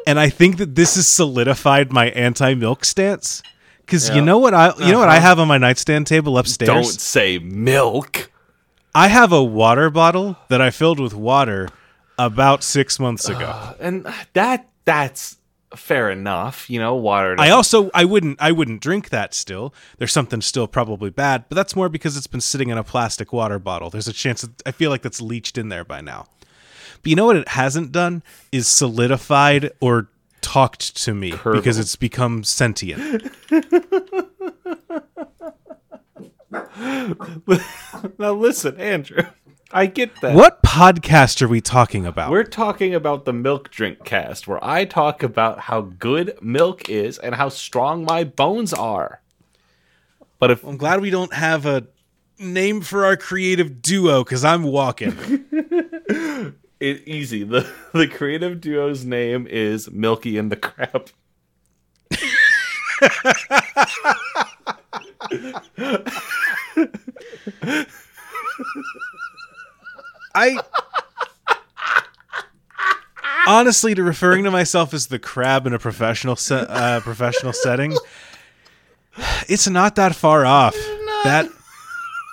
And 0.06 0.18
I 0.20 0.28
think 0.28 0.58
that 0.58 0.74
this 0.74 0.96
has 0.96 1.08
solidified 1.08 1.90
my 1.92 2.10
anti-milk 2.10 2.84
stance 2.84 3.42
cuz 3.86 4.08
Yeah. 4.08 4.16
you 4.16 4.20
know 4.22 4.38
what 4.38 4.52
I 4.54 4.72
you 4.78 4.92
know 4.92 4.98
what 4.98 5.08
I 5.08 5.16
Uh-huh. 5.16 5.26
have 5.28 5.38
on 5.38 5.48
my 5.48 5.58
nightstand 5.58 6.06
table 6.06 6.36
upstairs? 6.38 6.68
Don't 6.68 7.00
say 7.00 7.38
milk. 7.38 8.30
I 8.94 9.08
have 9.08 9.32
a 9.32 9.42
water 9.42 9.90
bottle 9.90 10.36
that 10.48 10.60
I 10.60 10.70
filled 10.70 11.00
with 11.00 11.14
water 11.14 11.68
about 12.18 12.62
6 12.62 13.00
months 13.00 13.28
ago. 13.28 13.74
And 13.80 14.06
that 14.34 14.66
that's 14.84 15.36
fair 15.76 16.10
enough. 16.10 16.68
You 16.70 16.78
know, 16.78 16.94
water. 16.94 17.36
I 17.38 17.50
also 17.50 17.90
I 17.94 18.04
wouldn't 18.04 18.40
I 18.40 18.52
wouldn't 18.52 18.80
drink 18.80 19.10
that 19.10 19.34
still. 19.34 19.74
There's 19.98 20.12
something 20.12 20.40
still 20.40 20.66
probably 20.66 21.10
bad, 21.10 21.44
but 21.48 21.56
that's 21.56 21.76
more 21.76 21.88
because 21.88 22.16
it's 22.16 22.26
been 22.26 22.40
sitting 22.40 22.70
in 22.70 22.78
a 22.78 22.84
plastic 22.84 23.32
water 23.32 23.58
bottle. 23.58 23.90
There's 23.90 24.08
a 24.08 24.12
chance 24.12 24.42
that 24.42 24.62
I 24.66 24.72
feel 24.72 24.90
like 24.90 25.02
that's 25.02 25.20
leached 25.20 25.58
in 25.58 25.68
there 25.68 25.84
by 25.84 26.00
now. 26.00 26.26
But 27.02 27.10
you 27.10 27.16
know 27.16 27.26
what 27.26 27.36
it 27.36 27.48
hasn't 27.48 27.92
done 27.92 28.22
is 28.50 28.66
solidified 28.66 29.70
or 29.80 30.08
talked 30.40 30.96
to 31.04 31.14
me 31.14 31.30
because 31.30 31.78
it's 31.78 31.96
become 31.96 32.44
sentient. 32.44 33.30
now 38.18 38.32
listen, 38.32 38.80
Andrew. 38.80 39.24
I 39.74 39.86
get 39.86 40.20
that. 40.20 40.36
What 40.36 40.62
podcast 40.62 41.42
are 41.42 41.48
we 41.48 41.60
talking 41.60 42.06
about? 42.06 42.30
We're 42.30 42.44
talking 42.44 42.94
about 42.94 43.24
the 43.24 43.32
milk 43.32 43.72
drink 43.72 44.04
cast, 44.04 44.46
where 44.46 44.64
I 44.64 44.84
talk 44.84 45.24
about 45.24 45.58
how 45.58 45.80
good 45.80 46.38
milk 46.40 46.88
is 46.88 47.18
and 47.18 47.34
how 47.34 47.48
strong 47.48 48.04
my 48.04 48.22
bones 48.22 48.72
are. 48.72 49.20
But 50.38 50.52
if 50.52 50.62
I'm 50.62 50.76
glad 50.76 51.00
we 51.00 51.10
don't 51.10 51.34
have 51.34 51.66
a 51.66 51.88
name 52.38 52.82
for 52.82 53.04
our 53.04 53.16
creative 53.16 53.82
duo 53.82 54.22
cuz 54.22 54.44
I'm 54.44 54.62
walking. 54.62 55.44
it 56.78 56.80
easy, 56.80 57.42
the 57.42 57.68
the 57.92 58.06
creative 58.06 58.60
duo's 58.60 59.04
name 59.04 59.48
is 59.48 59.90
Milky 59.90 60.38
and 60.38 60.52
the 60.52 60.56
Crab. 60.56 61.10
I 70.34 70.58
honestly, 73.46 73.94
to 73.94 74.02
referring 74.02 74.44
to 74.44 74.50
myself 74.50 74.94
as 74.94 75.06
the 75.06 75.18
crab 75.18 75.66
in 75.66 75.72
a 75.72 75.78
professional 75.78 76.36
se- 76.36 76.66
uh, 76.68 77.00
professional 77.00 77.52
setting, 77.52 77.96
it's 79.48 79.68
not 79.68 79.96
that 79.96 80.14
far 80.14 80.44
off. 80.44 80.74
That 81.24 81.48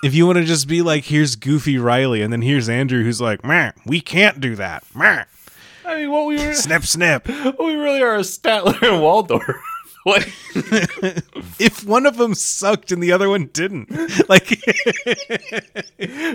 if 0.02 0.14
you 0.14 0.26
want 0.26 0.38
to 0.38 0.44
just 0.44 0.68
be 0.68 0.82
like, 0.82 1.04
here's 1.04 1.36
Goofy 1.36 1.78
Riley, 1.78 2.22
and 2.22 2.32
then 2.32 2.42
here's 2.42 2.68
Andrew, 2.68 3.02
who's 3.04 3.20
like, 3.20 3.44
man, 3.44 3.72
we 3.86 4.00
can't 4.00 4.40
do 4.40 4.56
that. 4.56 4.84
Meh. 4.94 5.24
I 5.84 5.96
mean, 5.96 6.10
what 6.10 6.26
we 6.26 6.36
were, 6.36 6.54
Snip, 6.54 6.84
snip. 6.84 7.26
we 7.58 7.74
really 7.74 8.02
are 8.02 8.16
a 8.16 8.20
Statler 8.20 8.80
and 8.82 9.02
Waldorf. 9.02 9.56
What? 10.02 10.28
If 11.58 11.84
one 11.84 12.06
of 12.06 12.16
them 12.16 12.34
sucked 12.34 12.90
and 12.90 13.00
the 13.00 13.12
other 13.12 13.28
one 13.28 13.46
didn't, 13.52 13.88
like 14.28 14.48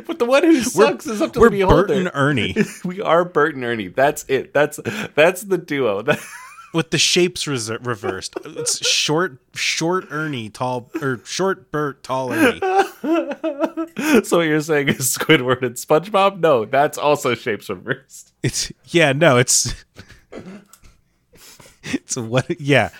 But 0.08 0.20
the 0.20 0.26
one 0.26 0.44
who 0.44 0.62
sucks 0.62 1.06
is 1.06 1.22
up 1.22 1.34
to 1.34 1.40
we're 1.40 1.50
the 1.50 1.60
beholder. 1.60 1.88
Bert 1.88 1.98
and 1.98 2.12
Ernie 2.14 2.56
we 2.86 3.02
are 3.02 3.26
Bert 3.26 3.56
and 3.56 3.66
Ernie. 3.66 3.90
That's 3.90 4.24
it. 4.30 4.54
That's 4.54 4.80
that's 5.16 5.44
the 5.44 5.58
duo. 5.58 6.02
That, 6.02 6.20
with 6.74 6.92
the 6.92 6.98
shapes 6.98 7.46
reversed. 7.48 8.36
It's 8.46 8.86
short, 8.88 9.40
short 9.54 10.08
Ernie, 10.12 10.50
tall 10.50 10.90
or 11.02 11.20
short 11.26 11.72
Bert, 11.72 12.04
tall 12.04 12.32
Ernie. 12.32 12.60
so 14.24 14.38
what 14.38 14.48
you're 14.48 14.62
saying 14.62 14.90
is 14.90 15.18
Squidward 15.18 15.64
and 15.64 15.76
SpongeBob? 15.76 16.40
No, 16.40 16.66
that's 16.66 16.98
also 16.98 17.36
shapes 17.36 17.70
reversed. 17.70 18.34
It's 18.44 18.72
yeah, 18.86 19.12
no, 19.12 19.38
it's 19.38 19.74
it's 21.84 22.16
what 22.16 22.62
yeah. 22.62 22.92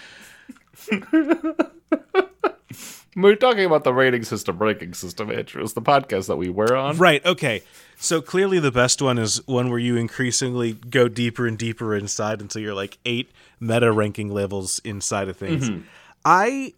We're 3.16 3.36
talking 3.36 3.66
about 3.66 3.84
the 3.84 3.94
rating 3.94 4.24
system, 4.24 4.60
ranking 4.60 4.94
system, 4.94 5.32
Andrew. 5.32 5.64
It's 5.64 5.74
the 5.74 5.82
podcast 5.82 6.28
that 6.28 6.36
we 6.36 6.50
were 6.50 6.76
on. 6.76 6.98
Right, 6.98 7.26
okay. 7.26 7.64
So 7.98 8.22
clearly 8.22 8.60
the 8.60 8.72
best 8.72 9.02
one 9.02 9.18
is 9.18 9.46
one 9.48 9.72
where 9.72 9.80
you 9.80 9.96
increasingly 9.96 10.74
go 10.74 11.08
deeper 11.08 11.48
and 11.48 11.58
deeper 11.58 11.96
inside 11.96 12.42
until 12.42 12.62
you're 12.62 12.76
like 12.76 13.00
8 13.06 13.32
meta 13.60 13.92
ranking 13.92 14.30
levels 14.30 14.80
inside 14.84 15.30
of 15.30 15.38
things. 15.38 15.70
Mm-hmm. 15.70 15.82
I 16.24 16.74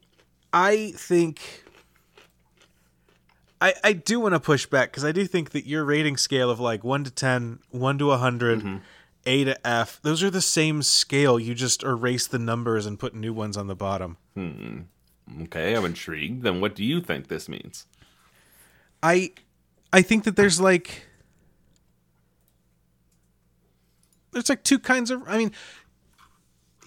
I 0.54 0.94
think 0.96 1.66
I 3.60 3.74
I 3.84 3.94
do 3.94 4.22
want 4.22 4.34
to 4.34 4.40
push 4.40 4.66
back 4.66 4.94
cuz 4.94 5.04
I 5.04 5.12
do 5.12 5.26
think 5.26 5.50
that 5.50 5.66
your 5.66 5.84
rating 5.84 6.16
scale 6.16 6.50
of 6.50 6.62
like 6.62 6.86
1 6.86 7.04
to 7.04 7.12
10, 7.12 7.60
1 7.72 7.98
to 7.98 8.06
100, 8.06 8.82
A 9.30 9.44
to 9.44 9.68
F, 9.68 10.00
those 10.02 10.24
are 10.24 10.32
the 10.32 10.42
same 10.42 10.82
scale. 10.82 11.40
You 11.40 11.54
just 11.54 11.84
erase 11.84 12.26
the 12.26 12.40
numbers 12.40 12.88
and 12.88 12.98
put 12.98 13.14
new 13.14 13.32
ones 13.32 13.58
on 13.58 13.68
the 13.68 13.76
bottom. 13.76 14.18
Okay, 15.44 15.76
I'm 15.76 15.86
intrigued. 15.86 16.42
Then 16.42 16.60
what 16.60 16.74
do 16.74 16.84
you 16.84 17.00
think 17.00 17.28
this 17.28 17.48
means? 17.48 17.86
I 19.04 19.34
I 19.94 20.02
think 20.02 20.24
that 20.24 20.36
there's 20.36 20.60
like 20.60 21.04
there's 24.32 24.50
like 24.50 24.64
two 24.64 24.80
kinds 24.80 25.12
of 25.12 25.22
I 25.28 25.38
mean 25.38 25.52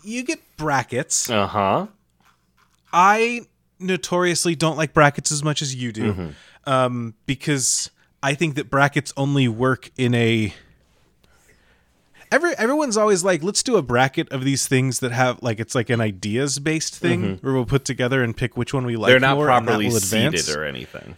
you 0.02 0.24
get 0.24 0.40
brackets. 0.56 1.30
Uh 1.30 1.46
huh. 1.46 1.86
I 2.92 3.42
notoriously 3.78 4.56
don't 4.56 4.76
like 4.76 4.92
brackets 4.92 5.30
as 5.30 5.44
much 5.44 5.62
as 5.62 5.76
you 5.76 5.92
do. 5.92 6.34
Um 6.66 7.14
because 7.24 7.88
I 8.20 8.34
think 8.34 8.56
that 8.56 8.68
brackets 8.68 9.12
only 9.16 9.46
work 9.46 9.92
in 9.96 10.12
a 10.16 10.52
Every, 12.32 12.54
everyone's 12.56 12.96
always 12.96 13.22
like, 13.22 13.42
let's 13.42 13.62
do 13.62 13.76
a 13.76 13.82
bracket 13.82 14.32
of 14.32 14.42
these 14.42 14.66
things 14.66 15.00
that 15.00 15.12
have 15.12 15.42
like 15.42 15.60
it's 15.60 15.74
like 15.74 15.90
an 15.90 16.00
ideas 16.00 16.58
based 16.58 16.96
thing 16.96 17.22
mm-hmm. 17.22 17.46
where 17.46 17.54
we'll 17.54 17.66
put 17.66 17.84
together 17.84 18.22
and 18.22 18.36
pick 18.36 18.56
which 18.56 18.72
one 18.72 18.86
we 18.86 18.96
like. 18.96 19.10
They're 19.10 19.20
not 19.20 19.38
properly 19.38 19.88
advance. 19.88 20.48
or 20.48 20.64
anything. 20.64 21.16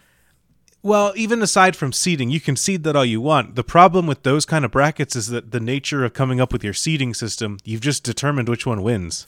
Well, 0.85 1.13
even 1.15 1.41
aside 1.41 1.75
from 1.75 1.91
seeding, 1.91 2.29
you 2.29 2.39
can 2.39 2.55
seed 2.55 2.83
that 2.83 2.95
all 2.95 3.03
you 3.03 3.19
want. 3.19 3.55
The 3.55 3.63
problem 3.63 4.05
with 4.05 4.21
those 4.21 4.45
kind 4.45 4.63
of 4.63 4.69
brackets 4.69 5.15
is 5.15 5.29
that 5.29 5.49
the 5.49 5.59
nature 5.59 6.05
of 6.05 6.13
coming 6.13 6.39
up 6.39 6.53
with 6.53 6.63
your 6.63 6.75
seeding 6.75 7.15
system, 7.15 7.57
you've 7.63 7.81
just 7.81 8.03
determined 8.03 8.47
which 8.47 8.67
one 8.67 8.83
wins. 8.83 9.25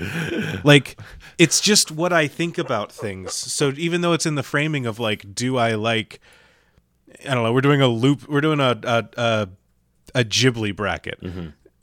like, 0.64 0.98
it's 1.38 1.60
just 1.60 1.92
what 1.92 2.12
I 2.12 2.26
think 2.26 2.58
about 2.58 2.90
things. 2.90 3.34
So 3.34 3.72
even 3.76 4.00
though 4.00 4.14
it's 4.14 4.26
in 4.26 4.34
the 4.34 4.42
framing 4.42 4.84
of 4.84 4.98
like, 4.98 5.32
do 5.32 5.56
I 5.56 5.76
like? 5.76 6.18
I 7.24 7.34
don't 7.34 7.44
know. 7.44 7.52
We're 7.52 7.60
doing 7.60 7.80
a 7.80 7.86
loop. 7.86 8.28
We're 8.28 8.40
doing 8.40 8.58
a 8.58 8.80
a 8.82 9.08
a, 9.16 9.48
a 10.14 10.24
Ghibli 10.24 10.74
bracket. 10.74 11.20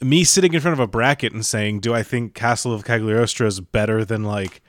Me 0.02 0.24
sitting 0.24 0.54
in 0.54 0.60
front 0.60 0.74
of 0.74 0.80
a 0.80 0.88
bracket 0.88 1.34
and 1.34 1.46
saying, 1.46 1.80
"Do 1.80 1.94
I 1.94 2.04
think 2.04 2.34
Castle 2.34 2.74
of 2.74 2.84
Cagliostro 2.84 3.48
is 3.48 3.60
better 3.60 4.04
than 4.04 4.24
like 4.24 4.62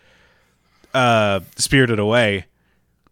uh 0.95 1.41
Spirited 1.57 1.99
Away?" 1.99 2.47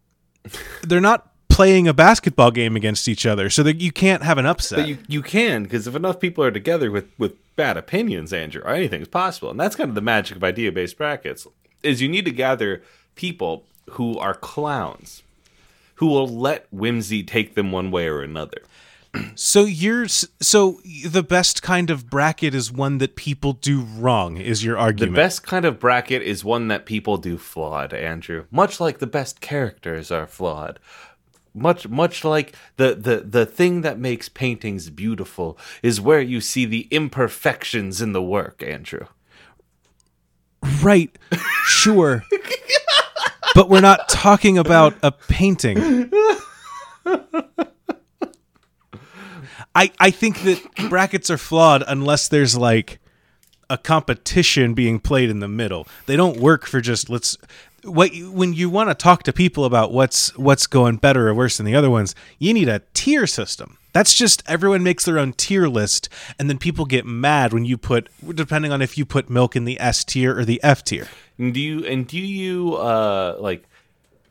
they're 0.83 1.01
not 1.01 1.31
playing 1.49 1.87
a 1.87 1.93
basketball 1.93 2.51
game 2.51 2.75
against 2.75 3.07
each 3.07 3.25
other, 3.25 3.49
so 3.49 3.63
that 3.63 3.81
you 3.81 3.91
can't 3.91 4.23
have 4.23 4.37
an 4.37 4.45
upset. 4.45 4.79
But 4.79 4.87
you 4.87 4.97
you 5.07 5.21
can 5.21 5.63
because 5.63 5.87
if 5.87 5.95
enough 5.95 6.19
people 6.19 6.43
are 6.43 6.51
together 6.51 6.91
with 6.91 7.07
with 7.17 7.33
bad 7.55 7.77
opinions, 7.77 8.33
Andrew, 8.33 8.61
or 8.63 8.69
anything's 8.73 9.07
possible, 9.07 9.49
and 9.49 9.59
that's 9.59 9.75
kind 9.75 9.89
of 9.89 9.95
the 9.95 10.01
magic 10.01 10.37
of 10.37 10.43
idea 10.43 10.71
based 10.71 10.97
brackets. 10.97 11.47
Is 11.83 12.01
you 12.01 12.09
need 12.09 12.25
to 12.25 12.31
gather 12.31 12.81
people 13.15 13.65
who 13.91 14.17
are 14.17 14.33
clowns, 14.33 15.23
who 15.95 16.07
will 16.07 16.27
let 16.27 16.67
whimsy 16.71 17.23
take 17.23 17.55
them 17.55 17.71
one 17.71 17.91
way 17.91 18.07
or 18.07 18.21
another. 18.21 18.63
So 19.35 19.65
you're 19.65 20.07
so 20.07 20.79
the 21.05 21.23
best 21.23 21.61
kind 21.61 21.89
of 21.89 22.09
bracket 22.09 22.55
is 22.55 22.71
one 22.71 22.97
that 22.99 23.15
people 23.15 23.53
do 23.53 23.81
wrong. 23.81 24.37
Is 24.37 24.63
your 24.63 24.77
argument. 24.77 25.13
The 25.13 25.21
best 25.21 25.43
kind 25.43 25.65
of 25.65 25.79
bracket 25.79 26.21
is 26.21 26.43
one 26.43 26.67
that 26.69 26.85
people 26.85 27.17
do 27.17 27.37
flawed, 27.37 27.93
Andrew. 27.93 28.45
Much 28.51 28.79
like 28.79 28.99
the 28.99 29.07
best 29.07 29.41
characters 29.41 30.11
are 30.11 30.27
flawed. 30.27 30.79
Much 31.53 31.87
much 31.87 32.25
like 32.25 32.53
the, 32.75 32.95
the, 32.95 33.17
the 33.25 33.45
thing 33.45 33.81
that 33.81 33.97
makes 33.97 34.27
paintings 34.27 34.89
beautiful 34.89 35.57
is 35.81 36.01
where 36.01 36.19
you 36.19 36.41
see 36.41 36.65
the 36.65 36.87
imperfections 36.91 38.01
in 38.01 38.11
the 38.11 38.21
work, 38.21 38.61
Andrew. 38.61 39.07
right? 40.81 41.17
Sure, 41.65 42.23
but 43.55 43.69
we're 43.69 43.79
not 43.79 44.09
talking 44.09 44.57
about 44.57 44.95
a 45.01 45.11
painting. 45.11 46.11
I 49.75 49.91
I 49.99 50.11
think 50.11 50.41
that 50.43 50.89
brackets 50.89 51.29
are 51.29 51.37
flawed 51.37 51.83
unless 51.87 52.27
there's 52.27 52.57
like 52.57 52.99
a 53.69 53.77
competition 53.77 54.73
being 54.73 54.99
played 54.99 55.29
in 55.29 55.39
the 55.39 55.47
middle. 55.47 55.87
They 56.05 56.15
don't 56.15 56.39
work 56.39 56.65
for 56.65 56.81
just 56.81 57.09
let's 57.09 57.37
what 57.83 58.11
when 58.31 58.53
you 58.53 58.69
want 58.69 58.89
to 58.89 58.95
talk 58.95 59.23
to 59.23 59.33
people 59.33 59.65
about 59.65 59.91
what's 59.91 60.35
what's 60.37 60.67
going 60.67 60.97
better 60.97 61.27
or 61.27 61.33
worse 61.33 61.57
than 61.57 61.65
the 61.65 61.75
other 61.75 61.89
ones, 61.89 62.15
you 62.39 62.53
need 62.53 62.69
a 62.69 62.81
tier 62.93 63.27
system. 63.27 63.77
That's 63.93 64.13
just 64.13 64.43
everyone 64.45 64.83
makes 64.83 65.05
their 65.05 65.19
own 65.19 65.33
tier 65.33 65.67
list 65.67 66.09
and 66.37 66.49
then 66.49 66.57
people 66.57 66.85
get 66.85 67.05
mad 67.05 67.53
when 67.53 67.65
you 67.65 67.77
put 67.77 68.09
depending 68.33 68.71
on 68.71 68.81
if 68.81 68.97
you 68.97 69.05
put 69.05 69.29
milk 69.29 69.55
in 69.55 69.65
the 69.65 69.79
S 69.79 70.03
tier 70.03 70.37
or 70.37 70.45
the 70.45 70.61
F 70.63 70.83
tier. 70.83 71.07
And 71.37 71.53
do 71.53 71.59
you 71.59 71.85
and 71.85 72.07
do 72.07 72.19
you 72.19 72.75
uh 72.75 73.37
like 73.39 73.63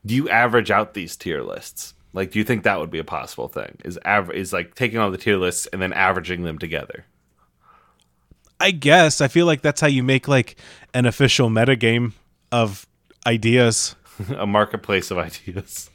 do 0.04 0.14
you 0.14 0.28
average 0.28 0.70
out 0.70 0.94
these 0.94 1.16
tier 1.16 1.42
lists? 1.42 1.93
Like 2.14 2.30
do 2.30 2.38
you 2.38 2.44
think 2.44 2.62
that 2.62 2.80
would 2.80 2.90
be 2.90 3.00
a 3.00 3.04
possible 3.04 3.48
thing? 3.48 3.76
Is 3.84 3.98
is 4.32 4.52
like 4.52 4.74
taking 4.74 4.98
all 4.98 5.10
the 5.10 5.18
tier 5.18 5.36
lists 5.36 5.66
and 5.66 5.82
then 5.82 5.92
averaging 5.92 6.44
them 6.44 6.58
together? 6.58 7.04
I 8.60 8.70
guess 8.70 9.20
I 9.20 9.28
feel 9.28 9.46
like 9.46 9.60
that's 9.60 9.80
how 9.80 9.88
you 9.88 10.02
make 10.02 10.28
like 10.28 10.56
an 10.94 11.04
official 11.04 11.50
metagame 11.50 12.12
of 12.52 12.86
ideas. 13.26 13.96
a 14.36 14.46
marketplace 14.46 15.10
of 15.10 15.18
ideas. 15.18 15.90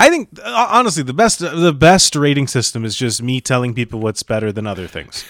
I 0.00 0.08
think 0.08 0.30
uh, 0.42 0.66
honestly 0.70 1.04
the 1.04 1.12
best 1.12 1.38
the 1.38 1.72
best 1.72 2.16
rating 2.16 2.48
system 2.48 2.84
is 2.84 2.96
just 2.96 3.22
me 3.22 3.40
telling 3.40 3.72
people 3.72 4.00
what's 4.00 4.24
better 4.24 4.50
than 4.50 4.66
other 4.66 4.88
things. 4.88 5.24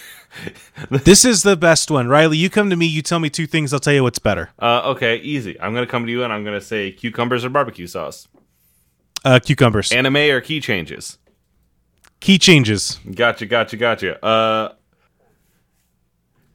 this 0.91 1.25
is 1.27 1.43
the 1.43 1.57
best 1.57 1.91
one. 1.91 2.09
Riley, 2.09 2.39
you 2.39 2.49
come 2.49 2.71
to 2.71 2.77
me, 2.77 2.87
you 2.87 3.03
tell 3.03 3.19
me 3.19 3.29
two 3.29 3.47
things, 3.47 3.75
I'll 3.75 3.81
tell 3.81 3.93
you 3.93 4.03
what's 4.03 4.19
better. 4.19 4.51
Uh, 4.59 4.83
okay, 4.93 5.17
easy. 5.17 5.61
I'm 5.61 5.75
gonna 5.75 5.87
come 5.87 6.07
to 6.07 6.13
you 6.13 6.25
and 6.25 6.33
I'm 6.33 6.45
gonna 6.45 6.61
say 6.61 6.91
cucumbers 6.91 7.45
or 7.45 7.51
barbecue 7.51 7.87
sauce, 7.87 8.29
Uh 9.25 9.39
cucumbers. 9.45 9.93
anime 9.93 10.17
or 10.17 10.41
key 10.41 10.61
changes. 10.61 11.19
Key 12.21 12.39
changes. 12.39 13.01
Gotcha, 13.15 13.47
gotcha, 13.47 13.77
gotcha. 13.77 14.25
Uh, 14.25 14.75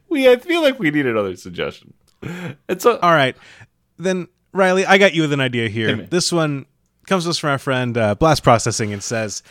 we 0.09 0.29
I 0.29 0.37
feel 0.37 0.61
like 0.61 0.79
we 0.79 0.91
need 0.91 1.05
another 1.05 1.35
suggestion. 1.35 1.93
It's 2.69 2.85
a 2.85 2.99
All 3.01 3.11
right. 3.11 3.35
Then 3.97 4.27
Riley, 4.53 4.85
I 4.85 4.97
got 4.97 5.13
you 5.13 5.21
with 5.23 5.33
an 5.33 5.41
idea 5.41 5.67
here. 5.69 5.95
me. 5.95 6.07
This 6.09 6.31
one 6.31 6.65
comes 7.05 7.25
to 7.25 7.29
us 7.31 7.37
from 7.37 7.51
our 7.51 7.57
friend 7.57 7.97
uh, 7.97 8.15
Blast 8.15 8.43
Processing 8.43 8.93
and 8.93 9.03
says 9.03 9.43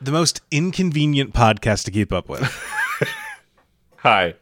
the 0.00 0.12
most 0.12 0.40
inconvenient 0.50 1.32
podcast 1.34 1.84
to 1.84 1.90
keep 1.90 2.12
up 2.12 2.28
with. 2.28 2.42
hi. 3.96 4.34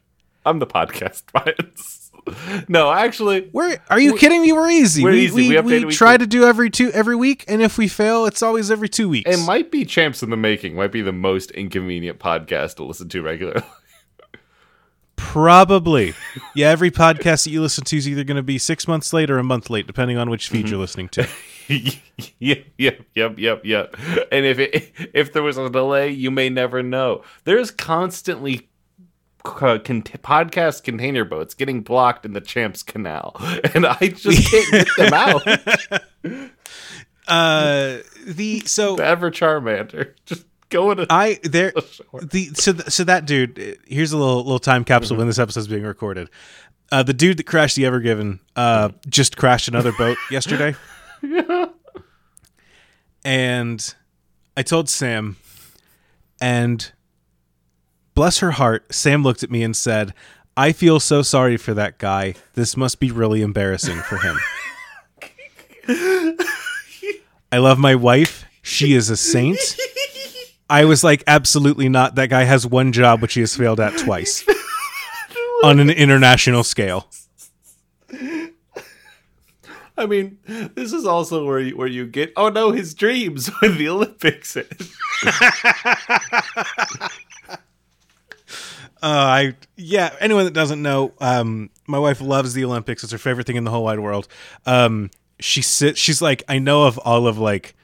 I'm 0.47 0.59
the 0.59 0.67
podcast. 0.67 1.23
no, 2.69 2.91
actually, 2.93 3.51
We're 3.53 3.77
are 3.91 4.01
you 4.01 4.17
kidding 4.17 4.43
me? 4.43 4.53
We're 4.53 4.71
easy. 4.71 5.03
We're 5.03 5.13
we 5.13 5.21
easy. 5.27 5.49
we, 5.51 5.61
We 5.61 5.85
we 5.87 5.93
try 5.93 6.17
to 6.17 6.27
do 6.27 6.45
every 6.45 6.71
two 6.71 6.91
every 6.93 7.17
week, 7.17 7.45
and 7.49 7.61
if 7.63 7.77
we 7.79 7.89
fail, 7.89 8.27
it's 8.27 8.43
always 8.43 8.71
every 8.71 8.89
two 8.89 9.09
weeks. 9.09 9.31
it 9.31 9.45
might 9.47 9.71
be 9.71 9.85
champs 9.85 10.23
in 10.23 10.31
the 10.31 10.37
making. 10.37 10.75
Might 10.75 10.93
be 10.93 11.03
the 11.03 11.13
most 11.13 11.51
inconvenient 11.53 12.19
podcast 12.19 12.77
to 12.77 12.85
listen 12.85 13.09
to 13.11 13.23
regularly. 13.23 13.63
Probably. 15.17 16.15
Yeah, 16.55 16.71
every 16.71 16.91
podcast 16.91 17.45
that 17.45 17.51
you 17.51 17.63
listen 17.63 17.85
to 17.85 17.97
is 17.97 18.09
either 18.09 18.25
going 18.25 18.37
to 18.37 18.43
be 18.43 18.59
six 18.59 18.89
months 18.89 19.13
late 19.13 19.31
or 19.31 19.39
a 19.39 19.45
month 19.45 19.71
late, 19.71 19.87
depending 19.87 20.19
on 20.19 20.29
which 20.31 20.47
Mm-hmm. 20.47 20.55
feed 20.57 20.69
you're 20.69 20.79
listening 20.79 21.09
to. 21.11 21.29
yep, 22.39 22.65
yep, 22.77 23.01
yep, 23.15 23.39
yep, 23.39 23.61
yep. 23.65 23.97
And 24.33 24.45
if 24.45 24.59
it, 24.59 24.93
if 25.15 25.33
there 25.33 25.43
was 25.43 25.57
a 25.57 25.71
delay, 25.71 26.11
you 26.11 26.31
may 26.31 26.49
never 26.51 26.83
know. 26.83 27.23
There's 27.45 27.71
constantly 27.71 28.69
uh, 29.45 29.79
con- 29.79 30.03
podcast 30.03 30.85
container 30.85 31.25
boats 31.25 31.55
getting 31.55 31.83
blocked 31.83 32.25
in 32.25 32.33
the 32.33 32.41
Champs 32.41 32.83
Canal, 32.83 33.37
and 33.75 33.87
I 33.87 34.09
just 34.09 34.51
can't 34.51 34.71
get 34.71 34.89
them 34.97 35.13
out. 35.13 36.51
Uh, 37.27 38.01
the 38.27 38.61
so 38.67 38.97
The 38.97 39.05
Ever 39.07 39.31
Charmander 39.31 40.13
just 40.27 40.45
going 40.69 40.99
to 40.99 41.07
I 41.09 41.39
there 41.43 41.73
the 42.21 42.51
so 42.53 42.75
th- 42.75 42.91
so 42.91 43.05
that 43.05 43.25
dude. 43.25 43.79
Here's 43.87 44.13
a 44.13 44.19
little 44.19 44.43
little 44.43 44.59
time 44.59 44.85
capsule 44.85 45.17
when 45.17 45.27
this 45.27 45.39
episode's 45.39 45.69
being 45.69 45.85
recorded. 45.85 46.29
Uh, 46.93 47.03
the 47.03 47.15
dude 47.15 47.39
that 47.39 47.47
crashed 47.47 47.77
the 47.77 47.87
Ever 47.87 48.01
Given 48.01 48.41
uh, 48.57 48.91
just 49.09 49.39
crashed 49.39 49.69
another 49.69 49.93
boat 49.93 50.19
yesterday. 50.31 50.77
Yeah. 51.23 51.69
And 53.25 53.95
I 54.55 54.63
told 54.63 54.91
Sam, 54.91 55.37
and 56.43 56.93
bless 58.15 58.39
her 58.39 58.53
heart, 58.53 58.95
Sam 58.95 59.23
looked 59.23 59.43
at 59.43 59.51
me 59.51 59.63
and 59.63 59.77
said, 59.77 60.15
I 60.57 60.73
feel 60.73 61.01
so 61.01 61.23
sorry 61.23 61.57
for 61.57 61.75
that 61.75 61.99
guy. 61.99 62.35
This 62.55 62.77
must 62.77 63.01
be 63.01 63.11
really 63.11 63.43
embarrassing 63.43 64.01
for 64.03 64.19
him. 64.19 64.39
I 67.51 67.59
love 67.59 67.79
my 67.79 67.95
wife. 67.95 68.45
She 68.63 68.95
is 68.95 69.11
a 69.11 69.17
saint. 69.17 69.59
I 70.71 70.85
was 70.85 71.05
like, 71.05 71.23
absolutely 71.27 71.89
not. 71.89 72.15
That 72.15 72.31
guy 72.31 72.45
has 72.45 72.67
one 72.67 72.93
job 72.93 73.21
which 73.21 73.35
he 73.35 73.41
has 73.41 73.57
failed 73.57 73.81
at 73.81 73.99
twice 73.99 74.45
on 75.63 75.81
an 75.81 75.91
international 75.91 76.65
scale. 76.65 77.09
I 79.97 80.07
mean, 80.07 80.39
this 80.47 80.93
is 80.93 81.07
also 81.07 81.45
where 81.45 81.61
you, 81.61 81.77
where 81.77 81.87
you 81.87 82.07
get 82.07 82.33
oh 82.37 82.49
no, 82.49 82.73
his 82.73 82.95
dreams 82.95 83.49
when 83.61 83.79
the 83.79 83.89
Olympics. 83.89 84.57
Uh, 89.05 89.09
I 89.09 89.57
yeah. 89.77 90.17
Anyone 90.19 90.47
that 90.47 90.55
doesn't 90.55 90.81
know, 90.81 91.13
um, 91.21 91.69
my 91.87 91.99
wife 91.99 92.23
loves 92.23 92.55
the 92.55 92.65
Olympics. 92.65 93.03
It's 93.03 93.13
her 93.13 93.19
favorite 93.19 93.47
thing 93.47 93.57
in 93.57 93.65
the 93.65 93.71
whole 93.71 93.85
wide 93.85 94.01
world. 94.01 94.29
Um, 94.65 95.11
she 95.39 95.61
sits. 95.61 96.01
She's 96.01 96.23
like, 96.23 96.43
I 96.49 96.59
know 96.59 96.85
of 96.85 96.97
all 96.99 97.27
of 97.27 97.37
like. 97.37 97.75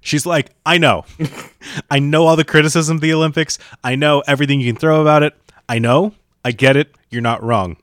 She's 0.00 0.24
like, 0.24 0.50
I 0.64 0.78
know, 0.78 1.04
I 1.90 1.98
know 1.98 2.26
all 2.26 2.36
the 2.36 2.44
criticism 2.44 2.98
of 2.98 3.00
the 3.00 3.12
Olympics. 3.12 3.58
I 3.82 3.96
know 3.96 4.22
everything 4.26 4.60
you 4.60 4.70
can 4.70 4.78
throw 4.78 5.00
about 5.00 5.22
it. 5.22 5.34
I 5.66 5.78
know, 5.78 6.12
I 6.44 6.52
get 6.52 6.76
it. 6.76 6.94
You're 7.10 7.22
not 7.22 7.42
wrong. 7.42 7.78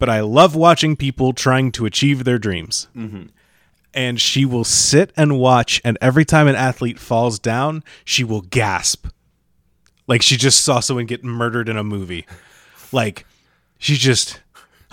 But 0.00 0.08
I 0.08 0.20
love 0.20 0.56
watching 0.56 0.96
people 0.96 1.32
trying 1.32 1.70
to 1.72 1.86
achieve 1.86 2.24
their 2.24 2.38
dreams. 2.38 2.88
And 3.94 4.20
she 4.20 4.44
will 4.44 4.64
sit 4.64 5.12
and 5.16 5.38
watch, 5.38 5.80
and 5.84 5.96
every 6.00 6.24
time 6.24 6.48
an 6.48 6.56
athlete 6.56 6.98
falls 6.98 7.38
down, 7.38 7.84
she 8.04 8.24
will 8.24 8.40
gasp 8.40 9.06
like 10.06 10.22
she 10.22 10.36
just 10.36 10.64
saw 10.64 10.80
someone 10.80 11.06
get 11.06 11.24
murdered 11.24 11.68
in 11.68 11.76
a 11.76 11.84
movie. 11.84 12.26
Like 12.92 13.26
she 13.78 13.96
just 13.96 14.40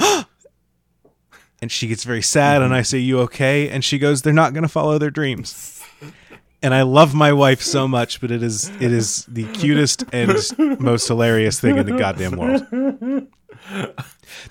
and 1.61 1.71
she 1.71 1.87
gets 1.87 2.03
very 2.03 2.21
sad 2.21 2.61
and 2.61 2.73
I 2.73 2.79
mm-hmm. 2.79 2.83
say, 2.83 2.97
"You 2.99 3.19
okay?" 3.21 3.69
and 3.69 3.83
she 3.83 3.99
goes, 3.99 4.21
"They're 4.21 4.33
not 4.33 4.53
going 4.53 4.63
to 4.63 4.69
follow 4.69 4.97
their 4.97 5.11
dreams." 5.11 5.75
And 6.61 6.73
I 6.73 6.81
love 6.81 7.15
my 7.15 7.31
wife 7.31 7.61
so 7.61 7.87
much, 7.87 8.19
but 8.19 8.31
it 8.31 8.43
is 8.43 8.69
it 8.81 8.91
is 8.91 9.25
the 9.25 9.45
cutest 9.53 10.03
and 10.11 10.37
most 10.79 11.07
hilarious 11.07 11.59
thing 11.59 11.77
in 11.77 11.85
the 11.85 11.97
goddamn 11.97 12.37
world. 12.37 13.27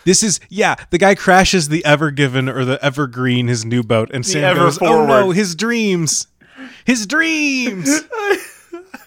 This 0.05 0.23
is 0.23 0.41
yeah. 0.49 0.75
The 0.91 0.99
guy 0.99 1.15
crashes 1.15 1.69
the 1.69 1.85
Ever 1.85 2.11
Given 2.11 2.49
or 2.49 2.65
the 2.65 2.83
Evergreen, 2.85 3.47
his 3.49 3.65
new 3.65 3.83
boat, 3.83 4.11
and 4.13 4.25
Sam 4.25 4.57
goes, 4.57 4.81
"Oh 4.81 5.07
no, 5.07 5.31
his 5.31 5.55
dreams, 5.55 6.27
his 6.85 7.07
dreams." 7.07 8.03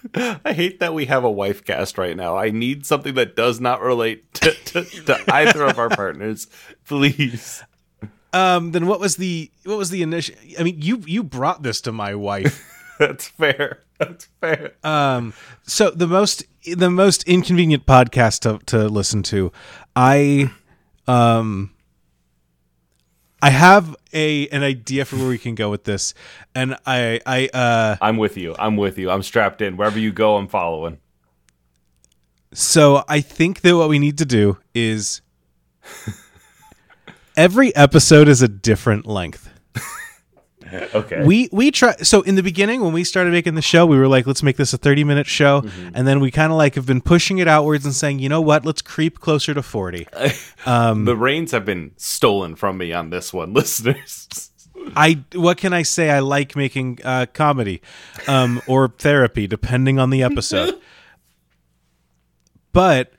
I 0.14 0.52
hate 0.52 0.80
that 0.80 0.94
we 0.94 1.06
have 1.06 1.24
a 1.24 1.30
wife 1.30 1.64
cast 1.64 1.98
right 1.98 2.16
now. 2.16 2.36
I 2.36 2.50
need 2.50 2.86
something 2.86 3.14
that 3.14 3.36
does 3.36 3.60
not 3.60 3.80
relate 3.80 4.32
to, 4.34 4.52
to, 4.52 4.84
to 4.84 5.24
either 5.32 5.64
of 5.64 5.78
our 5.78 5.88
partners. 5.90 6.46
Please. 6.86 7.62
Um, 8.32 8.72
then 8.72 8.86
what 8.86 8.98
was 9.00 9.16
the 9.16 9.50
what 9.64 9.76
was 9.76 9.90
the 9.90 10.02
initial? 10.02 10.34
I 10.58 10.62
mean, 10.62 10.80
you 10.80 11.02
you 11.06 11.22
brought 11.22 11.62
this 11.62 11.80
to 11.82 11.92
my 11.92 12.14
wife. 12.14 12.68
That's 12.98 13.28
fair. 13.28 13.80
That's 13.98 14.26
fair. 14.40 14.72
Um, 14.82 15.34
so 15.64 15.90
the 15.90 16.06
most 16.06 16.44
the 16.64 16.90
most 16.90 17.24
inconvenient 17.24 17.86
podcast 17.86 18.40
to 18.40 18.64
to 18.66 18.88
listen 18.88 19.22
to, 19.24 19.52
I 19.94 20.50
um. 21.06 21.72
I 23.42 23.50
have 23.50 23.96
a 24.12 24.46
an 24.48 24.62
idea 24.62 25.04
for 25.04 25.16
where 25.16 25.28
we 25.28 25.36
can 25.36 25.56
go 25.56 25.68
with 25.68 25.82
this, 25.82 26.14
and 26.54 26.76
I 26.86 27.20
I 27.26 27.48
uh 27.52 27.96
I'm 28.00 28.16
with 28.16 28.36
you. 28.36 28.54
I'm 28.56 28.76
with 28.76 28.98
you. 28.98 29.10
I'm 29.10 29.22
strapped 29.24 29.60
in. 29.60 29.76
Wherever 29.76 29.98
you 29.98 30.12
go, 30.12 30.36
I'm 30.36 30.46
following. 30.46 30.98
so 32.52 33.02
I 33.08 33.20
think 33.20 33.62
that 33.62 33.76
what 33.76 33.88
we 33.88 33.98
need 33.98 34.16
to 34.18 34.24
do 34.24 34.58
is 34.74 35.22
every 37.36 37.74
episode 37.74 38.28
is 38.28 38.42
a 38.42 38.48
different 38.48 39.06
length. 39.06 39.48
Okay. 40.94 41.24
We 41.24 41.48
we 41.52 41.70
try 41.70 41.96
so 41.96 42.20
in 42.22 42.34
the 42.34 42.42
beginning 42.42 42.82
when 42.82 42.92
we 42.92 43.04
started 43.04 43.32
making 43.32 43.54
the 43.54 43.62
show, 43.62 43.86
we 43.86 43.96
were 43.96 44.08
like, 44.08 44.26
let's 44.26 44.42
make 44.42 44.56
this 44.56 44.72
a 44.72 44.78
30 44.78 45.04
minute 45.04 45.26
show. 45.26 45.62
Mm-hmm. 45.62 45.90
And 45.94 46.06
then 46.06 46.20
we 46.20 46.30
kind 46.30 46.52
of 46.52 46.58
like 46.58 46.74
have 46.74 46.86
been 46.86 47.00
pushing 47.00 47.38
it 47.38 47.48
outwards 47.48 47.84
and 47.84 47.94
saying, 47.94 48.18
you 48.18 48.28
know 48.28 48.40
what, 48.40 48.66
let's 48.66 48.82
creep 48.82 49.20
closer 49.20 49.54
to 49.54 49.62
40. 49.62 50.06
the 51.04 51.16
reins 51.16 51.52
have 51.52 51.64
been 51.64 51.92
stolen 51.96 52.56
from 52.56 52.78
me 52.78 52.92
on 52.92 53.10
this 53.10 53.32
one, 53.32 53.52
listeners. 53.54 54.50
I 54.96 55.22
what 55.34 55.58
can 55.58 55.72
I 55.72 55.82
say? 55.82 56.10
I 56.10 56.20
like 56.20 56.56
making 56.56 56.98
uh, 57.04 57.26
comedy 57.32 57.80
um, 58.26 58.60
or 58.66 58.88
therapy, 58.88 59.46
depending 59.46 59.98
on 59.98 60.10
the 60.10 60.22
episode. 60.22 60.80
but 62.72 63.12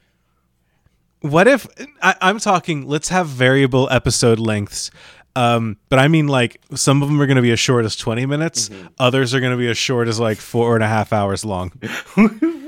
what 1.24 1.48
if 1.48 1.66
I, 2.02 2.16
I'm 2.22 2.38
talking? 2.38 2.86
Let's 2.86 3.10
have 3.10 3.28
variable 3.28 3.88
episode 3.90 4.40
lengths. 4.40 4.92
Um, 5.36 5.78
but 5.90 6.00
I 6.00 6.08
mean, 6.08 6.28
like 6.28 6.62
some 6.76 7.02
of 7.02 7.10
them 7.10 7.22
are 7.22 7.26
going 7.26 7.38
to 7.38 7.42
be 7.42 7.52
as 7.52 7.60
short 7.60 7.86
as 7.86 7.96
20 7.96 8.26
minutes. 8.26 8.70
Others 9.00 9.34
are 9.34 9.40
going 9.40 9.52
to 9.52 9.58
be 9.58 9.70
as 9.70 9.78
short 9.78 10.08
as 10.08 10.20
like 10.20 10.38
four 10.38 10.76
and 10.76 10.84
a 10.84 10.88
half 10.88 11.12
hours 11.12 11.44
long. 11.44 11.72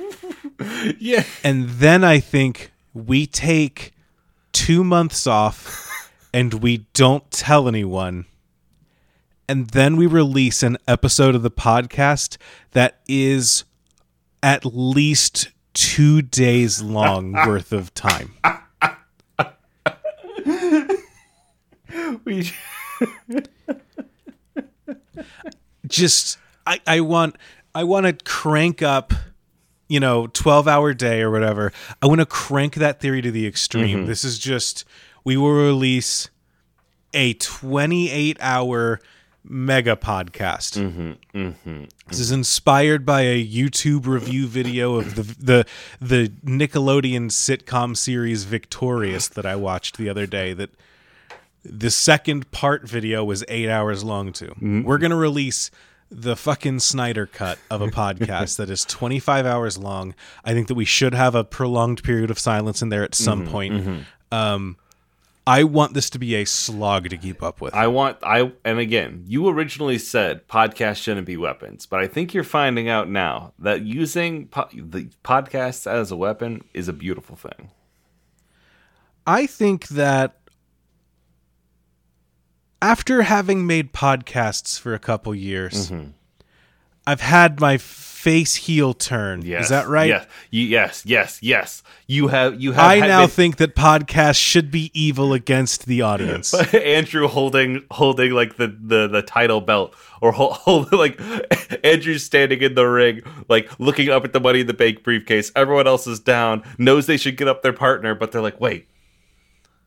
yeah. 1.00 1.24
And 1.44 1.70
then 1.70 2.04
I 2.04 2.20
think 2.20 2.72
we 2.94 3.28
take 3.28 3.94
two 4.52 4.84
months 4.84 5.28
off 5.28 6.12
and 6.34 6.56
we 6.56 6.88
don't 6.94 7.30
tell 7.30 7.68
anyone. 7.68 8.26
And 9.48 9.70
then 9.70 9.96
we 9.96 10.08
release 10.08 10.64
an 10.64 10.78
episode 10.88 11.36
of 11.36 11.44
the 11.44 11.52
podcast 11.52 12.38
that 12.72 13.00
is 13.08 13.64
at 14.42 14.66
least 14.66 15.50
two 15.74 16.24
days 16.24 16.82
long 16.82 17.34
worth 17.48 17.72
of 17.72 17.94
time. 17.94 18.34
We 22.24 22.52
Just 25.88 26.38
I, 26.66 26.80
I 26.86 27.02
want 27.02 27.36
I 27.74 27.84
want 27.84 28.06
to 28.06 28.14
crank 28.24 28.82
up, 28.82 29.14
you 29.88 30.00
know, 30.00 30.28
twelve 30.28 30.68
hour 30.68 30.94
day 30.94 31.22
or 31.22 31.32
whatever. 31.32 31.72
I 32.02 32.08
want 32.08 32.20
to 32.20 32.26
crank 32.26 32.76
that 32.76 33.00
theory 33.00 33.22
to 33.22 33.32
the 33.32 33.46
extreme. 33.46 34.00
Mm-hmm. 34.00 34.08
This 34.08 34.24
is 34.24 34.40
just 34.40 34.86
we 35.24 35.38
will 35.38 35.52
release 35.52 36.30
a 37.14 37.34
twenty 37.34 38.10
eight 38.10 38.38
hour 38.40 39.00
mega 39.48 39.96
podcast. 39.96 40.82
Mm-hmm, 40.82 41.38
mm-hmm, 41.38 41.84
this 42.08 42.20
is 42.20 42.32
inspired 42.32 43.06
by 43.06 43.22
a 43.22 43.46
YouTube 43.46 44.08
review 44.08 44.48
video 44.48 44.96
of 44.96 45.16
the 45.16 45.24
the 45.40 45.66
the 46.02 46.30
Nickelodeon 46.44 47.30
sitcom 47.30 47.96
series 47.96 48.44
Victorious 48.44 49.28
that 49.30 49.46
I 49.46 49.56
watched 49.56 49.98
the 49.98 50.10
other 50.10 50.26
day. 50.26 50.54
That 50.54 50.72
the 51.66 51.90
second 51.90 52.52
part 52.52 52.88
video 52.88 53.24
was 53.24 53.44
eight 53.48 53.70
hours 53.70 54.04
long 54.04 54.32
too. 54.32 54.48
Mm-hmm. 54.48 54.84
We're 54.84 54.98
gonna 55.00 55.16
release 55.16 55.72
the 56.12 56.36
fucking 56.36 56.80
Snyder 56.80 57.26
cut 57.26 57.58
of 57.70 57.82
a 57.82 57.88
podcast 57.92 58.58
that 58.58 58.70
is 58.70 58.86
25 58.86 59.46
hours 59.46 59.78
long. 59.78 60.14
I 60.44 60.54
think 60.54 60.68
that 60.68 60.76
we 60.76 60.86
should 60.86 61.14
have 61.14 61.36
a 61.36 61.44
prolonged 61.44 62.04
period 62.04 62.30
of 62.30 62.40
silence 62.40 62.82
in 62.82 62.90
there 62.90 63.04
at 63.04 63.16
some 63.16 63.44
mm-hmm, 63.44 63.52
point. 63.52 63.74
Mm-hmm. 63.74 64.00
Um, 64.32 64.78
I 65.48 65.64
want 65.64 65.94
this 65.94 66.10
to 66.12 66.20
be 66.20 66.36
a 66.36 66.46
slog 66.46 67.10
to 67.10 67.18
keep 67.18 67.44
up 67.44 67.62
with. 67.62 67.74
I 67.76 67.88
want 67.88 68.18
I 68.24 68.52
and 68.64 68.80
again, 68.80 69.26
you 69.28 69.48
originally 69.48 70.00
said 70.00 70.48
podcasts 70.48 70.98
shouldn't 70.98 71.28
be 71.28 71.38
weapons, 71.38 71.86
but 71.86 72.00
I 72.00 72.08
think 72.08 72.34
you're 72.34 72.44
finding 72.44 72.90
out 72.90 73.10
now 73.10 73.54
that 73.60 73.84
using 73.84 74.48
po- 74.48 74.70
the 74.74 75.10
podcasts 75.24 75.90
as 75.90 76.12
a 76.12 76.16
weapon 76.16 76.64
is 76.74 76.88
a 76.88 76.94
beautiful 76.94 77.36
thing. 77.36 77.70
I 79.28 79.46
think 79.46 79.88
that 79.90 80.38
after 82.82 83.24
having 83.24 83.66
made 83.68 83.94
podcasts 83.94 84.80
for 84.80 84.94
a 84.94 85.00
couple 85.00 85.34
years, 85.36 85.90
Mm-hmm. 85.92 86.10
I've 87.08 87.22
had 87.22 87.60
my 87.60 87.78
face 87.78 88.56
heel 88.56 88.96
turn. 88.96 89.44
Yes. 89.44 89.66
Is 89.66 89.70
that 89.70 89.88
right? 89.88 90.08
Yes. 90.08 90.26
Yes, 90.50 91.04
yes, 91.06 91.40
yes. 91.44 91.84
You 92.08 92.30
have 92.30 92.60
you 92.60 92.72
have 92.72 92.84
I 92.84 93.00
now 93.00 93.22
been- 93.22 93.30
think 93.30 93.58
that 93.58 93.76
podcasts 93.76 94.38
should 94.42 94.72
be 94.72 94.90
evil 94.96 95.32
against 95.32 95.86
the 95.86 96.02
audience. 96.02 96.52
Andrew 96.74 97.28
holding 97.28 97.84
holding 97.92 98.32
like 98.32 98.58
the 98.58 98.76
the, 98.82 99.08
the 99.08 99.22
title 99.22 99.62
belt 99.62 99.94
or 100.20 100.32
hold, 100.32 100.54
hold 100.66 100.92
like 100.94 101.22
Andrew's 101.86 102.24
standing 102.24 102.64
in 102.64 102.74
the 102.74 102.86
ring 102.88 103.22
like 103.50 103.70
looking 103.80 104.10
up 104.10 104.26
at 104.26 104.34
the 104.34 104.40
money 104.40 104.62
in 104.62 104.66
the 104.68 104.74
bank 104.74 105.04
briefcase 105.04 105.52
everyone 105.56 105.86
else 105.86 106.08
is 106.08 106.20
down 106.20 106.64
knows 106.80 107.06
they 107.06 107.18
should 107.18 107.38
get 107.38 107.48
up 107.48 107.62
their 107.62 107.74
partner 107.74 108.16
but 108.16 108.32
they're 108.32 108.42
like 108.42 108.60
wait 108.60 108.88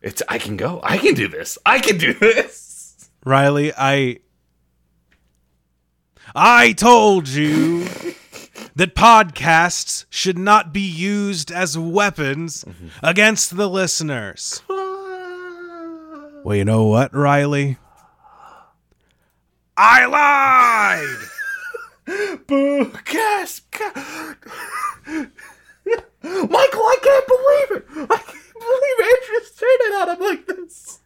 it's 0.01 0.23
I 0.29 0.37
can 0.37 0.55
go 0.55 0.79
I 0.83 0.97
can 0.97 1.15
do 1.15 1.27
this 1.27 1.57
I 1.65 1.79
can 1.79 1.97
do 1.97 2.13
this 2.19 2.67
Riley, 3.29 3.71
I 3.77 4.17
I 6.35 6.73
told 6.73 7.27
you 7.27 7.83
that 8.75 8.95
podcasts 8.95 10.05
should 10.09 10.37
not 10.39 10.73
be 10.73 10.81
used 10.81 11.51
as 11.51 11.77
weapons 11.77 12.65
against 13.03 13.55
the 13.55 13.69
listeners. 13.69 14.63
Well, 14.67 16.55
you 16.55 16.65
know 16.65 16.85
what, 16.85 17.13
Riley? 17.13 17.77
I 19.77 20.05
lied. 20.07 21.27
boo 22.47 22.91
gasp 23.05 23.69
ga- 23.71 23.93
Michael 26.23 26.83
I 26.83 26.97
can't 27.03 27.27
believe 27.27 27.71
it 27.77 27.85
I 28.09 28.17
can't 28.17 28.53
believe 28.59 28.99
Andrew's 29.13 29.51
turning 29.59 29.93
on 30.01 30.09
him 30.09 30.19
like 30.19 30.47
this 30.47 30.99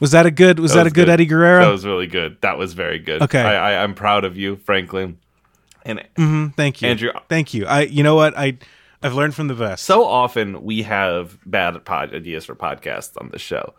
Was 0.00 0.10
that 0.12 0.26
a 0.26 0.30
good? 0.30 0.58
Was 0.58 0.74
that, 0.74 0.84
was 0.84 0.92
a 0.92 0.94
good, 0.94 1.06
good. 1.06 1.08
Eddie 1.12 1.26
Guerrero? 1.26 1.64
that 1.64 1.70
was 1.70 1.86
really 1.86 2.06
good 2.06 2.38
that 2.42 2.58
was 2.58 2.74
very 2.74 2.98
good 2.98 3.22
Okay. 3.22 3.40
I, 3.40 3.72
I 3.74 3.82
I'm 3.82 3.94
proud 3.94 4.24
of 4.24 4.36
you 4.36 4.56
frankly 4.56 5.16
and 5.84 6.02
Mhm, 6.16 6.54
thank 6.56 6.82
you, 6.82 6.88
Andrew- 6.88 7.12
Thank 7.28 7.54
you. 7.54 7.64
I. 7.66 7.82
You 7.82 8.02
know 8.02 8.16
what? 8.16 8.36
I. 8.36 8.58
I've 9.02 9.14
learned 9.14 9.34
from 9.36 9.46
the 9.46 9.54
best. 9.54 9.84
so 9.84 10.04
often 10.04 10.62
we 10.64 10.82
have 10.82 11.38
bad 11.46 11.84
pod 11.84 12.12
ideas 12.14 12.44
for 12.44 12.54
podcasts 12.56 13.12
on 13.20 13.28
the 13.28 13.38
show 13.38 13.74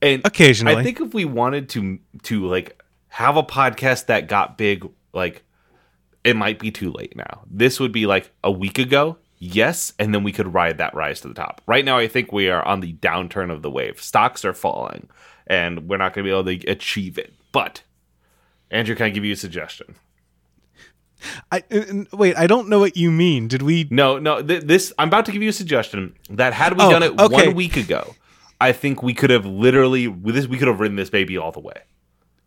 and 0.00 0.22
Occasionally. 0.24 0.76
i 0.76 0.82
think 0.82 1.00
if 1.00 1.12
we 1.12 1.24
wanted 1.26 1.68
to 1.70 1.98
to 2.22 2.46
like 2.46 2.80
have 3.08 3.36
a 3.36 3.42
podcast 3.42 4.06
that 4.06 4.28
got 4.28 4.56
big 4.56 4.88
like 5.12 5.42
it 6.24 6.36
might 6.36 6.58
be 6.58 6.70
too 6.70 6.90
late 6.92 7.14
now 7.16 7.42
this 7.50 7.78
would 7.80 7.92
be 7.92 8.06
like 8.06 8.30
a 8.42 8.50
week 8.50 8.78
ago 8.78 9.18
yes 9.38 9.92
and 9.98 10.14
then 10.14 10.22
we 10.22 10.32
could 10.32 10.54
ride 10.54 10.78
that 10.78 10.94
rise 10.94 11.20
to 11.20 11.28
the 11.28 11.34
top 11.34 11.60
right 11.66 11.84
now 11.84 11.98
i 11.98 12.08
think 12.08 12.32
we 12.32 12.48
are 12.48 12.64
on 12.64 12.80
the 12.80 12.94
downturn 12.94 13.50
of 13.52 13.60
the 13.62 13.70
wave 13.70 14.00
stocks 14.00 14.42
are 14.44 14.54
falling 14.54 15.06
and 15.56 15.88
we're 15.88 15.96
not 16.04 16.12
going 16.14 16.24
to 16.24 16.28
be 16.28 16.36
able 16.38 16.44
to 16.64 16.70
achieve 16.70 17.18
it 17.18 17.32
but 17.52 17.82
andrew 18.70 18.94
can 18.96 19.06
i 19.06 19.10
give 19.10 19.24
you 19.24 19.32
a 19.32 19.36
suggestion 19.36 19.94
I, 21.52 21.62
uh, 21.70 22.04
wait. 22.12 22.36
I 22.36 22.48
don't 22.48 22.68
know 22.68 22.80
what 22.80 22.96
you 22.96 23.12
mean. 23.12 23.46
Did 23.46 23.62
we? 23.62 23.86
No, 23.92 24.18
no. 24.18 24.42
Th- 24.42 24.60
this 24.64 24.92
I'm 24.98 25.06
about 25.06 25.24
to 25.26 25.30
give 25.32 25.40
you 25.40 25.50
a 25.50 25.52
suggestion 25.52 26.16
that 26.30 26.52
had 26.52 26.76
we 26.76 26.82
Oh, 26.82 26.90
done 26.90 27.04
it 27.04 27.12
okay. 27.16 27.46
one 27.46 27.54
week 27.54 27.76
ago, 27.76 28.16
I 28.60 28.72
think 28.72 29.04
we 29.04 29.14
could 29.14 29.30
have 29.30 29.46
literally 29.46 30.08
this 30.08 30.48
we 30.48 30.58
could 30.58 30.66
have 30.66 30.80
ridden 30.80 30.96
this 30.96 31.10
baby 31.10 31.38
all 31.38 31.52
the 31.52 31.60
way. 31.60 31.80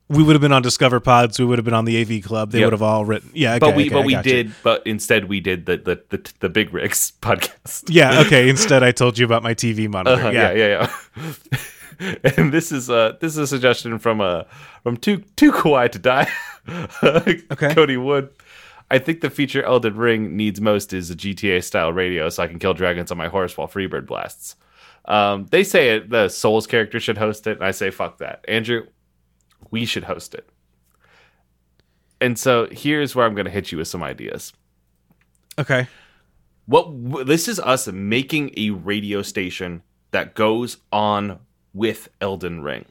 We 0.10 0.22
would 0.24 0.34
have 0.34 0.42
been 0.42 0.52
on 0.52 0.62
Discover 0.62 1.00
Pods. 1.00 1.40
We 1.40 1.46
would 1.46 1.58
have 1.58 1.64
been 1.64 1.74
on 1.74 1.86
the 1.86 1.96
AV 2.02 2.22
Club. 2.22 2.52
They 2.52 2.60
Yep. 2.60 2.66
would 2.66 2.74
have 2.74 2.82
all 2.82 3.06
written. 3.06 3.32
Yeah, 3.34 3.52
okay, 3.52 3.60
But 3.60 3.76
we 3.78 3.84
okay, 3.86 3.94
but 3.94 4.02
I 4.02 4.06
we 4.08 4.16
you. 4.18 4.22
did 4.24 4.52
but 4.62 4.86
instead 4.86 5.30
we 5.30 5.40
did 5.40 5.66
the 5.68 5.78
the 5.78 6.04
the, 6.10 6.32
the 6.42 6.50
Big 6.50 6.74
Rigs 6.74 7.14
podcast. 7.22 7.84
Yeah. 7.88 8.20
Okay. 8.26 8.50
Instead, 8.50 8.84
I 8.84 8.92
told 8.92 9.18
you 9.18 9.24
about 9.26 9.42
my 9.42 9.54
TV 9.54 9.88
monitor. 9.90 10.22
Uh, 10.22 10.32
yeah. 10.32 10.52
yeah, 10.52 10.68
yeah, 10.68 10.92
yeah. 11.16 11.58
and 12.38 12.54
this 12.54 12.72
is 12.72 12.90
uh 12.90 13.14
this 13.22 13.34
is 13.34 13.38
a 13.38 13.48
suggestion 13.48 14.00
from 14.00 14.22
uh 14.22 14.44
from 14.84 14.98
too 14.98 15.18
too 15.36 15.52
quiet 15.52 15.92
to 15.94 16.00
die. 16.00 16.30
Okay. 17.04 17.76
Cody 17.76 17.96
Wood. 17.96 18.30
I 18.90 18.98
think 18.98 19.22
the 19.22 19.30
feature 19.30 19.62
Elden 19.62 19.96
Ring 19.96 20.36
needs 20.36 20.60
most 20.60 20.94
is 20.94 21.12
a 21.12 21.16
GTA 21.16 21.64
style 21.64 21.94
radio 21.94 22.28
so 22.30 22.42
I 22.42 22.48
can 22.48 22.58
kill 22.58 22.74
dragons 22.74 23.12
on 23.12 23.20
my 23.20 23.28
horse 23.28 23.56
while 23.56 23.68
Freebird 23.68 24.08
blasts. 24.08 24.56
Um, 25.06 25.46
they 25.52 25.64
say 25.64 25.96
it, 25.96 26.10
the 26.10 26.28
Souls 26.28 26.66
character 26.66 27.00
should 27.00 27.20
host 27.20 27.46
it, 27.46 27.58
and 27.58 27.66
I 27.66 27.70
say 27.70 27.92
fuck 27.92 28.18
that. 28.18 28.44
Andrew, 28.48 28.88
we 29.70 29.86
should 29.86 30.06
host 30.06 30.34
it. 30.34 30.50
And 32.22 32.40
so 32.40 32.68
here's 32.72 33.16
where 33.16 33.26
I'm 33.26 33.36
going 33.36 33.46
to 33.46 33.52
hit 33.52 33.72
you 33.72 33.78
with 33.78 33.88
some 33.88 34.02
ideas. 34.02 34.54
Okay. 35.60 35.88
What 36.66 37.28
this 37.28 37.48
is 37.48 37.60
us 37.60 37.88
making 37.88 38.52
a 38.58 38.72
radio 38.72 39.22
station 39.22 39.84
that 40.12 40.34
goes 40.34 40.78
on 40.92 41.40
with 41.76 42.10
Elden 42.22 42.64
Ring. 42.64 42.86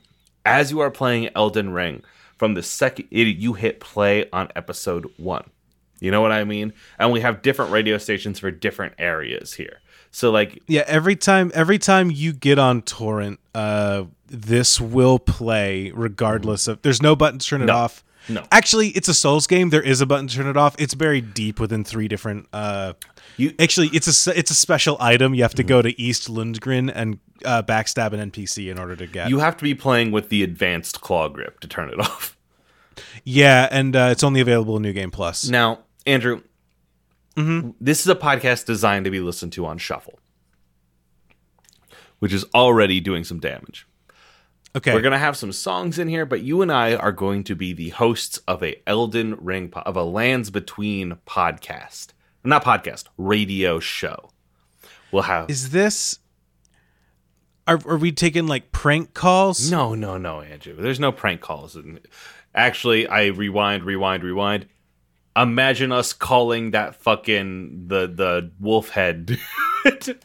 As 0.46 0.70
you 0.70 0.78
are 0.80 0.90
playing 0.90 1.30
Elden 1.34 1.72
Ring, 1.72 2.02
from 2.38 2.54
the 2.54 2.62
second 2.62 3.08
it, 3.10 3.26
you 3.36 3.54
hit 3.54 3.80
play 3.80 4.28
on 4.32 4.48
episode 4.54 5.10
one, 5.16 5.48
you 6.00 6.10
know 6.10 6.20
what 6.20 6.32
I 6.32 6.44
mean. 6.44 6.72
And 6.98 7.10
we 7.10 7.20
have 7.20 7.42
different 7.42 7.72
radio 7.72 7.96
stations 7.98 8.38
for 8.38 8.50
different 8.50 8.94
areas 8.98 9.54
here. 9.54 9.78
So 10.10 10.30
like, 10.30 10.62
Yeah. 10.68 10.84
Every 10.86 11.16
time, 11.16 11.50
every 11.54 11.78
time 11.78 12.10
you 12.10 12.32
get 12.32 12.58
on 12.58 12.82
torrent, 12.82 13.40
uh, 13.54 14.04
this 14.26 14.80
will 14.80 15.18
play 15.18 15.90
regardless 15.94 16.68
of. 16.68 16.82
There's 16.82 17.00
no 17.02 17.16
button 17.16 17.38
to 17.38 17.46
turn 17.46 17.62
it 17.62 17.66
No. 17.66 17.74
off. 17.74 18.04
No. 18.28 18.42
Actually, 18.50 18.88
it's 18.90 19.08
a 19.08 19.14
Souls 19.14 19.46
game. 19.46 19.70
There 19.70 19.82
is 19.82 20.00
a 20.00 20.06
button 20.06 20.26
to 20.28 20.34
turn 20.36 20.46
it 20.46 20.56
off. 20.56 20.74
It's 20.78 20.94
buried 20.94 21.34
deep 21.34 21.60
within 21.60 21.84
three 21.84 22.08
different. 22.08 22.46
Uh, 22.52 22.94
You- 23.36 23.52
actually, 23.58 23.88
it's 23.88 24.26
a 24.26 24.38
it's 24.38 24.50
a 24.50 24.54
special 24.54 24.96
item. 25.00 25.34
You 25.34 25.42
have 25.42 25.54
to 25.56 25.62
go 25.64 25.82
to 25.82 26.00
East 26.00 26.28
Lundgren 26.32 26.90
and 26.94 27.18
uh, 27.44 27.62
backstab 27.62 28.12
an 28.12 28.30
NPC 28.30 28.70
in 28.70 28.78
order 28.78 28.96
to 28.96 29.06
get. 29.06 29.28
You 29.30 29.38
have 29.38 29.56
to 29.58 29.64
be 29.64 29.74
playing 29.74 30.10
with 30.12 30.28
the 30.28 30.42
advanced 30.42 31.00
claw 31.00 31.28
grip 31.28 31.60
to 31.60 31.68
turn 31.68 31.90
it 31.90 32.00
off. 32.00 32.36
yeah, 33.24 33.68
and 33.70 33.94
uh, 33.94 34.08
it's 34.12 34.24
only 34.24 34.40
available 34.40 34.76
in 34.76 34.82
New 34.82 34.92
Game 34.92 35.10
Plus. 35.10 35.48
Now, 35.48 35.80
Andrew, 36.06 36.42
this 37.36 38.00
is 38.00 38.08
a 38.08 38.14
podcast 38.14 38.66
designed 38.66 39.04
to 39.06 39.10
be 39.10 39.20
listened 39.20 39.52
to 39.54 39.66
on 39.66 39.78
shuffle, 39.78 40.18
which 42.18 42.32
is 42.32 42.44
already 42.54 43.00
doing 43.00 43.24
some 43.24 43.40
damage. 43.40 43.86
Okay, 44.76 44.92
We're 44.92 45.02
gonna 45.02 45.18
have 45.18 45.36
some 45.36 45.52
songs 45.52 46.00
in 46.00 46.08
here, 46.08 46.26
but 46.26 46.42
you 46.42 46.60
and 46.60 46.72
I 46.72 46.96
are 46.96 47.12
going 47.12 47.44
to 47.44 47.54
be 47.54 47.72
the 47.72 47.90
hosts 47.90 48.38
of 48.48 48.60
a 48.62 48.76
Elden 48.88 49.36
Ring 49.40 49.68
po- 49.68 49.80
of 49.80 49.96
a 49.96 50.02
Lands 50.02 50.50
Between 50.50 51.16
podcast, 51.28 52.08
not 52.42 52.64
podcast, 52.64 53.04
radio 53.16 53.78
show. 53.78 54.30
We'll 55.12 55.22
have 55.22 55.48
is 55.48 55.70
this? 55.70 56.18
Are, 57.66 57.80
are 57.86 57.96
we 57.96 58.12
taking 58.12 58.46
like 58.46 58.72
prank 58.72 59.14
calls? 59.14 59.70
no, 59.70 59.94
no, 59.94 60.18
no, 60.18 60.40
Andrew. 60.42 60.76
There's 60.76 61.00
no 61.00 61.12
prank 61.12 61.40
calls. 61.40 61.76
And 61.76 62.00
actually, 62.54 63.06
I 63.06 63.26
rewind, 63.26 63.84
rewind, 63.84 64.22
rewind. 64.22 64.66
Imagine 65.36 65.90
us 65.90 66.12
calling 66.12 66.70
that 66.72 66.94
fucking 66.96 67.88
the 67.88 68.06
the 68.06 68.52
wolf 68.60 68.90
head. 68.90 69.38
and 69.84 70.20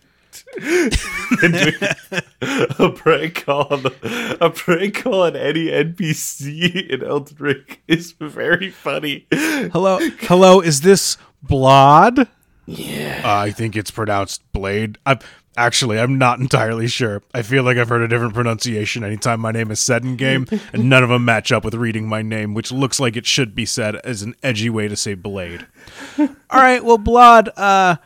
a 2.80 2.90
prank 2.92 3.44
call 3.46 3.68
on 3.72 3.84
the, 3.84 4.38
a 4.40 4.50
prank 4.52 5.02
call 5.02 5.24
on 5.24 5.36
any 5.36 5.66
NPC 5.68 6.90
in 6.90 7.04
Elden 7.04 7.38
Ring 7.40 7.64
is 7.88 8.12
very 8.20 8.70
funny. 8.70 9.26
Hello, 9.32 10.00
hello. 10.22 10.60
Is 10.62 10.82
this 10.82 11.18
Blaidd? 11.46 12.28
Yeah, 12.66 13.22
I 13.26 13.50
think 13.50 13.76
it's 13.76 13.90
pronounced 13.90 14.44
Blade. 14.52 15.00
I'm 15.04 15.18
actually 15.58 16.00
I'm 16.00 16.18
not 16.18 16.40
entirely 16.40 16.88
sure. 16.88 17.22
I 17.34 17.42
feel 17.42 17.64
like 17.64 17.78
I've 17.78 17.90
heard 17.90 18.02
a 18.02 18.08
different 18.08 18.34
pronunciation 18.34 19.04
anytime 19.04 19.40
my 19.40 19.52
name 19.52 19.72
is 19.72 19.80
said 19.80 20.04
in 20.04 20.16
game, 20.16 20.48
and 20.74 20.90
none 20.90 21.04
of 21.04 21.10
them 21.10 21.26
match 21.26 21.52
up 21.52 21.64
with 21.64 21.76
reading 21.76 22.08
my 22.08 22.22
name, 22.22 22.54
which 22.54 22.72
looks 22.72 23.00
like 23.00 23.16
it 23.16 23.26
should 23.26 23.56
be 23.56 23.66
said 23.66 23.96
as 23.98 24.22
an 24.22 24.36
edgy 24.44 24.70
way 24.70 24.88
to 24.88 24.96
say 24.96 25.14
Blade. 25.14 25.66
All 26.20 26.28
right, 26.52 26.84
well, 26.84 26.98
Blaidd, 26.98 27.50
uh, 27.58 27.98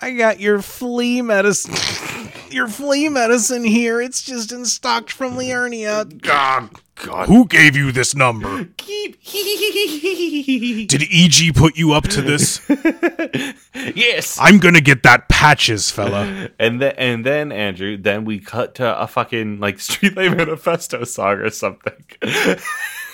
I 0.00 0.10
got 0.12 0.40
your 0.40 0.62
flea 0.62 1.22
medicine. 1.22 1.74
Your 2.50 2.68
flea 2.68 3.08
medicine 3.08 3.64
here. 3.64 4.00
It's 4.00 4.22
just 4.22 4.52
in 4.52 4.64
stock 4.64 5.10
from 5.10 5.36
Liurnia. 5.36 6.20
God, 6.22 6.70
God. 6.94 7.28
Who 7.28 7.46
gave 7.46 7.76
you 7.76 7.92
this 7.92 8.14
number? 8.14 8.68
Keep. 8.76 9.22
Did 10.88 11.00
Iji 11.02 11.54
put 11.54 11.76
you 11.76 11.92
up 11.92 12.04
to 12.04 12.22
this? 12.22 12.60
yes. 13.74 14.38
I'm 14.40 14.58
gonna 14.58 14.80
get 14.80 15.02
that 15.02 15.28
patches, 15.28 15.90
fella. 15.90 16.50
And 16.58 16.80
then, 16.80 16.94
and 16.96 17.26
then 17.26 17.52
Andrew, 17.52 17.96
then 17.96 18.24
we 18.24 18.38
cut 18.38 18.74
to 18.76 19.00
a 19.00 19.06
fucking 19.06 19.60
like 19.60 19.76
Streetlight 19.78 20.36
Manifesto 20.36 21.04
song 21.04 21.38
or 21.38 21.50
something. 21.50 22.04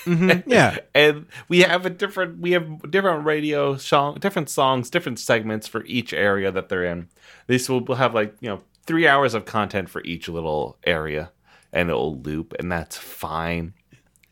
Mm-hmm, 0.05 0.49
yeah. 0.51 0.77
and 0.93 1.27
we 1.47 1.59
have 1.59 1.85
a 1.85 1.89
different, 1.89 2.39
we 2.39 2.51
have 2.51 2.91
different 2.91 3.25
radio 3.25 3.77
song, 3.77 4.17
different 4.19 4.49
songs, 4.49 4.89
different 4.89 5.17
segments 5.17 5.65
for 5.67 5.85
each 5.85 6.13
area 6.13 6.51
that 6.51 6.67
they're 6.67 6.83
in. 6.83 7.07
This 7.47 7.69
we'll 7.69 7.85
have 7.95 8.13
like 8.13 8.35
you 8.41 8.49
know 8.49 8.61
three 8.85 9.07
hours 9.07 9.33
of 9.33 9.45
content 9.45 9.89
for 9.89 10.01
each 10.03 10.27
little 10.29 10.77
area, 10.85 11.31
and 11.71 11.89
it'll 11.89 12.19
loop, 12.19 12.53
and 12.59 12.71
that's 12.71 12.97
fine. 12.97 13.73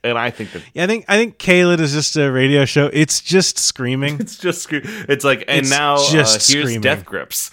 And 0.04 0.18
I 0.18 0.32
think 0.32 0.52
that 0.54 0.64
Yeah, 0.74 0.86
I 0.86 0.88
think 0.88 1.06
I 1.08 1.18
think 1.18 1.38
Caelid 1.38 1.80
is 1.80 1.94
just 1.94 2.16
a 2.18 2.32
radio 2.32 2.66
show. 2.66 2.90
It's 2.92 3.22
just 3.22 3.60
screaming. 3.60 4.16
it's 4.20 4.38
just 4.38 4.64
scre- 4.64 4.78
it's 4.84 5.24
like 5.24 5.44
and 5.48 5.60
It's 5.62 5.70
now 5.70 5.96
uh, 5.96 6.12
just 6.12 6.52
here's 6.52 6.64
screaming. 6.66 6.82
death 6.82 7.06
grips 7.06 7.52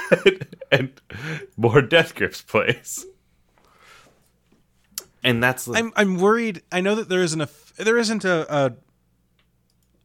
and 0.70 0.92
more 1.56 1.80
death 1.80 2.14
grips 2.14 2.42
plays 2.42 3.06
and 5.24 5.42
that's 5.42 5.64
the- 5.64 5.72
I'm 5.74 5.92
I'm 5.96 6.18
worried. 6.18 6.62
I 6.70 6.80
know 6.80 6.94
that 6.94 7.08
there 7.08 7.22
isn't 7.22 7.40
a 7.40 7.48
there 7.78 7.98
isn't 7.98 8.24
a, 8.24 8.54
a 8.54 8.72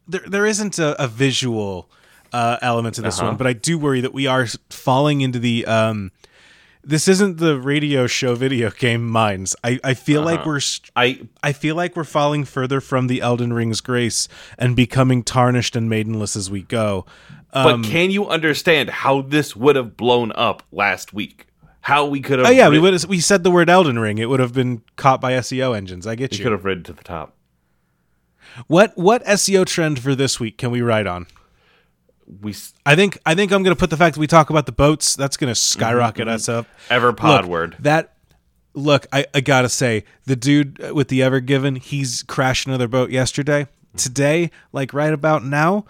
there 0.08 0.24
there 0.26 0.46
isn't 0.46 0.80
a, 0.80 1.02
a 1.04 1.08
visual 1.08 1.90
uh, 2.34 2.58
element 2.62 2.96
to 2.96 3.02
this 3.02 3.20
Uh-huh. 3.20 3.28
one, 3.30 3.38
but 3.38 3.48
I 3.48 3.54
do 3.54 3.78
worry 3.78 4.02
that 4.02 4.14
we 4.14 4.28
are 4.28 4.46
falling 4.70 5.22
into 5.22 5.40
the 5.40 5.66
um. 5.66 6.12
This 6.86 7.08
isn't 7.08 7.38
the 7.38 7.58
radio 7.58 8.08
show 8.08 8.36
video 8.36 8.70
game 8.78 9.08
minds. 9.08 9.56
I, 9.64 9.80
I 9.86 9.94
feel 9.94 10.22
like 10.22 10.40
Uh-huh. 10.42 10.50
we're 10.50 10.60
st- 10.60 10.92
I 10.98 11.22
I 11.42 11.54
feel 11.54 11.76
like 11.78 11.96
we're 11.96 12.04
falling 12.04 12.44
further 12.44 12.82
from 12.82 13.08
the 13.08 13.22
Elden 13.22 13.54
Ring's 13.54 13.80
grace 13.80 14.28
and 14.58 14.76
becoming 14.76 15.24
tarnished 15.24 15.78
and 15.78 15.90
maidenless 15.90 16.36
as 16.36 16.52
we 16.52 16.64
go. 16.64 17.06
but 17.54 17.74
Um, 17.76 17.84
can 17.86 18.12
you 18.12 18.28
understand 18.28 18.90
how 18.90 19.22
this 19.22 19.56
would 19.56 19.78
have 19.78 19.96
blown 19.96 20.34
up 20.36 20.64
last 20.74 21.14
week? 21.14 21.48
How 21.82 22.06
we 22.06 22.20
could 22.20 22.40
have 22.40 22.48
Oh 22.50 22.52
yeah, 22.52 22.68
we 22.68 22.80
would 22.80 23.02
we 23.06 23.22
said 23.22 23.44
the 23.46 23.52
word 23.52 23.70
Elden 23.70 23.98
Ring. 24.00 24.18
It 24.18 24.28
would 24.28 24.42
have 24.42 24.54
been 24.54 24.82
caught 24.98 25.22
by 25.22 25.34
SEO 25.34 25.76
engines. 25.78 26.06
I 26.06 26.16
get 26.16 26.32
we 26.32 26.38
you. 26.40 26.44
could 26.44 26.52
have 26.52 26.66
ridden 26.66 26.84
to 26.84 26.94
the 26.94 27.04
top. 27.04 27.34
What 28.68 28.98
what 28.98 29.24
SEO 29.26 29.66
trend 29.66 30.00
for 30.00 30.16
this 30.16 30.40
week 30.40 30.58
can 30.58 30.70
we 30.72 30.82
write 30.82 31.08
on? 31.08 31.28
We 32.42 32.56
I 32.86 32.96
think 32.96 33.18
I 33.26 33.36
think 33.36 33.52
I'm 33.52 33.64
going 33.64 33.76
to 33.76 33.80
put 33.80 33.90
the 33.90 33.98
fact 33.98 34.16
that 34.16 34.20
we 34.20 34.28
talk 34.28 34.50
about 34.50 34.66
the 34.66 34.72
boats. 34.72 35.16
That's 35.16 35.38
going 35.38 35.54
to 35.54 35.60
Mm-hmm, 35.60 35.80
skyrocket 35.80 36.28
us 36.28 36.48
up. 36.50 36.68
Everpod 36.90 37.42
Look, 37.42 37.46
word. 37.46 37.76
That 37.80 38.14
look, 38.74 39.06
I, 39.14 39.26
I 39.34 39.42
gotta 39.42 39.70
say, 39.70 40.04
the 40.26 40.36
dude 40.36 40.80
with 40.94 41.10
the 41.10 41.22
Ever 41.22 41.40
Given, 41.40 41.76
he's 41.76 42.24
crashed 42.24 42.66
another 42.68 42.88
boat 42.88 43.12
yesterday. 43.12 43.68
Today, 43.96 44.50
like 44.72 44.94
right 44.94 45.14
about 45.14 45.46
now, 45.46 45.86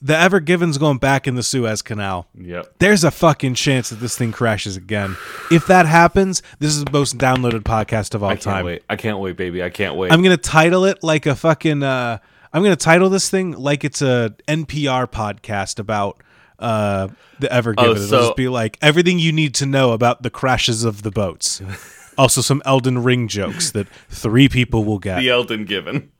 the 0.00 0.16
Ever 0.16 0.40
Given's 0.40 0.78
going 0.78 0.96
back 0.98 1.26
in 1.26 1.34
the 1.34 1.42
Suez 1.42 1.82
Canal. 1.82 2.26
Yep. 2.38 2.74
There's 2.78 3.04
a 3.04 3.10
fucking 3.10 3.54
chance 3.54 3.90
that 3.90 3.96
this 3.96 4.16
thing 4.16 4.32
crashes 4.32 4.76
again. 4.76 5.16
If 5.50 5.66
that 5.66 5.84
happens, 5.86 6.42
this 6.58 6.70
is 6.74 6.84
the 6.84 6.90
most 6.90 7.18
downloaded 7.18 7.62
podcast 7.64 8.14
of 8.14 8.22
all 8.22 8.30
I 8.30 8.34
can't 8.34 8.42
time. 8.42 8.64
wait. 8.64 8.82
I 8.88 8.96
can't 8.96 9.18
wait, 9.18 9.36
baby. 9.36 9.62
I 9.62 9.68
can't 9.68 9.96
wait. 9.96 10.12
I'm 10.12 10.22
gonna 10.22 10.36
title 10.38 10.84
it 10.86 11.02
like 11.02 11.26
a 11.26 11.34
fucking. 11.34 11.82
Uh, 11.82 12.18
I'm 12.52 12.62
gonna 12.62 12.76
title 12.76 13.08
this 13.10 13.28
thing 13.30 13.52
like 13.52 13.84
it's 13.84 14.02
a 14.02 14.34
NPR 14.48 15.06
podcast 15.10 15.78
about 15.78 16.22
uh, 16.58 17.08
the 17.40 17.52
Ever 17.52 17.74
Given. 17.74 17.90
It'll 18.02 18.14
Oh, 18.14 18.20
just 18.26 18.36
be 18.36 18.48
like 18.48 18.78
everything 18.80 19.18
you 19.18 19.32
need 19.32 19.54
to 19.56 19.66
know 19.66 19.92
about 19.92 20.22
the 20.22 20.30
crashes 20.30 20.84
of 20.84 21.02
the 21.02 21.10
boats. 21.10 21.60
also, 22.18 22.40
some 22.40 22.62
Elden 22.64 23.02
Ring 23.02 23.28
jokes 23.28 23.70
that 23.72 23.88
three 24.08 24.48
people 24.48 24.84
will 24.84 24.98
get. 24.98 25.18
the 25.18 25.28
Elden 25.30 25.64
Given. 25.66 26.10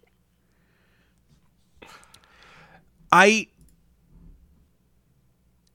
I 3.12 3.48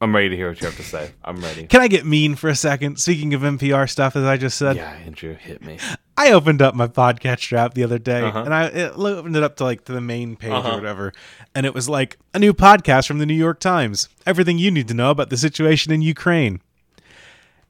I'm 0.02 0.16
ready 0.16 0.30
to 0.30 0.36
hear 0.36 0.50
what 0.50 0.60
you 0.60 0.66
have 0.66 0.76
to 0.78 0.84
say. 0.84 1.12
I'm 1.24 1.40
ready. 1.42 1.68
can 1.68 1.80
I 1.80 1.88
get 1.88 2.06
mean 2.08 2.36
for 2.36 2.50
a 2.50 2.56
second. 2.56 2.98
Speaking 3.00 3.36
of 3.36 3.42
NPR 3.42 3.88
stuff, 3.88 4.16
as 4.16 4.24
I 4.26 4.36
just 4.36 4.58
said, 4.58 4.76
Yeah, 4.76 4.90
Andrew, 4.92 5.36
hit 5.36 5.64
me. 5.64 5.78
I 6.18 6.32
opened 6.32 6.60
up 6.62 6.74
my 6.74 6.88
podcast 6.88 7.54
app 7.54 7.76
the 7.76 7.84
other 7.84 8.00
day, 8.00 8.22
Uh-huh. 8.24 8.42
and 8.44 8.54
I 8.54 8.66
it 8.66 8.94
opened 8.98 9.36
it 9.36 9.44
up 9.44 9.58
to 9.58 9.64
like 9.64 9.86
to 9.86 9.94
the 9.94 10.02
main 10.02 10.36
page 10.36 10.52
Uh-huh. 10.52 10.72
or 10.72 10.76
whatever, 10.76 11.14
and 11.54 11.68
it 11.68 11.76
was 11.76 11.88
like 11.88 12.18
a 12.34 12.40
new 12.40 12.54
podcast 12.54 13.06
from 13.08 13.20
the 13.20 13.28
New 13.28 13.36
York 13.36 13.60
Times. 13.60 14.10
Everything 14.26 14.58
you 14.58 14.72
need 14.72 14.88
to 14.88 14.96
know 14.96 15.12
about 15.12 15.30
the 15.30 15.38
situation 15.38 15.94
in 15.94 16.02
Ukraine. 16.02 16.62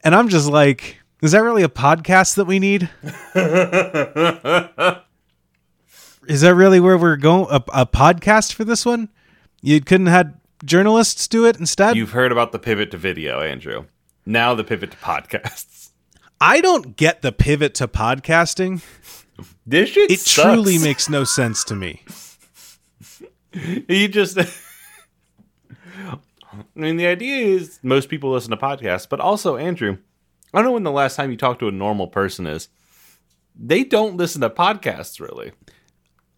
And 0.03 0.15
I'm 0.15 0.29
just 0.29 0.49
like, 0.49 0.99
is 1.21 1.33
that 1.33 1.43
really 1.43 1.63
a 1.63 1.69
podcast 1.69 2.35
that 2.35 2.45
we 2.45 2.59
need? 2.59 2.89
is 6.27 6.41
that 6.41 6.55
really 6.55 6.79
where 6.79 6.97
we're 6.97 7.17
going? 7.17 7.47
A, 7.51 7.63
a 7.81 7.85
podcast 7.85 8.53
for 8.53 8.63
this 8.63 8.85
one? 8.85 9.09
You 9.61 9.81
couldn't 9.81 10.07
have 10.07 10.27
had 10.27 10.39
journalists 10.63 11.27
do 11.27 11.45
it 11.45 11.57
instead? 11.59 11.95
You've 11.95 12.11
heard 12.11 12.31
about 12.31 12.51
the 12.51 12.59
pivot 12.59 12.91
to 12.91 12.97
video, 12.97 13.41
Andrew. 13.41 13.85
Now 14.25 14.53
the 14.55 14.63
pivot 14.63 14.91
to 14.91 14.97
podcasts. 14.97 15.89
I 16.39 16.61
don't 16.61 16.95
get 16.95 17.21
the 17.21 17.31
pivot 17.31 17.73
to 17.75 17.87
podcasting. 17.87 18.83
This 19.65 19.89
shit 19.89 20.09
It 20.11 20.19
sucks. 20.19 20.43
truly 20.53 20.77
makes 20.77 21.09
no 21.09 21.23
sense 21.23 21.63
to 21.65 21.75
me. 21.75 22.03
You 23.53 24.07
just. 24.07 24.37
I 24.39 26.17
mean, 26.75 26.97
the 26.97 27.07
idea 27.07 27.45
is 27.45 27.79
most 27.83 28.09
people 28.09 28.31
listen 28.31 28.51
to 28.51 28.57
podcasts, 28.57 29.07
but 29.07 29.19
also, 29.19 29.55
Andrew, 29.57 29.97
I 30.53 30.57
don't 30.57 30.65
know 30.65 30.71
when 30.73 30.83
the 30.83 30.91
last 30.91 31.15
time 31.15 31.31
you 31.31 31.37
talked 31.37 31.59
to 31.59 31.67
a 31.67 31.71
normal 31.71 32.07
person 32.07 32.45
is. 32.47 32.69
They 33.55 33.83
don't 33.83 34.17
listen 34.17 34.41
to 34.41 34.49
podcasts, 34.49 35.19
really. 35.19 35.51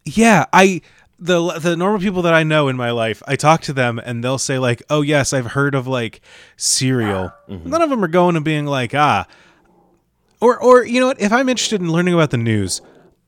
Yeah, 0.05 0.45
I 0.51 0.81
the 1.19 1.53
the 1.59 1.75
normal 1.75 1.99
people 1.99 2.21
that 2.23 2.33
I 2.33 2.43
know 2.43 2.67
in 2.67 2.75
my 2.75 2.91
life, 2.91 3.23
I 3.27 3.35
talk 3.35 3.61
to 3.63 3.73
them 3.73 3.99
and 3.99 4.23
they'll 4.23 4.37
say 4.37 4.59
like, 4.59 4.83
"Oh 4.89 5.01
yes, 5.01 5.33
I've 5.33 5.47
heard 5.47 5.75
of 5.75 5.87
like 5.87 6.21
Serial." 6.57 7.31
Mm-hmm. 7.47 7.69
None 7.69 7.81
of 7.81 7.89
them 7.89 8.03
are 8.03 8.09
going 8.09 8.35
and 8.35 8.45
being 8.45 8.65
like, 8.65 8.93
"Ah." 8.93 9.25
Or 10.41 10.61
or 10.61 10.85
you 10.85 10.99
know 10.99 11.07
what, 11.07 11.21
if 11.21 11.31
I'm 11.31 11.49
interested 11.49 11.79
in 11.79 11.91
learning 11.91 12.13
about 12.13 12.31
the 12.31 12.37
news, 12.37 12.81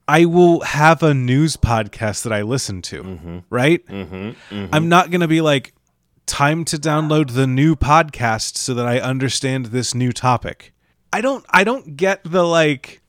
I 0.08 0.26
will 0.26 0.62
have 0.62 1.02
a 1.02 1.14
news 1.14 1.58
podcast 1.58 2.24
that 2.24 2.34
I 2.34 2.42
listen 2.42 2.82
to, 2.84 3.04
mm-hmm. 3.04 3.38
right? 3.50 3.86
Mm-hmm. 3.88 4.68
I'm 4.74 4.90
not 4.90 5.10
going 5.10 5.22
to 5.22 5.28
be 5.28 5.42
like 5.42 5.74
time 6.26 6.66
to 6.66 6.78
download 6.78 7.32
the 7.32 7.48
new 7.48 7.76
podcast 7.76 8.58
so 8.58 8.74
that 8.74 8.86
I 8.86 9.00
understand 9.00 9.68
this 9.68 9.96
new 9.96 10.12
topic. 10.12 10.74
I 11.14 11.22
don't 11.22 11.46
I 11.50 11.64
don't 11.64 11.96
get 11.96 12.22
the 12.24 12.44
like 12.44 13.02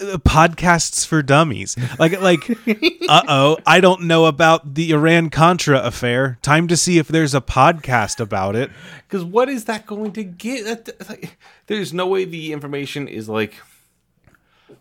Uh, 0.00 0.16
podcasts 0.18 1.06
for 1.06 1.22
dummies. 1.22 1.76
Like 1.98 2.20
like 2.20 2.50
uh-oh, 3.08 3.58
I 3.66 3.80
don't 3.80 4.02
know 4.02 4.24
about 4.26 4.74
the 4.74 4.90
Iran 4.90 5.30
Contra 5.30 5.78
affair. 5.78 6.38
Time 6.42 6.66
to 6.68 6.76
see 6.76 6.98
if 6.98 7.06
there's 7.08 7.34
a 7.34 7.40
podcast 7.40 8.18
about 8.20 8.56
it. 8.56 8.70
Because 9.08 9.24
what 9.24 9.48
is 9.48 9.66
that 9.66 9.86
going 9.86 10.12
to 10.12 10.24
get? 10.24 10.86
that- 10.86 11.08
like, 11.08 11.38
There's 11.66 11.92
no 11.94 12.06
way 12.08 12.24
the 12.24 12.52
information 12.52 13.06
is 13.08 13.28
like 13.28 13.54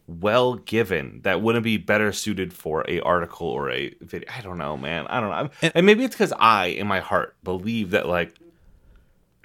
well 0.08 0.56
given 0.56 1.22
that 1.24 1.42
wouldn't 1.42 1.64
be 1.64 1.78
better 1.78 2.12
suited 2.12 2.52
for 2.54 2.84
a 2.90 3.00
article 3.02 3.48
or 3.48 3.70
a 3.70 3.94
video. 4.02 4.28
I 4.36 4.42
don't 4.42 4.58
know, 4.58 4.76
man. 4.76 5.06
I 5.08 5.20
don't 5.20 5.30
know. 5.30 5.36
I'm- 5.36 5.72
and 5.76 5.86
maybe 5.86 6.04
it's 6.04 6.16
because 6.16 6.34
I, 6.40 6.68
in 6.68 6.88
my 6.88 7.00
heart, 7.00 7.36
believe 7.44 7.92
that 7.92 8.08
like 8.08 8.34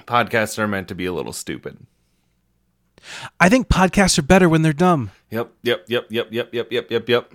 podcasts 0.07 0.59
are 0.59 0.67
meant 0.67 0.89
to 0.89 0.95
be 0.95 1.05
a 1.07 1.13
little 1.13 1.33
stupid. 1.35 1.79
I 3.41 3.49
think 3.49 3.69
podcasts 3.69 4.19
are 4.19 4.23
better 4.23 4.49
when 4.49 4.63
they're 4.63 4.73
dumb. 4.73 5.11
Yep, 5.31 5.53
yep, 5.63 5.85
yep, 5.89 6.07
yep, 6.11 6.29
yep, 6.31 6.49
yep, 6.53 6.73
yep, 6.73 6.91
yep, 6.91 7.09
yep. 7.09 7.33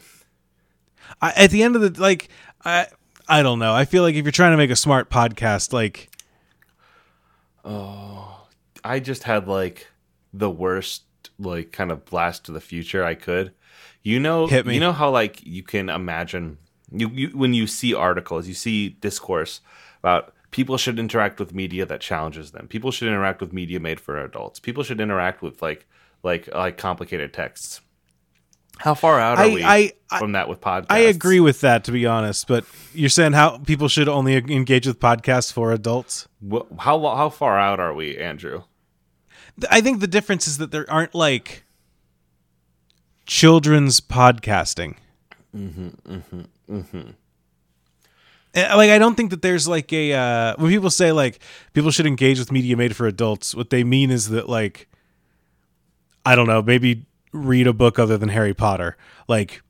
I, 1.22 1.32
at 1.36 1.51
the 1.51 1.64
end 1.64 1.76
of 1.76 1.82
the 1.82 2.01
like 2.01 2.30
I 2.64 2.88
I 3.28 3.43
don't 3.43 3.59
know. 3.59 3.74
I 3.74 3.86
feel 3.86 4.03
like 4.03 4.16
if 4.16 4.26
you're 4.26 4.32
trying 4.32 4.51
to 4.51 4.57
make 4.57 4.72
a 4.72 4.76
smart 4.76 5.09
podcast 5.09 5.74
like 5.74 6.09
oh, 7.66 8.47
I 8.84 8.99
just 8.99 9.24
had 9.24 9.47
like 9.47 9.88
the 10.34 10.49
worst 10.49 11.03
like 11.39 11.72
kind 11.72 11.91
of 11.91 12.05
blast 12.05 12.45
to 12.45 12.51
the 12.51 12.61
future 12.61 13.03
I 13.03 13.16
could. 13.16 13.53
You 14.01 14.20
know, 14.20 14.47
Hit 14.47 14.66
me. 14.66 14.74
you 14.74 14.80
know 14.80 14.91
how 14.91 15.09
like 15.11 15.45
you 15.45 15.64
can 15.64 15.89
imagine 15.89 16.57
you, 16.91 17.09
you 17.09 17.28
when 17.30 17.53
you 17.53 17.68
see 17.68 17.93
articles, 17.93 18.47
you 18.47 18.53
see 18.53 18.89
discourse 18.89 19.61
about 19.99 20.33
people 20.54 20.78
should 20.78 20.97
interact 20.99 21.39
with 21.39 21.54
media 21.54 21.86
that 21.86 21.99
challenges 21.99 22.51
them. 22.51 22.68
People 22.70 22.91
should 22.91 23.10
interact 23.10 23.41
with 23.41 23.51
media 23.51 23.80
made 23.82 23.99
for 23.99 24.18
adults. 24.24 24.60
People 24.60 24.84
should 24.84 25.01
interact 25.01 25.41
with 25.41 25.62
like 25.62 25.86
like 26.24 26.47
like 26.54 26.78
complicated 26.78 27.34
texts. 27.34 27.82
How 28.80 28.93
far 28.95 29.20
out 29.20 29.38
are 29.38 29.45
I- 29.45 29.54
we 29.54 29.64
I- 29.64 29.91
from 30.20 30.32
that 30.32 30.47
with 30.47 30.62
podcasts? 30.62 30.86
I 30.89 30.99
agree 30.99 31.39
with 31.39 31.60
that 31.62 31.84
to 31.86 31.91
be 31.91 32.06
honest, 32.06 32.47
but 32.47 32.64
you're 32.93 33.10
saying 33.10 33.34
how 33.34 33.58
people 33.60 33.88
should 33.88 34.08
only 34.08 34.36
engage 34.36 34.88
with 34.88 34.99
podcasts 34.99 35.51
for 35.51 35.72
adults? 35.74 36.28
How 36.80 36.99
how 37.16 37.30
far 37.30 37.60
out 37.60 37.80
are 37.80 37.93
we, 37.93 38.18
Andrew? 38.18 38.64
I 39.70 39.82
think 39.82 39.99
the 39.99 40.08
difference 40.08 40.47
is 40.47 40.58
that 40.60 40.72
there 40.72 40.89
aren't 40.89 41.14
like 41.14 41.64
children's 43.26 44.01
podcasting. 44.01 44.95
Mm-hmm. 45.56 45.88
Mm-hmm. 46.12 46.41
Mm-hmm. 46.70 47.10
Eh, 48.54 48.76
like 48.76 48.91
I 48.91 48.99
don't 48.99 49.16
think 49.16 49.32
that 49.32 49.41
there's 49.41 49.68
like 49.68 49.91
a 49.91 50.14
uh, 50.14 50.56
when 50.58 50.72
people 50.72 50.89
say 50.89 51.12
like 51.12 51.39
people 51.74 51.91
should 51.91 52.06
engage 52.06 52.39
with 52.39 52.51
media 52.51 52.78
made 52.78 52.95
for 52.95 53.08
adults. 53.08 53.56
What 53.56 53.70
they 53.70 53.84
mean 53.84 54.12
is 54.12 54.30
that 54.30 54.47
like 54.47 54.88
I 56.26 56.36
don't 56.36 56.47
know, 56.47 56.62
maybe 56.62 57.06
read 57.32 57.68
a 57.68 57.74
book 57.74 57.97
other 57.97 58.18
than 58.18 58.30
Harry 58.30 58.54
Potter. 58.54 58.95
Like 59.28 59.62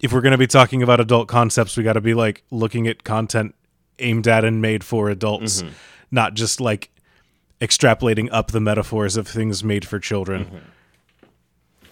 if 0.00 0.12
we're 0.12 0.20
going 0.20 0.32
to 0.32 0.38
be 0.38 0.46
talking 0.46 0.82
about 0.82 1.00
adult 1.00 1.28
concepts, 1.28 1.76
we 1.76 1.82
got 1.82 1.94
to 1.94 2.00
be 2.00 2.14
like 2.14 2.44
looking 2.50 2.86
at 2.86 3.04
content 3.04 3.54
aimed 3.98 4.28
at 4.28 4.44
and 4.44 4.60
made 4.60 4.84
for 4.84 5.08
adults, 5.08 5.62
mm-hmm. 5.62 5.72
not 6.10 6.34
just 6.34 6.60
like 6.60 6.90
extrapolating 7.60 8.28
up 8.30 8.50
the 8.50 8.60
metaphors 8.60 9.16
of 9.16 9.26
things 9.26 9.64
made 9.64 9.86
for 9.86 9.98
children. 9.98 10.44
Mm-hmm. 10.44 10.58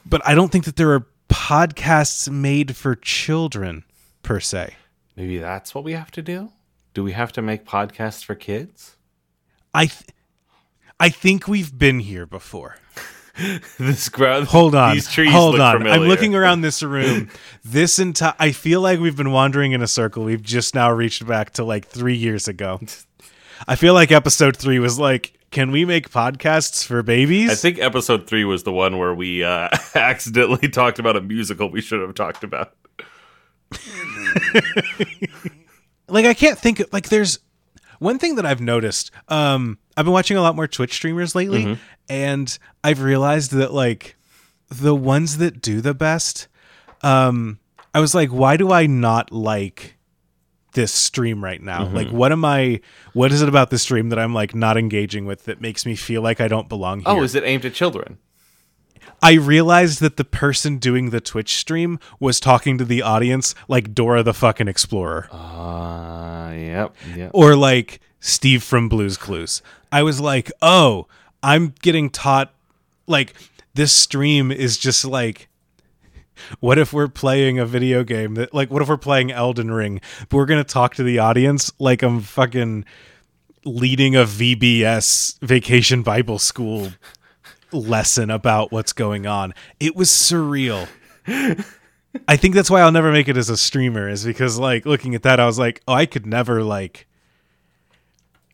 But 0.07 0.21
I 0.27 0.35
don't 0.35 0.53
think 0.53 0.65
that 0.67 0.77
there 0.77 0.93
are 0.93 1.07
podcasts 1.29 2.31
made 2.31 2.77
for 2.77 2.95
children 2.95 3.85
per 4.23 4.39
se. 4.39 4.75
Maybe 5.17 5.39
that's 5.39 5.75
what 5.75 5.85
we 5.85 5.93
have 5.93 6.11
to 6.13 6.23
do. 6.23 6.51
Do 6.93 7.03
we 7.05 7.13
have 7.13 7.33
to 7.33 7.43
make 7.43 7.65
podcasts 7.65 8.25
for 8.25 8.35
kids? 8.35 8.97
I 9.73 9.87
th- 9.87 10.11
I 11.01 11.09
think 11.09 11.49
we've 11.49 11.77
been 11.77 12.01
here 12.01 12.27
before. 12.27 12.79
this 13.79 14.09
ground. 14.09 14.47
Hold 14.47 14.75
on. 14.75 14.95
These 14.95 15.11
trees 15.11 15.33
Hold 15.33 15.55
look 15.55 15.61
on. 15.61 15.79
familiar. 15.79 16.01
I'm 16.01 16.09
looking 16.09 16.35
around 16.37 16.61
this 16.61 16.83
room. 16.83 17.29
This 17.65 17.99
entire 17.99 18.35
I 18.39 18.53
feel 18.53 18.81
like 18.81 19.01
we've 19.01 19.17
been 19.17 19.33
wandering 19.33 19.73
in 19.73 19.83
a 19.83 19.89
circle. 19.89 20.25
We've 20.25 20.43
just 20.43 20.75
now 20.75 20.91
reached 20.93 21.27
back 21.27 21.51
to 21.55 21.65
like 21.65 21.87
3 21.87 22.15
years 22.15 22.47
ago. 22.47 22.81
I 23.69 23.77
feel 23.77 23.95
like 23.95 24.13
episode 24.13 24.57
3 24.57 24.79
was 24.79 24.99
like 24.99 25.39
can 25.55 25.71
we 25.71 25.85
make 25.85 26.11
podcasts 26.11 26.85
for 26.85 27.05
babies? 27.05 27.49
I 27.49 27.55
think 27.55 27.79
episode 27.79 28.27
three 28.27 28.45
was 28.45 28.65
the 28.65 28.73
one 28.73 28.99
where 28.99 29.15
we 29.15 29.45
uh, 29.45 29.69
accidentally 29.95 30.69
talked 30.69 30.99
about 30.99 31.15
a 31.15 31.21
musical 31.21 31.71
we 31.71 31.81
should 31.81 32.01
have 32.01 32.15
talked 32.15 32.43
about. 32.43 32.75
like 36.09 36.27
I 36.27 36.35
can't 36.35 36.59
think 36.59 36.81
of 36.81 36.93
like 36.93 37.09
there's 37.09 37.39
one 37.99 38.19
thing 38.19 38.35
that 38.37 38.47
I've 38.47 38.61
noticed. 38.61 39.11
Um, 39.29 39.79
I've 39.97 40.05
been 40.05 40.13
watching 40.13 40.37
a 40.37 40.43
lot 40.43 40.57
more 40.57 40.67
Twitch 40.67 40.93
streamers 40.95 41.35
lately, 41.35 41.79
and 42.09 42.59
I've 42.83 43.01
realized 43.03 43.53
that 43.53 43.73
like 43.73 44.17
the 44.69 44.95
ones 44.95 45.39
that 45.39 45.61
do 45.63 45.81
the 45.81 45.95
best. 45.95 46.49
Um, 47.03 47.59
I 47.95 48.01
was 48.01 48.15
like, 48.15 48.31
why 48.31 48.57
do 48.57 48.73
I 48.73 48.87
not 48.87 49.31
like 49.31 49.97
this 50.73 50.93
stream 50.93 51.43
right 51.45 51.63
now? 51.63 51.87
Like, 51.87 52.09
what 52.09 52.33
am 52.33 52.45
I? 52.45 52.81
What 53.13 53.31
is 53.31 53.41
it 53.43 53.49
about 53.49 53.71
this 53.71 53.83
stream 53.83 54.09
that 54.09 54.19
I'm 54.19 54.35
like 54.35 54.55
not 54.55 54.77
engaging 54.77 55.25
with 55.27 55.45
that 55.45 55.61
makes 55.61 55.87
me 55.87 55.95
feel 55.95 56.21
like 56.23 56.41
I 56.41 56.49
don't 56.49 56.69
belong 56.69 57.01
here? 57.01 57.09
Oh, 57.09 57.23
is 57.23 57.35
it 57.35 57.45
aimed 57.45 57.65
at 57.65 57.75
children? 57.75 58.19
I 59.23 59.35
realized 59.35 60.01
that 60.01 60.17
the 60.17 60.25
person 60.25 60.79
doing 60.79 61.11
the 61.11 61.21
Twitch 61.21 61.57
stream 61.57 61.99
was 62.21 62.41
talking 62.41 62.79
to 62.79 62.85
the 62.85 63.03
audience 63.03 63.55
like 63.69 63.95
Dora 63.95 64.23
the 64.23 64.35
fucking 64.35 64.69
Explorer. 64.69 65.29
Uh, 65.33 66.53
yep, 66.53 66.95
yep. 67.15 67.31
or 67.33 67.57
like 67.57 68.01
Steve 68.21 68.63
from 68.63 68.89
Blues 68.89 69.17
Clues. 69.17 69.63
I 69.91 70.03
was 70.03 70.21
like, 70.21 70.51
oh, 70.61 71.07
I'm 71.43 71.75
getting 71.83 72.11
taught 72.11 72.55
like 73.07 73.35
this 73.75 73.93
stream 73.93 74.51
is 74.51 74.79
just 74.79 75.05
like 75.05 75.49
what 76.61 76.79
if 76.79 76.93
we're 76.93 77.09
playing 77.09 77.59
a 77.59 77.67
video 77.67 78.03
game 78.03 78.35
that 78.35 78.53
like 78.55 78.71
what 78.71 78.83
if 78.83 78.89
we're 78.89 78.97
playing 78.97 79.31
Elden 79.31 79.71
Ring 79.71 80.01
but 80.29 80.37
we're 80.37 80.47
gonna 80.47 80.65
talk 80.65 80.95
to 80.95 81.03
the 81.03 81.19
audience 81.19 81.71
like 81.79 82.03
I'm 82.03 82.21
fucking 82.21 82.85
leading 83.65 84.17
a 84.17 84.25
VBS 84.25 85.39
vacation 85.41 86.03
Bible 86.03 86.39
school 86.39 86.89
lesson 87.75 88.31
about 88.31 88.73
what's 88.73 88.93
going 88.93 89.27
on. 89.27 89.55
It 89.81 89.95
was 89.97 90.09
surreal. 90.09 90.89
I 92.29 92.37
think 92.37 92.55
that's 92.55 92.71
why 92.71 92.81
I'll 92.81 92.93
never 92.93 93.11
make 93.13 93.29
it 93.29 93.37
as 93.37 93.51
a 93.51 93.57
streamer 93.57 94.09
is 94.09 94.25
because 94.25 94.59
like 94.59 94.87
looking 94.87 95.15
at 95.15 95.23
that 95.25 95.41
I 95.41 95.47
was 95.47 95.59
like, 95.59 95.83
oh, 95.89 95.95
I 95.95 96.07
could 96.07 96.27
never 96.27 96.63
like 96.63 97.07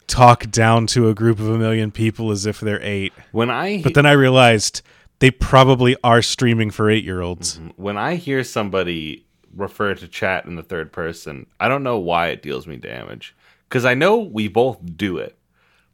talk 0.07 0.51
down 0.51 0.87
to 0.89 1.09
a 1.09 1.15
group 1.15 1.39
of 1.39 1.49
a 1.49 1.59
million 1.59 1.91
people 1.91 2.31
as 2.31 2.47
if 2.47 2.61
they're 2.61 2.83
8. 2.83 3.13
When 3.33 3.51
I 3.51 3.83
But 3.83 3.95
then 3.95 4.07
I 4.07 4.13
realized 4.13 4.83
they 5.21 5.31
probably 5.31 5.97
are 6.03 6.23
streaming 6.23 6.71
for 6.71 6.87
8-year-olds. 6.87 7.59
Mm-hmm. 7.59 7.69
when 7.83 7.97
I 7.97 8.17
hear 8.17 8.43
somebody 8.43 9.27
refer 9.55 9.95
to 9.95 10.09
chat 10.09 10.47
in 10.47 10.57
the 10.57 10.63
third 10.63 10.93
person, 10.93 11.47
I 11.59 11.69
don't 11.69 11.83
know 11.83 11.99
why 11.99 12.29
it 12.29 12.43
deals 12.43 12.67
me 12.67 12.77
damage 12.77 13.35
because 13.69 13.85
I 13.85 13.95
know 13.95 14.19
we 14.19 14.49
both 14.49 14.79
do 14.97 15.19
it, 15.19 15.37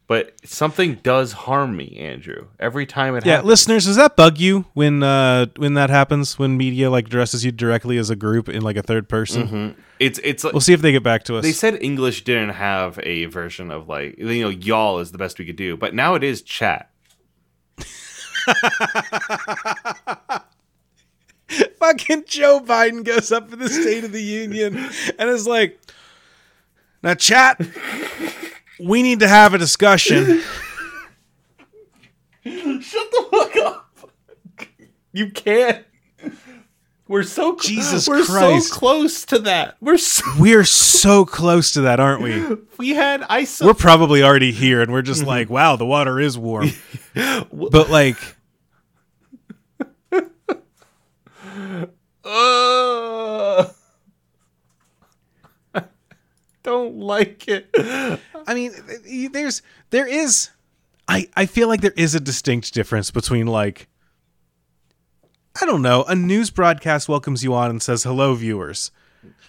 but 0.08 0.34
something 0.44 0.96
does 1.02 1.32
harm 1.32 1.76
me, 1.76 1.96
Andrew. 1.98 2.46
Every 2.60 2.86
time 2.86 3.14
it 3.14 3.18
happens. 3.18 3.26
Yeah, 3.26 3.32
happens. 3.36 3.48
listeners, 3.48 3.84
does 3.86 3.96
that 3.96 4.16
bug 4.16 4.38
you 4.38 4.66
when 4.74 5.02
uh 5.02 5.46
when 5.56 5.74
that 5.74 5.90
happens 5.90 6.38
when 6.38 6.56
media 6.56 6.90
like 6.90 7.06
addresses 7.06 7.44
you 7.44 7.52
directly 7.52 7.98
as 7.98 8.10
a 8.10 8.16
group 8.16 8.48
in 8.48 8.62
like 8.62 8.76
a 8.76 8.82
third 8.82 9.08
person? 9.08 9.74
It's 9.98 10.20
it's 10.22 10.44
like 10.44 10.52
We'll 10.52 10.60
see 10.60 10.72
if 10.74 10.82
they 10.82 10.92
get 10.92 11.02
back 11.02 11.24
to 11.24 11.36
us. 11.36 11.42
they 11.42 11.52
said 11.52 11.82
English 11.82 12.24
didn't 12.24 12.50
have 12.50 13.00
a 13.02 13.24
version 13.26 13.70
of 13.70 13.88
like 13.88 14.18
you 14.18 14.42
know 14.42 14.48
y'all 14.48 14.98
is 15.00 15.12
the 15.12 15.18
best 15.18 15.38
we 15.38 15.44
could 15.44 15.56
do, 15.56 15.76
but 15.76 15.94
now 15.94 16.14
it 16.14 16.22
is 16.22 16.42
chat. 16.42 16.90
fucking 21.78 22.24
Joe 22.26 22.60
Biden 22.60 23.04
goes 23.04 23.32
up 23.32 23.50
for 23.50 23.56
the 23.56 23.68
State 23.68 24.04
of 24.04 24.12
the 24.12 24.22
Union 24.22 24.76
and 25.18 25.30
is 25.30 25.46
like, 25.46 25.78
"Now, 27.02 27.14
chat, 27.14 27.60
we 28.80 29.02
need 29.02 29.20
to 29.20 29.28
have 29.28 29.54
a 29.54 29.58
discussion." 29.58 30.42
Shut 32.44 33.10
the 33.10 33.26
fuck 33.30 33.56
up. 33.56 33.90
You 35.12 35.30
can't. 35.30 35.84
We're 37.08 37.22
so 37.22 37.56
cl- 37.56 37.58
Jesus 37.58 38.08
we're 38.08 38.24
Christ. 38.24 38.68
so 38.68 38.74
close 38.74 39.24
to 39.26 39.38
that. 39.40 39.76
We're 39.80 39.96
so, 39.98 40.24
We're 40.38 40.64
so 40.64 41.24
close 41.24 41.72
to 41.72 41.82
that, 41.82 42.00
aren't 42.00 42.22
we? 42.22 42.56
we 42.78 42.90
had 42.90 43.22
ice. 43.28 43.60
We're 43.60 43.74
probably 43.74 44.22
already 44.22 44.52
here, 44.52 44.80
and 44.82 44.92
we're 44.92 45.02
just 45.02 45.24
like, 45.24 45.48
"Wow, 45.48 45.76
the 45.76 45.86
water 45.86 46.18
is 46.18 46.36
warm," 46.36 46.70
but 47.14 47.90
like. 47.90 48.16
Uh, 52.28 53.68
don't 56.66 56.98
like 56.98 57.46
it. 57.48 57.70
I 58.46 58.54
mean, 58.54 58.72
there's 59.32 59.62
there 59.90 60.06
is 60.06 60.50
I 61.08 61.28
I 61.36 61.46
feel 61.46 61.68
like 61.68 61.80
there 61.80 61.94
is 61.96 62.14
a 62.14 62.20
distinct 62.20 62.74
difference 62.74 63.10
between 63.10 63.46
like 63.46 63.88
I 65.62 65.64
don't 65.64 65.80
know, 65.80 66.04
a 66.04 66.14
news 66.14 66.50
broadcast 66.50 67.08
welcomes 67.08 67.42
you 67.42 67.54
on 67.54 67.70
and 67.70 67.82
says, 67.82 68.02
"Hello 68.02 68.34
viewers. 68.34 68.90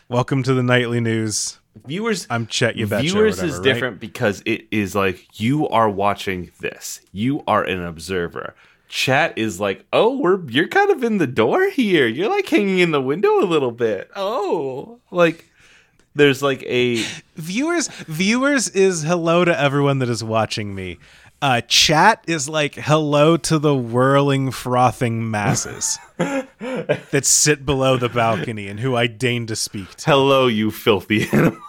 Welcome 0.07 0.43
to 0.43 0.53
the 0.53 0.63
nightly 0.63 1.01
news. 1.01 1.59
Viewers, 1.86 2.28
I'm 2.30 2.45
Chet 2.47 2.76
Yabetcha." 2.76 2.99
or 2.99 3.01
viewers 3.01 3.38
whatever, 3.38 3.47
is 3.47 3.55
right? 3.55 3.63
different 3.63 3.99
because 3.99 4.41
it 4.45 4.68
is 4.72 4.93
like 4.95 5.39
you 5.39 5.68
are 5.70 5.89
watching 5.89 6.51
this. 6.61 7.01
You 7.11 7.43
are 7.47 7.63
an 7.63 7.84
observer. 7.84 8.53
chat 8.89 9.38
is 9.38 9.59
like, 9.59 9.86
oh, 9.91 10.18
we're 10.18 10.39
you're 10.49 10.68
kind 10.68 10.91
of 10.91 11.03
in 11.03 11.18
the 11.18 11.28
door 11.28 11.70
here. 11.72 12.07
You're 12.07 12.30
like 12.30 12.47
hanging 12.47 12.80
in 12.80 12.91
the 12.91 13.01
window 13.01 13.39
a 13.39 13.45
little 13.45 13.72
bit. 13.72 14.09
Oh, 14.15 14.99
like 15.11 15.51
there's 16.18 16.41
like 16.43 16.63
a 16.63 16.95
viewers 17.36 17.88
viewers 18.07 18.70
is 18.70 19.03
hello 19.03 19.45
to 19.45 19.57
everyone 19.57 19.99
that 19.99 20.09
is 20.09 20.24
watching 20.24 20.76
me. 20.76 20.97
Uh, 21.39 21.61
chat 21.61 22.24
is 22.28 22.49
like 22.49 22.74
hello 22.74 23.38
to 23.38 23.59
the 23.59 23.76
whirling, 23.76 24.49
frothing 24.49 25.30
masses 25.30 25.99
that 26.18 27.22
sit 27.26 27.63
below 27.63 27.95
the 27.95 28.09
balcony 28.09 28.68
and 28.68 28.80
who 28.80 28.95
I 28.95 29.05
deign 29.05 29.45
to 29.45 29.55
speak 29.55 29.95
to. 29.97 30.09
hello, 30.09 30.47
you 30.47 30.72
filthy 30.72 31.30
animals. 31.32 31.61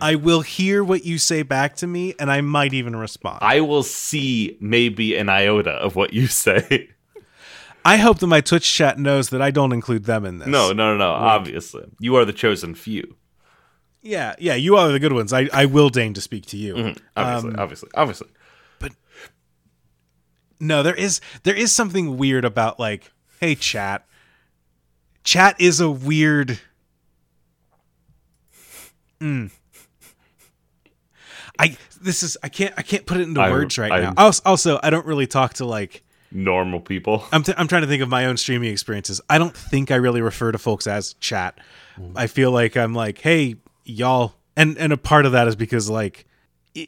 I 0.00 0.14
will 0.14 0.40
hear 0.40 0.82
what 0.82 1.04
you 1.04 1.18
say 1.18 1.42
back 1.42 1.76
to 1.76 1.86
me, 1.86 2.14
and 2.18 2.30
I 2.30 2.40
might 2.40 2.72
even 2.72 2.96
respond. 2.96 3.38
I 3.42 3.60
will 3.60 3.82
see 3.82 4.56
maybe 4.60 5.16
an 5.16 5.28
iota 5.28 5.72
of 5.72 5.94
what 5.94 6.12
you 6.12 6.26
say. 6.26 6.90
I 7.84 7.98
hope 7.98 8.18
that 8.18 8.26
my 8.26 8.40
Twitch 8.40 8.70
chat 8.72 8.98
knows 8.98 9.30
that 9.30 9.40
I 9.40 9.50
don't 9.50 9.72
include 9.72 10.04
them 10.04 10.24
in 10.24 10.38
this. 10.38 10.48
No, 10.48 10.72
no, 10.72 10.96
no, 10.96 10.98
no. 10.98 11.10
Obviously, 11.10 11.84
you 12.00 12.16
are 12.16 12.24
the 12.24 12.32
chosen 12.32 12.74
few. 12.74 13.16
Yeah, 14.06 14.34
yeah, 14.38 14.54
you 14.54 14.76
are 14.76 14.88
the 14.88 14.98
good 15.00 15.12
ones. 15.12 15.32
I, 15.32 15.48
I 15.52 15.66
will 15.66 15.88
deign 15.88 16.14
to 16.14 16.20
speak 16.20 16.46
to 16.46 16.56
you. 16.56 16.74
Mm-hmm. 16.74 17.04
Obviously, 17.16 17.50
Um, 17.50 17.56
obviously, 17.58 17.90
obviously. 17.94 18.28
But 18.78 18.92
no, 20.60 20.82
there 20.82 20.94
is 20.94 21.20
there 21.42 21.54
is 21.56 21.72
something 21.74 22.16
weird 22.16 22.44
about 22.44 22.78
like, 22.78 23.10
hey 23.40 23.54
chat. 23.54 24.06
Chat 25.24 25.60
is 25.60 25.80
a 25.80 25.90
weird 25.90 26.60
Mm. 29.20 29.50
I 31.58 31.76
this 32.02 32.22
is 32.22 32.36
I 32.42 32.48
can't 32.50 32.74
I 32.76 32.82
can't 32.82 33.06
put 33.06 33.16
it 33.18 33.22
into 33.22 33.40
I- 33.40 33.50
words 33.50 33.78
right 33.78 33.90
I- 33.90 34.00
now. 34.00 34.14
Also, 34.16 34.42
also, 34.44 34.78
I 34.82 34.90
don't 34.90 35.06
really 35.06 35.26
talk 35.26 35.54
to 35.54 35.64
like 35.64 36.02
Normal 36.32 36.80
people. 36.80 37.24
I'm, 37.32 37.44
t- 37.44 37.54
I'm 37.56 37.68
trying 37.68 37.82
to 37.82 37.88
think 37.88 38.02
of 38.02 38.08
my 38.08 38.26
own 38.26 38.36
streaming 38.36 38.70
experiences. 38.70 39.20
I 39.30 39.38
don't 39.38 39.56
think 39.56 39.90
I 39.92 39.94
really 39.94 40.20
refer 40.20 40.50
to 40.52 40.58
folks 40.58 40.86
as 40.88 41.14
chat. 41.14 41.58
I 42.16 42.26
feel 42.26 42.50
like 42.50 42.76
I'm 42.76 42.94
like, 42.94 43.18
hey, 43.20 43.54
y'all, 43.88 44.34
and 44.56 44.76
and 44.78 44.92
a 44.92 44.96
part 44.96 45.26
of 45.26 45.32
that 45.32 45.48
is 45.48 45.56
because 45.56 45.88
like 45.88 46.26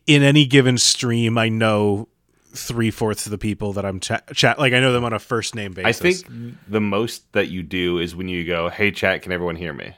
in 0.07 0.22
any 0.22 0.46
given 0.46 0.78
stream, 0.78 1.38
I 1.38 1.49
know 1.49 2.09
three 2.55 2.90
fourths 2.90 3.26
of 3.26 3.30
the 3.30 3.38
people 3.38 3.72
that 3.74 3.84
I'm 3.84 4.01
chat. 4.01 4.34
chat 4.34 4.59
like 4.59 4.72
I 4.72 4.80
know 4.80 4.92
them 4.92 5.05
on 5.05 5.12
a 5.12 5.18
first 5.18 5.55
name 5.55 5.72
basis. 5.72 6.22
I 6.22 6.24
think 6.26 6.57
the 6.68 6.80
most 6.80 7.32
that 7.32 7.49
you 7.49 7.62
do 7.62 7.99
is 7.99 8.14
when 8.14 8.28
you 8.28 8.44
go, 8.44 8.68
"Hey, 8.68 8.90
chat, 8.90 9.22
can 9.22 9.32
everyone 9.32 9.57
hear 9.57 9.72
me?" 9.72 9.94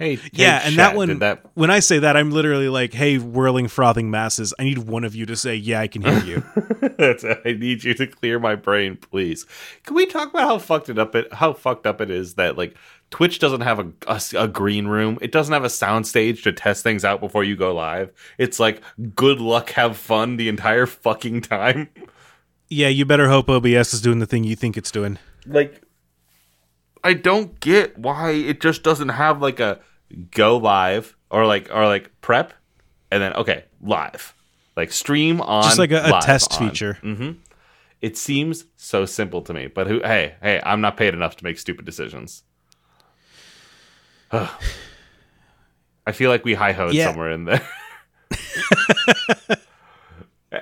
Hey, 0.00 0.14
hey, 0.14 0.30
yeah, 0.32 0.62
and 0.64 0.76
chat, 0.76 0.92
that 0.92 0.96
one 0.96 1.18
that 1.18 1.44
when 1.52 1.68
I 1.68 1.80
say 1.80 1.98
that, 1.98 2.16
I'm 2.16 2.30
literally 2.30 2.70
like, 2.70 2.94
hey, 2.94 3.18
whirling, 3.18 3.68
frothing 3.68 4.10
masses. 4.10 4.54
I 4.58 4.64
need 4.64 4.78
one 4.78 5.04
of 5.04 5.14
you 5.14 5.26
to 5.26 5.36
say, 5.36 5.54
yeah, 5.54 5.78
I 5.80 5.88
can 5.88 6.00
hear 6.00 6.18
you. 6.20 6.42
That's, 6.98 7.22
I 7.22 7.52
need 7.52 7.84
you 7.84 7.92
to 7.92 8.06
clear 8.06 8.38
my 8.38 8.54
brain, 8.54 8.96
please. 8.96 9.44
Can 9.84 9.94
we 9.94 10.06
talk 10.06 10.30
about 10.30 10.48
how 10.48 10.56
fucked 10.58 10.88
it 10.88 10.98
up 10.98 11.14
it 11.14 11.30
how 11.34 11.52
fucked 11.52 11.86
up 11.86 12.00
it 12.00 12.10
is 12.10 12.36
that 12.36 12.56
like 12.56 12.78
Twitch 13.10 13.40
doesn't 13.40 13.60
have 13.60 13.78
a, 13.78 13.92
a, 14.06 14.22
a 14.38 14.48
green 14.48 14.86
room. 14.86 15.18
It 15.20 15.32
doesn't 15.32 15.52
have 15.52 15.64
a 15.64 15.70
sound 15.70 16.06
stage 16.06 16.44
to 16.44 16.52
test 16.52 16.82
things 16.82 17.04
out 17.04 17.20
before 17.20 17.44
you 17.44 17.54
go 17.54 17.74
live. 17.74 18.10
It's 18.38 18.58
like 18.58 18.80
good 19.14 19.38
luck, 19.38 19.68
have 19.72 19.98
fun 19.98 20.38
the 20.38 20.48
entire 20.48 20.86
fucking 20.86 21.42
time. 21.42 21.90
yeah, 22.70 22.88
you 22.88 23.04
better 23.04 23.28
hope 23.28 23.50
OBS 23.50 23.92
is 23.92 24.00
doing 24.00 24.18
the 24.18 24.26
thing 24.26 24.44
you 24.44 24.56
think 24.56 24.78
it's 24.78 24.90
doing. 24.90 25.18
Like 25.44 25.82
I 27.04 27.12
don't 27.12 27.60
get 27.60 27.98
why 27.98 28.30
it 28.30 28.62
just 28.62 28.82
doesn't 28.82 29.10
have 29.10 29.42
like 29.42 29.60
a 29.60 29.80
go 30.30 30.56
live 30.56 31.16
or 31.30 31.46
like 31.46 31.68
or 31.72 31.86
like 31.86 32.10
prep 32.20 32.52
and 33.10 33.22
then 33.22 33.32
okay, 33.34 33.64
live. 33.82 34.34
Like 34.76 34.92
stream 34.92 35.40
on 35.40 35.64
Just 35.64 35.78
like 35.78 35.90
a, 35.90 36.02
a 36.16 36.20
test 36.22 36.52
on. 36.60 36.68
feature. 36.70 36.98
Mm-hmm. 37.02 37.32
It 38.00 38.16
seems 38.16 38.64
so 38.76 39.04
simple 39.04 39.42
to 39.42 39.52
me, 39.52 39.66
but 39.66 39.86
who? 39.86 40.00
Hey, 40.00 40.34
hey, 40.42 40.60
I'm 40.64 40.80
not 40.80 40.96
paid 40.96 41.12
enough 41.12 41.36
to 41.36 41.44
make 41.44 41.58
stupid 41.58 41.84
decisions. 41.84 42.44
I 44.32 44.48
feel 46.12 46.30
like 46.30 46.44
we 46.44 46.54
high 46.54 46.72
hoed 46.72 46.94
Yeah. 46.94 47.06
somewhere 47.08 47.30
in 47.30 47.44
there. 47.44 47.60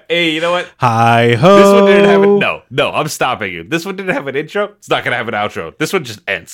hey, 0.09 0.31
you 0.31 0.41
know 0.41 0.51
what? 0.53 0.71
Hi 0.79 1.35
ho. 1.35 1.57
This 1.57 1.73
one 1.73 1.85
didn't 1.87 2.09
have 2.11 2.23
a 2.23 2.27
no, 2.27 2.63
no. 2.71 2.91
I'm 2.91 3.09
stopping 3.09 3.53
you. 3.53 3.65
This 3.65 3.85
one 3.85 3.97
didn't 3.97 4.15
have 4.15 4.27
an 4.27 4.37
intro. 4.37 4.65
It's 4.79 4.89
not 4.89 5.05
gonna 5.05 5.17
have 5.17 5.29
an 5.29 5.35
outro. 5.35 5.77
This 5.79 5.93
one 5.93 6.05
just 6.05 6.21
ends. 6.29 6.53